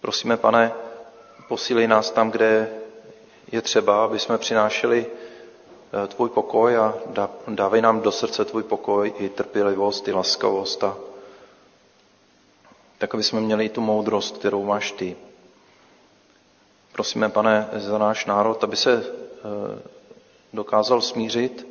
Prosíme, 0.00 0.36
pane, 0.36 0.72
posílej 1.48 1.86
nás 1.88 2.10
tam, 2.10 2.30
kde 2.30 2.79
je 3.52 3.62
třeba, 3.62 4.04
aby 4.04 4.18
jsme 4.18 4.38
přinášeli 4.38 5.06
eh, 5.06 6.06
tvůj 6.06 6.28
pokoj 6.28 6.76
a 6.76 6.94
dávej 7.48 7.82
nám 7.82 8.00
do 8.00 8.12
srdce 8.12 8.44
tvůj 8.44 8.62
pokoj 8.62 9.12
i 9.18 9.28
trpělivost, 9.28 10.08
i 10.08 10.12
laskavost 10.12 10.84
a 10.84 10.96
tak, 12.98 13.14
aby 13.14 13.22
jsme 13.22 13.40
měli 13.40 13.64
i 13.64 13.68
tu 13.68 13.80
moudrost, 13.80 14.38
kterou 14.38 14.64
máš 14.64 14.92
ty. 14.92 15.16
Prosíme, 16.92 17.28
pane, 17.28 17.68
za 17.72 17.98
náš 17.98 18.26
národ, 18.26 18.64
aby 18.64 18.76
se 18.76 19.04
eh, 19.04 19.82
dokázal 20.52 21.00
smířit, 21.00 21.66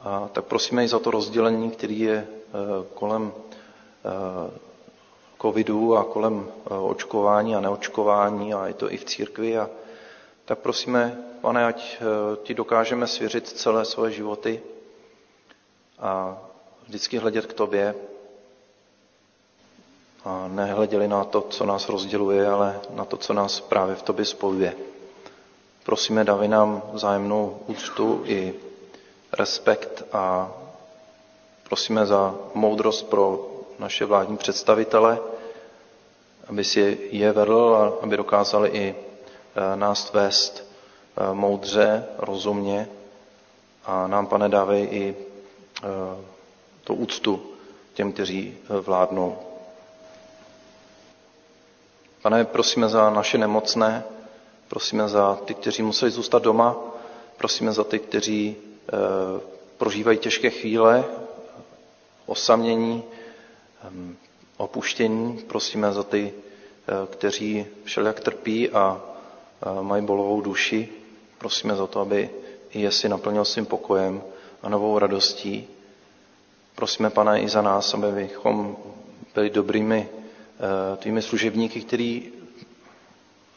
a 0.00 0.28
tak 0.32 0.44
prosíme 0.44 0.84
i 0.84 0.88
za 0.88 0.98
to 0.98 1.10
rozdělení, 1.10 1.70
který 1.70 2.00
je 2.00 2.26
eh, 2.28 2.52
kolem 2.94 3.32
covidu 5.42 5.96
a 5.96 6.04
kolem 6.04 6.48
očkování 6.80 7.56
a 7.56 7.60
neočkování 7.60 8.54
a 8.54 8.66
je 8.66 8.74
to 8.74 8.92
i 8.92 8.96
v 8.96 9.04
církvi 9.04 9.58
a 9.58 9.70
tak 10.44 10.58
prosíme, 10.58 11.18
pane, 11.40 11.64
ať 11.64 11.96
eh, 12.00 12.04
ti 12.42 12.54
dokážeme 12.54 13.06
svěřit 13.06 13.48
celé 13.48 13.84
svoje 13.84 14.12
životy 14.12 14.62
a 15.98 16.38
vždycky 16.86 17.18
hledět 17.18 17.46
k 17.46 17.52
tobě 17.52 17.94
a 20.24 20.48
nehleděli 20.48 21.08
na 21.08 21.24
to, 21.24 21.40
co 21.40 21.66
nás 21.66 21.88
rozděluje, 21.88 22.48
ale 22.48 22.80
na 22.90 23.04
to, 23.04 23.16
co 23.16 23.32
nás 23.32 23.60
právě 23.60 23.94
v 23.94 24.02
tobě 24.02 24.24
spojuje. 24.24 24.76
Prosíme, 25.84 26.24
dávej 26.24 26.48
nám 26.48 26.82
vzájemnou 26.92 27.58
úctu 27.66 28.22
i 28.24 28.54
respekt 29.32 30.02
a 30.12 30.52
prosíme 31.68 32.06
za 32.06 32.34
moudrost 32.54 33.08
pro 33.10 33.48
naše 33.78 34.04
vládní 34.04 34.36
představitele, 34.36 35.18
aby 36.48 36.64
si 36.64 36.98
je 37.10 37.32
vedl 37.32 37.76
a 37.76 37.92
aby 38.02 38.16
dokázali 38.16 38.68
i 38.70 38.94
nás 39.74 40.12
vést 40.12 40.64
eh, 41.16 41.34
moudře, 41.34 42.04
rozumně 42.18 42.88
a 43.84 44.06
nám, 44.06 44.26
pane, 44.26 44.48
dávej 44.48 44.88
i 44.90 45.16
eh, 45.16 45.86
to 46.84 46.94
úctu 46.94 47.42
těm, 47.94 48.12
kteří 48.12 48.56
vládnou. 48.68 49.38
Pane, 52.22 52.44
prosíme 52.44 52.88
za 52.88 53.10
naše 53.10 53.38
nemocné, 53.38 54.04
prosíme 54.68 55.08
za 55.08 55.38
ty, 55.44 55.54
kteří 55.54 55.82
museli 55.82 56.10
zůstat 56.10 56.42
doma, 56.42 56.76
prosíme 57.36 57.72
za 57.72 57.84
ty, 57.84 57.98
kteří 57.98 58.56
prožívají 59.78 60.18
těžké 60.18 60.50
chvíle, 60.50 61.04
osamění, 62.26 63.04
opuštění, 64.56 65.38
prosíme 65.38 65.92
za 65.92 66.02
ty, 66.02 66.32
kteří 67.10 67.66
všelijak 67.84 68.20
trpí 68.20 68.70
a 68.70 69.00
mají 69.82 70.06
bolovou 70.06 70.40
duši. 70.40 70.88
Prosíme 71.38 71.76
za 71.76 71.86
to, 71.86 72.00
aby 72.00 72.30
je 72.74 72.92
si 72.92 73.08
naplnil 73.08 73.44
svým 73.44 73.66
pokojem 73.66 74.22
a 74.62 74.68
novou 74.68 74.98
radostí. 74.98 75.68
Prosíme, 76.74 77.10
pane, 77.10 77.40
i 77.40 77.48
za 77.48 77.62
nás, 77.62 77.94
aby 77.94 78.12
bychom 78.12 78.76
byli 79.34 79.50
dobrými 79.50 80.08
eh, 80.08 80.96
tvými 80.96 81.22
služebníky, 81.22 81.80
který, 81.80 82.32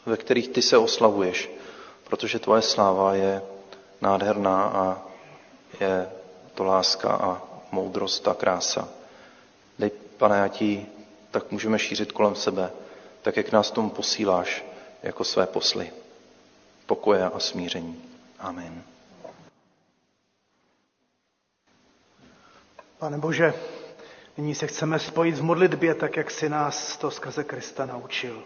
ve 0.06 0.16
kterých 0.16 0.48
ty 0.48 0.62
se 0.62 0.78
oslavuješ, 0.78 1.50
protože 2.04 2.38
tvoje 2.38 2.62
sláva 2.62 3.14
je 3.14 3.42
nádherná 4.00 4.62
a 4.62 5.02
je 5.80 6.08
to 6.54 6.64
láska 6.64 7.10
a 7.10 7.42
moudrost 7.72 8.28
a 8.28 8.34
krása. 8.34 8.88
Dej, 9.78 9.90
pane, 10.16 10.42
a 10.42 10.48
ti 10.48 10.86
tak 11.30 11.50
můžeme 11.50 11.78
šířit 11.78 12.12
kolem 12.12 12.34
sebe, 12.34 12.70
tak 13.22 13.36
jak 13.36 13.52
nás 13.52 13.70
tomu 13.70 13.90
posíláš 13.90 14.64
jako 15.02 15.24
své 15.24 15.46
posly. 15.46 15.92
Pokoje 16.86 17.24
a 17.24 17.38
smíření. 17.38 18.02
Amen. 18.38 18.82
Pane 22.98 23.18
Bože, 23.18 23.54
nyní 24.36 24.54
se 24.54 24.66
chceme 24.66 24.98
spojit 24.98 25.34
v 25.34 25.42
modlitbě, 25.42 25.94
tak 25.94 26.16
jak 26.16 26.30
si 26.30 26.48
nás 26.48 26.96
to 26.96 27.10
skrze 27.10 27.44
Krista 27.44 27.86
naučil. 27.86 28.42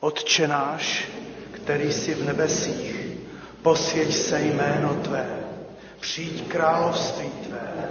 Otče 0.00 0.48
náš, 0.48 1.08
který 1.52 1.92
jsi 1.92 2.14
v 2.14 2.24
nebesích, 2.24 3.06
posvěť 3.62 4.14
se 4.14 4.40
jméno 4.42 4.94
Tvé, 4.94 5.44
přijď 6.00 6.48
království 6.48 7.28
Tvé, 7.30 7.88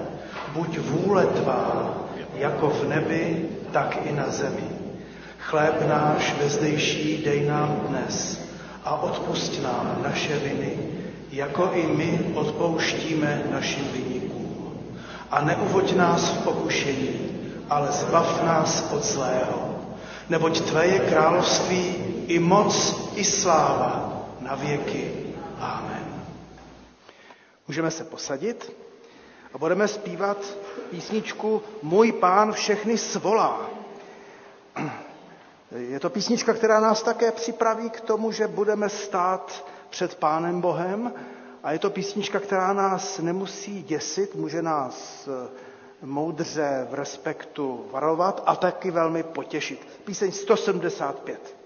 buď 0.53 0.77
vůle 0.77 1.25
Tvá, 1.25 1.95
jako 2.33 2.69
v 2.69 2.83
nebi, 2.87 3.49
tak 3.73 3.97
i 4.05 4.11
na 4.11 4.29
zemi. 4.29 4.78
Chléb 5.49 5.81
náš 5.81 6.37
vezdejší 6.37 7.25
dej 7.25 7.49
nám 7.49 7.89
dnes 7.89 8.37
a 8.85 9.01
odpust 9.01 9.63
nám 9.63 9.97
naše 10.05 10.37
viny, 10.39 10.77
jako 11.31 11.71
i 11.73 11.87
my 11.87 12.31
odpouštíme 12.35 13.49
našim 13.51 13.87
vynikům. 13.93 14.77
A 15.31 15.41
neuvoď 15.41 15.95
nás 15.95 16.29
v 16.29 16.43
pokušení, 16.43 17.17
ale 17.69 17.91
zbav 17.91 18.43
nás 18.45 18.91
od 18.93 19.03
zlého. 19.03 19.75
Neboť 20.29 20.61
Tvé 20.61 20.85
je 20.87 20.99
království 20.99 21.95
i 22.27 22.39
moc, 22.39 22.95
i 23.15 23.23
sláva 23.23 24.21
na 24.39 24.55
věky. 24.55 25.11
Amen. 25.59 26.05
Můžeme 27.67 27.91
se 27.91 28.03
posadit 28.03 28.73
a 29.53 29.57
budeme 29.57 29.87
zpívat 29.87 30.37
písničku 30.89 31.61
Můj 31.81 32.11
pán 32.11 32.53
všechny 32.53 32.97
svolá. 32.97 33.69
Je 35.75 35.99
to 35.99 36.09
písnička, 36.09 36.53
která 36.53 36.79
nás 36.79 37.03
také 37.03 37.31
připraví 37.31 37.89
k 37.89 38.01
tomu, 38.01 38.31
že 38.31 38.47
budeme 38.47 38.89
stát 38.89 39.65
před 39.89 40.15
Pánem 40.15 40.61
Bohem 40.61 41.13
a 41.63 41.71
je 41.71 41.79
to 41.79 41.89
písnička, 41.89 42.39
která 42.39 42.73
nás 42.73 43.19
nemusí 43.19 43.83
děsit, 43.83 44.35
může 44.35 44.61
nás 44.61 45.27
eh, 45.27 45.49
moudře 46.01 46.87
v 46.89 46.93
respektu 46.93 47.85
varovat 47.91 48.43
a 48.45 48.55
taky 48.55 48.91
velmi 48.91 49.23
potěšit. 49.23 49.87
Píseň 50.05 50.31
175. 50.31 51.58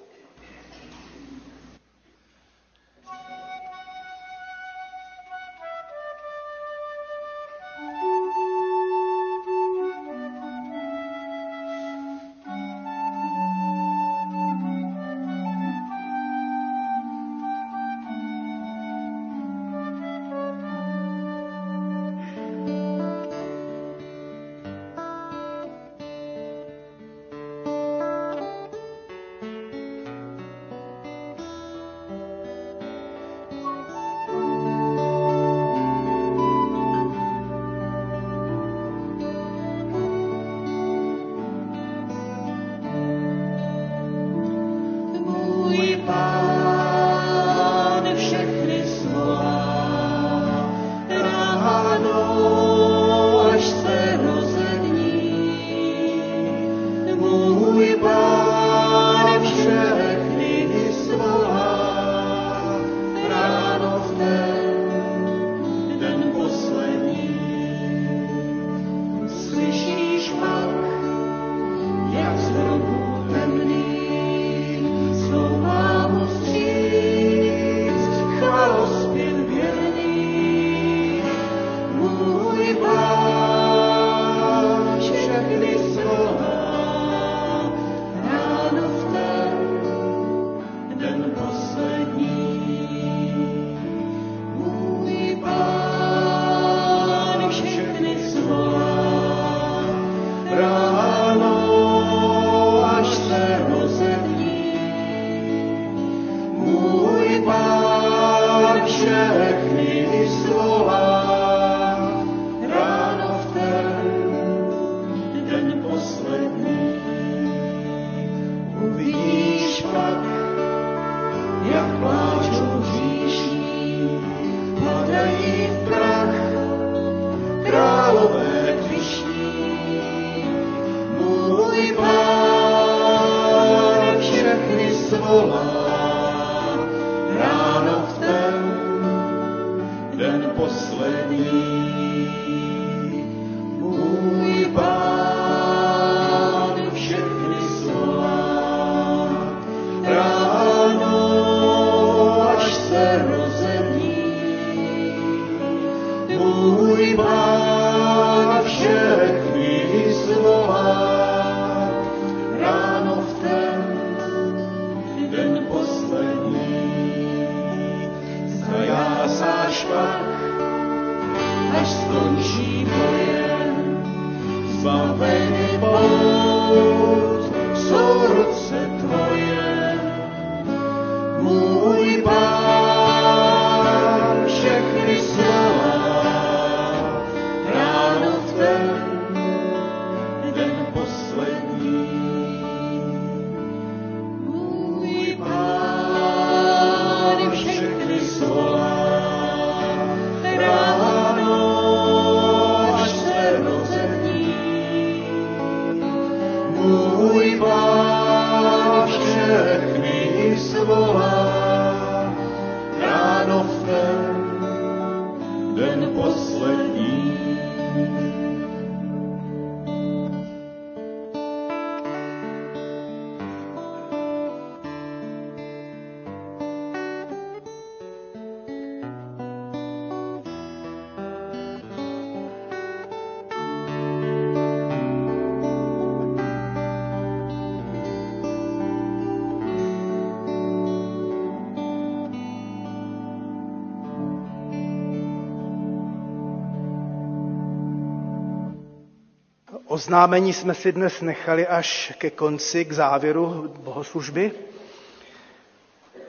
Oznámení 249.94 250.54
jsme 250.54 250.74
si 250.74 250.92
dnes 250.92 251.22
nechali 251.22 251.68
až 251.68 252.14
ke 252.18 252.30
konci, 252.30 252.86
k 252.86 252.92
závěru 252.92 253.74
bohoslužby. 253.80 254.52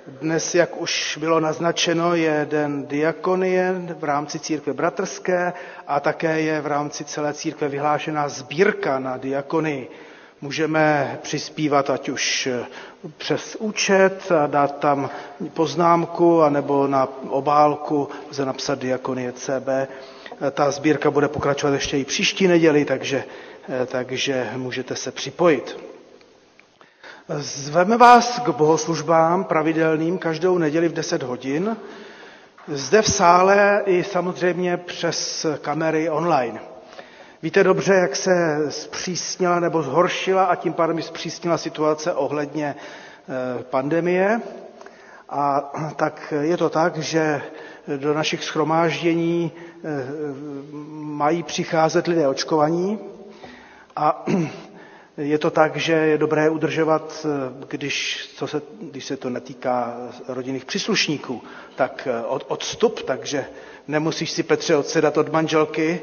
Dnes, 0.06 0.54
jak 0.54 0.80
už 0.80 1.16
bylo 1.20 1.40
naznačeno, 1.40 2.14
je 2.14 2.46
den 2.50 2.86
diakonie 2.86 3.74
v 3.98 4.04
rámci 4.04 4.38
církve 4.38 4.72
bratrské 4.72 5.52
a 5.86 6.00
také 6.00 6.40
je 6.40 6.60
v 6.60 6.66
rámci 6.66 7.04
celé 7.04 7.34
církve 7.34 7.68
vyhlášená 7.68 8.28
sbírka 8.28 8.98
na 8.98 9.16
diakonii. 9.16 9.90
Můžeme 10.40 11.18
přispívat 11.22 11.90
ať 11.90 12.08
už 12.08 12.48
přes 13.16 13.56
účet 13.56 14.32
a 14.32 14.46
dát 14.46 14.78
tam 14.78 15.10
poznámku, 15.54 16.42
anebo 16.42 16.86
na 16.86 17.08
obálku 17.28 18.08
lze 18.30 18.44
napsat 18.44 18.78
diakonie 18.78 19.32
CB. 19.32 19.68
Ta 20.52 20.70
sbírka 20.70 21.10
bude 21.10 21.28
pokračovat 21.28 21.72
ještě 21.72 21.98
i 21.98 22.04
příští 22.04 22.48
neděli, 22.48 22.84
takže, 22.84 23.24
takže 23.86 24.50
můžete 24.56 24.96
se 24.96 25.12
připojit. 25.12 25.76
Zveme 27.38 27.96
vás 27.96 28.38
k 28.38 28.48
bohoslužbám 28.48 29.44
pravidelným 29.44 30.18
každou 30.18 30.58
neděli 30.58 30.88
v 30.88 30.92
10 30.92 31.22
hodin. 31.22 31.76
Zde 32.68 33.02
v 33.02 33.10
sále 33.12 33.82
i 33.86 34.04
samozřejmě 34.04 34.76
přes 34.76 35.46
kamery 35.60 36.10
online. 36.10 36.60
Víte 37.42 37.64
dobře, 37.64 37.94
jak 37.94 38.16
se 38.16 38.58
zpřísnila 38.68 39.60
nebo 39.60 39.82
zhoršila 39.82 40.44
a 40.44 40.54
tím 40.54 40.72
pádem 40.72 41.02
zpřísnila 41.02 41.58
situace 41.58 42.12
ohledně 42.12 42.74
pandemie. 43.70 44.40
A 45.28 45.72
tak 45.96 46.34
je 46.40 46.56
to 46.56 46.70
tak, 46.70 46.98
že 46.98 47.42
do 47.96 48.14
našich 48.14 48.44
schromáždění 48.44 49.52
mají 50.92 51.42
přicházet 51.42 52.06
lidé 52.06 52.28
očkovaní 52.28 52.98
a 53.96 54.24
je 55.16 55.38
to 55.38 55.50
tak, 55.50 55.76
že 55.76 55.92
je 55.92 56.18
dobré 56.18 56.50
udržovat, 56.50 57.26
když, 57.68 58.28
co 58.36 58.46
se, 58.46 58.62
když 58.80 59.04
se 59.04 59.16
to 59.16 59.30
netýká 59.30 59.96
rodinných 60.28 60.64
příslušníků, 60.64 61.42
tak 61.76 62.08
od, 62.26 62.44
odstup, 62.48 63.02
takže 63.02 63.46
nemusíš 63.88 64.30
si 64.30 64.42
Petře 64.42 64.76
odsedat 64.76 65.16
od 65.18 65.32
manželky 65.32 66.00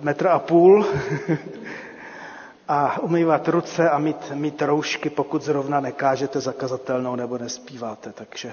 metr 0.00 0.26
a 0.28 0.38
půl 0.38 0.86
a 2.68 3.00
umývat 3.00 3.48
ruce 3.48 3.90
a 3.90 3.98
mít, 3.98 4.30
mít 4.34 4.62
roušky, 4.62 5.10
pokud 5.10 5.42
zrovna 5.42 5.80
nekážete 5.80 6.40
zakazatelnou 6.40 7.16
nebo 7.16 7.38
nespíváte. 7.38 8.12
Takže 8.12 8.52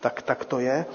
tak, 0.00 0.22
tak 0.22 0.44
to 0.44 0.58
je. 0.58 0.86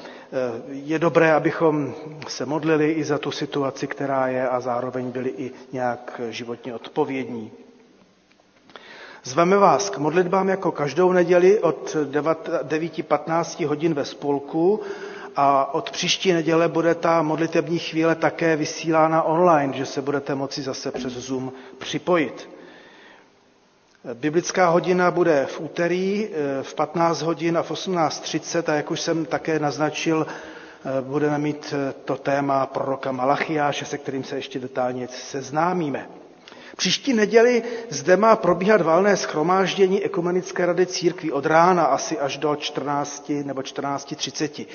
Je 0.69 0.99
dobré, 0.99 1.33
abychom 1.33 1.93
se 2.27 2.45
modlili 2.45 2.91
i 2.91 3.03
za 3.03 3.17
tu 3.17 3.31
situaci, 3.31 3.87
která 3.87 4.27
je 4.27 4.49
a 4.49 4.59
zároveň 4.59 5.11
byli 5.11 5.29
i 5.37 5.51
nějak 5.71 6.21
životně 6.29 6.75
odpovědní. 6.75 7.51
Zveme 9.23 9.57
vás 9.57 9.89
k 9.89 9.97
modlitbám 9.97 10.49
jako 10.49 10.71
každou 10.71 11.11
neděli 11.11 11.59
od 11.59 11.95
9.15 12.11 13.65
hodin 13.67 13.93
ve 13.93 14.05
spolku 14.05 14.81
a 15.35 15.73
od 15.73 15.91
příští 15.91 16.33
neděle 16.33 16.67
bude 16.67 16.95
ta 16.95 17.21
modlitební 17.21 17.79
chvíle 17.79 18.15
také 18.15 18.55
vysílána 18.55 19.23
online, 19.23 19.73
že 19.73 19.85
se 19.85 20.01
budete 20.01 20.35
moci 20.35 20.61
zase 20.61 20.91
přes 20.91 21.13
Zoom 21.13 21.51
připojit. 21.77 22.54
Biblická 24.13 24.69
hodina 24.69 25.11
bude 25.11 25.45
v 25.49 25.59
úterý 25.61 26.29
v 26.61 26.73
15 26.73 27.21
hodin 27.21 27.57
a 27.57 27.63
v 27.63 27.71
18.30 27.71 28.71
a 28.71 28.75
jak 28.75 28.91
už 28.91 29.01
jsem 29.01 29.25
také 29.25 29.59
naznačil, 29.59 30.27
budeme 31.01 31.37
mít 31.37 31.73
to 32.05 32.15
téma 32.17 32.65
proroka 32.65 33.11
Malachiáše, 33.11 33.85
se 33.85 33.97
kterým 33.97 34.23
se 34.23 34.35
ještě 34.35 34.59
detailně 34.59 35.07
seznámíme. 35.07 36.09
Příští 36.77 37.13
neděli 37.13 37.63
zde 37.89 38.17
má 38.17 38.35
probíhat 38.35 38.81
valné 38.81 39.17
schromáždění 39.17 40.03
Ekumenické 40.03 40.65
rady 40.65 40.85
církví 40.85 41.31
od 41.31 41.45
rána 41.45 41.83
asi 41.85 42.19
až 42.19 42.37
do 42.37 42.55
14 42.55 43.31
nebo 43.43 43.61
14.30. 43.61 44.65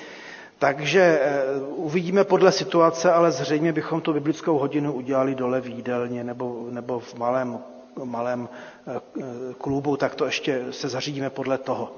Takže 0.58 1.20
uvidíme 1.66 2.24
podle 2.24 2.52
situace, 2.52 3.12
ale 3.12 3.30
zřejmě 3.32 3.72
bychom 3.72 4.00
tu 4.00 4.12
biblickou 4.12 4.58
hodinu 4.58 4.92
udělali 4.92 5.34
dole 5.34 5.60
v 5.60 5.66
jídelně 5.66 6.24
nebo, 6.24 6.66
nebo 6.70 7.00
v 7.00 7.14
malém, 7.14 7.58
malém 8.04 8.48
klubu, 9.58 9.96
tak 9.96 10.14
to 10.14 10.24
ještě 10.26 10.64
se 10.70 10.88
zařídíme 10.88 11.30
podle 11.30 11.58
toho. 11.58 11.92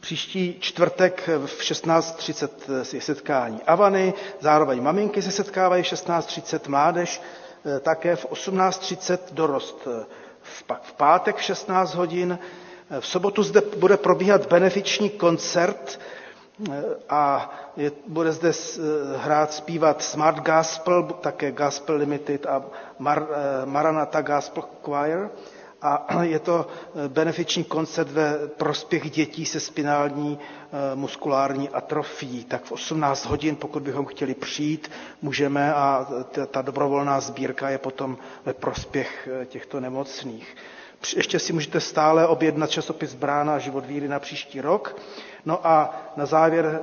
Příští 0.00 0.56
čtvrtek 0.60 1.28
v 1.46 1.60
16.30 1.60 2.94
je 2.94 3.00
setkání 3.00 3.60
Avany, 3.66 4.14
zároveň 4.40 4.82
maminky 4.82 5.22
se 5.22 5.30
setkávají 5.32 5.82
v 5.82 5.86
16.30, 5.86 6.68
mládež 6.70 7.22
také 7.80 8.16
v 8.16 8.26
18.30 8.26 9.18
dorost. 9.32 9.88
Pak 10.66 10.82
v 10.82 10.92
pátek 10.92 11.36
v 11.36 11.42
16 11.42 11.94
hodin, 11.94 12.38
v 13.00 13.06
sobotu 13.06 13.42
zde 13.42 13.60
bude 13.76 13.96
probíhat 13.96 14.46
benefiční 14.46 15.10
koncert 15.10 16.00
a 17.08 17.50
je, 17.76 17.92
bude 18.06 18.32
zde 18.32 18.52
hrát, 19.16 19.52
zpívat 19.52 20.02
Smart 20.02 20.36
Gospel, 20.46 21.02
také 21.02 21.52
Gospel 21.52 21.96
Limited 21.96 22.46
a 22.46 22.64
Mar, 22.98 23.26
Maranatha 23.64 24.20
Gospel 24.22 24.64
Choir. 24.82 25.28
A 25.82 26.06
je 26.22 26.38
to 26.38 26.66
eh, 27.04 27.08
benefiční 27.08 27.64
koncert 27.64 28.10
ve 28.10 28.48
prospěch 28.48 29.10
dětí 29.10 29.46
se 29.46 29.60
spinální 29.60 30.38
eh, 30.38 30.96
muskulární 30.96 31.68
atrofií. 31.68 32.44
Tak 32.44 32.64
v 32.64 32.72
18 32.72 33.24
hodin, 33.26 33.56
pokud 33.56 33.82
bychom 33.82 34.06
chtěli 34.06 34.34
přijít, 34.34 34.90
můžeme 35.22 35.74
a 35.74 36.06
ta 36.50 36.62
dobrovolná 36.62 37.20
sbírka 37.20 37.68
je 37.68 37.78
potom 37.78 38.18
ve 38.44 38.52
prospěch 38.54 39.28
eh, 39.42 39.46
těchto 39.46 39.80
nemocných. 39.80 40.56
Ještě 41.16 41.38
si 41.38 41.52
můžete 41.52 41.80
stále 41.80 42.26
objednat 42.26 42.70
časopis 42.70 43.14
Brána 43.14 43.54
a 43.54 43.58
život 43.58 43.86
víry 43.86 44.08
na 44.08 44.18
příští 44.18 44.60
rok. 44.60 44.96
No 45.44 45.66
a 45.66 45.94
na 46.16 46.26
závěr 46.26 46.66
eh, 46.66 46.78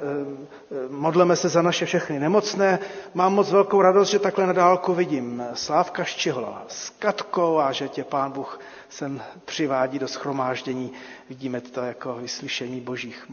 eh, 0.72 0.76
modleme 0.89 1.36
se 1.36 1.49
za 1.49 1.62
naše 1.62 1.86
všechny 1.86 2.20
nemocné. 2.20 2.80
Mám 3.14 3.34
moc 3.34 3.51
velkou 3.51 3.82
radost, 3.82 4.10
že 4.10 4.20
takhle 4.20 4.47
na 4.47 4.53
dálku 4.53 4.93
vidím 4.93 5.43
Slávka 5.53 6.03
Ščihla 6.03 6.64
s 6.68 6.89
Katkou 6.89 7.58
a 7.60 7.72
že 7.72 7.88
tě 7.89 8.03
pán 8.03 8.32
Bůh 8.32 8.60
sem 8.89 9.22
přivádí 9.45 9.99
do 9.99 10.08
schromáždění. 10.08 10.91
Vidíme 11.30 11.62
to 11.62 11.82
jako 11.82 12.14
vyslyšení 12.14 12.82
božích, 12.82 13.26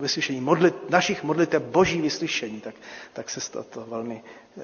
vyslyšení 0.00 0.40
modlit, 0.40 0.90
našich 0.90 1.22
modlitev, 1.22 1.62
boží 1.62 2.00
vyslyšení. 2.00 2.60
Tak, 2.60 2.74
tak 3.12 3.30
se 3.30 3.40
z 3.40 3.48
toho 3.48 3.86
velmi 3.86 4.22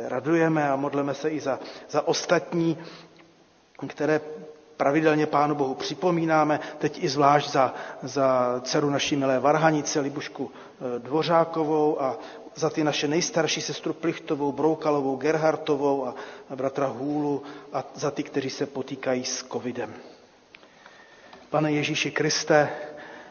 radujeme 0.09 0.71
a 0.71 0.77
modleme 0.77 1.15
se 1.15 1.31
i 1.31 1.41
za, 1.41 1.59
za 1.91 2.09
ostatní, 2.09 2.79
které 3.89 4.21
pravidelně 4.77 5.27
Pánu 5.27 5.55
Bohu 5.55 5.75
připomínáme, 5.75 6.61
teď 6.79 7.05
i 7.05 7.09
zvlášť 7.09 7.51
za, 7.51 7.75
za 8.03 8.61
dceru 8.65 8.91
naší 8.91 9.17
milé 9.17 9.39
Varhanice, 9.41 10.01
Libušku 10.01 10.51
e, 10.51 10.99
Dvořákovou 10.99 12.03
a 12.03 12.19
za 12.55 12.71
ty 12.71 12.85
naše 12.85 13.09
nejstarší 13.09 13.61
sestru 13.61 13.93
Plichtovou, 13.93 14.53
Broukalovou, 14.53 15.17
Gerhartovou 15.17 16.07
a, 16.07 16.15
bratra 16.57 16.87
Hůlu 16.87 17.43
a 17.73 17.85
za 17.95 18.11
ty, 18.11 18.23
kteří 18.23 18.51
se 18.51 18.67
potýkají 18.67 19.25
s 19.25 19.45
covidem. 19.53 19.95
Pane 21.51 21.73
Ježíši 21.73 22.11
Kriste, 22.11 22.69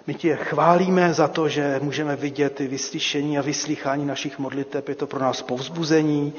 my 0.07 0.13
tě 0.13 0.35
chválíme 0.35 1.13
za 1.13 1.27
to, 1.27 1.49
že 1.49 1.79
můžeme 1.83 2.15
vidět 2.15 2.55
ty 2.55 2.67
vyslyšení 2.67 3.39
a 3.39 3.41
vyslychání 3.41 4.05
našich 4.05 4.39
modliteb. 4.39 4.89
Je 4.89 4.95
to 4.95 5.07
pro 5.07 5.19
nás 5.19 5.41
povzbuzení. 5.41 6.33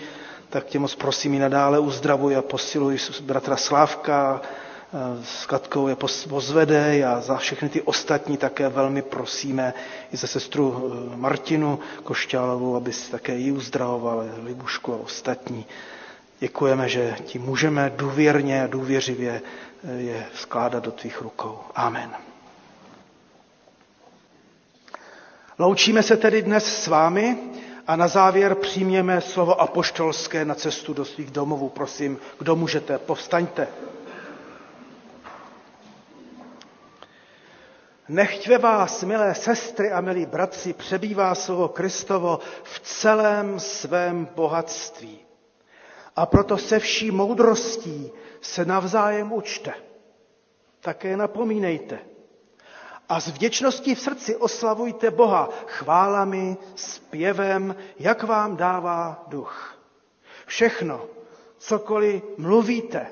Tak 0.50 0.64
tě 0.66 0.78
moc 0.78 0.94
prosím 0.94 1.34
i 1.34 1.38
nadále 1.38 1.78
uzdravuj 1.78 2.36
a 2.36 2.42
posiluj 2.42 2.98
bratra 3.20 3.56
Slávka, 3.56 4.40
s 5.24 5.46
Katkou 5.46 5.88
je 5.88 5.96
pozvedej 6.28 7.04
a 7.04 7.20
za 7.20 7.36
všechny 7.36 7.68
ty 7.68 7.82
ostatní 7.82 8.36
také 8.36 8.68
velmi 8.68 9.02
prosíme 9.02 9.74
i 10.12 10.16
za 10.16 10.26
sestru 10.26 10.92
eh, 11.12 11.16
Martinu 11.16 11.78
Košťálovou, 12.04 12.76
aby 12.76 12.92
si 12.92 13.10
také 13.10 13.34
ji 13.36 13.52
uzdravoval, 13.52 14.24
Libušku 14.44 14.92
a 14.94 14.96
ostatní. 14.96 15.66
Děkujeme, 16.40 16.88
že 16.88 17.16
ti 17.24 17.38
můžeme 17.38 17.92
důvěrně 17.96 18.62
a 18.64 18.66
důvěřivě 18.66 19.42
eh, 19.84 19.92
je 20.00 20.26
skládat 20.34 20.84
do 20.84 20.90
tvých 20.92 21.20
rukou. 21.22 21.58
Amen. 21.74 22.10
Loučíme 25.58 26.02
se 26.02 26.16
tedy 26.16 26.42
dnes 26.42 26.82
s 26.82 26.86
vámi 26.86 27.38
a 27.86 27.96
na 27.96 28.08
závěr 28.08 28.54
přijměme 28.54 29.20
slovo 29.20 29.60
apoštolské 29.60 30.44
na 30.44 30.54
cestu 30.54 30.94
do 30.94 31.04
svých 31.04 31.30
domovů. 31.30 31.68
Prosím, 31.68 32.18
kdo 32.38 32.56
můžete, 32.56 32.98
povstaňte. 32.98 33.68
Nechť 38.08 38.48
ve 38.48 38.58
vás, 38.58 39.02
milé 39.02 39.34
sestry 39.34 39.92
a 39.92 40.00
milí 40.00 40.26
bratři, 40.26 40.72
přebývá 40.72 41.34
slovo 41.34 41.68
Kristovo 41.68 42.38
v 42.62 42.80
celém 42.80 43.60
svém 43.60 44.28
bohatství. 44.34 45.18
A 46.16 46.26
proto 46.26 46.58
se 46.58 46.78
vší 46.78 47.10
moudrostí 47.10 48.12
se 48.40 48.64
navzájem 48.64 49.32
učte. 49.32 49.74
Také 50.80 51.16
napomínejte. 51.16 51.98
A 53.08 53.20
s 53.20 53.28
vděčností 53.28 53.94
v 53.94 54.00
srdci 54.00 54.36
oslavujte 54.36 55.10
Boha 55.10 55.48
chválami, 55.66 56.56
zpěvem, 56.74 57.76
jak 57.98 58.22
vám 58.22 58.56
dává 58.56 59.24
duch. 59.28 59.78
Všechno, 60.46 61.06
cokoliv 61.58 62.22
mluvíte 62.38 63.06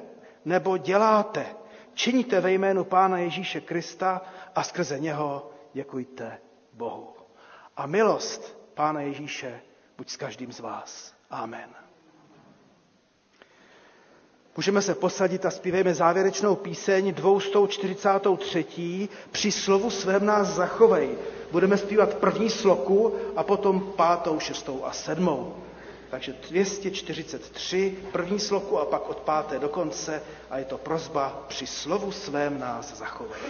nebo 0.44 0.76
děláte, 0.76 1.46
činíte 1.94 2.40
ve 2.40 2.52
jménu 2.52 2.84
Pána 2.84 3.18
Ježíše 3.18 3.60
Krista 3.60 4.20
a 4.54 4.62
skrze 4.62 4.98
něho 5.00 5.50
děkujte 5.72 6.38
Bohu. 6.72 7.14
A 7.76 7.86
milost 7.86 8.58
Pána 8.74 9.00
Ježíše 9.00 9.60
buď 9.98 10.10
s 10.10 10.16
každým 10.16 10.52
z 10.52 10.60
vás. 10.60 11.14
Amen. 11.30 11.70
Můžeme 14.56 14.82
se 14.82 14.94
posadit 14.94 15.46
a 15.46 15.50
zpívejme 15.50 15.94
závěrečnou 15.94 16.56
píseň 16.56 17.14
243. 17.14 19.08
Při 19.30 19.52
slovu 19.52 19.90
svém 19.90 20.26
nás 20.26 20.48
zachovej. 20.48 21.18
Budeme 21.52 21.76
zpívat 21.76 22.14
první 22.14 22.50
sloku 22.50 23.14
a 23.36 23.42
potom 23.42 23.92
pátou, 23.96 24.38
šestou 24.38 24.84
a 24.84 24.92
sedmou. 24.92 25.54
Takže 26.12 26.32
243, 26.50 27.96
první 28.12 28.38
sloku 28.40 28.78
a 28.78 28.84
pak 28.84 29.08
od 29.10 29.20
páté 29.20 29.58
do 29.58 29.68
konce 29.68 30.22
a 30.50 30.58
je 30.58 30.64
to 30.64 30.78
prozba 30.78 31.44
při 31.48 31.66
slovu 31.66 32.12
svém 32.12 32.58
nás 32.60 32.98
zachovej. 32.98 33.40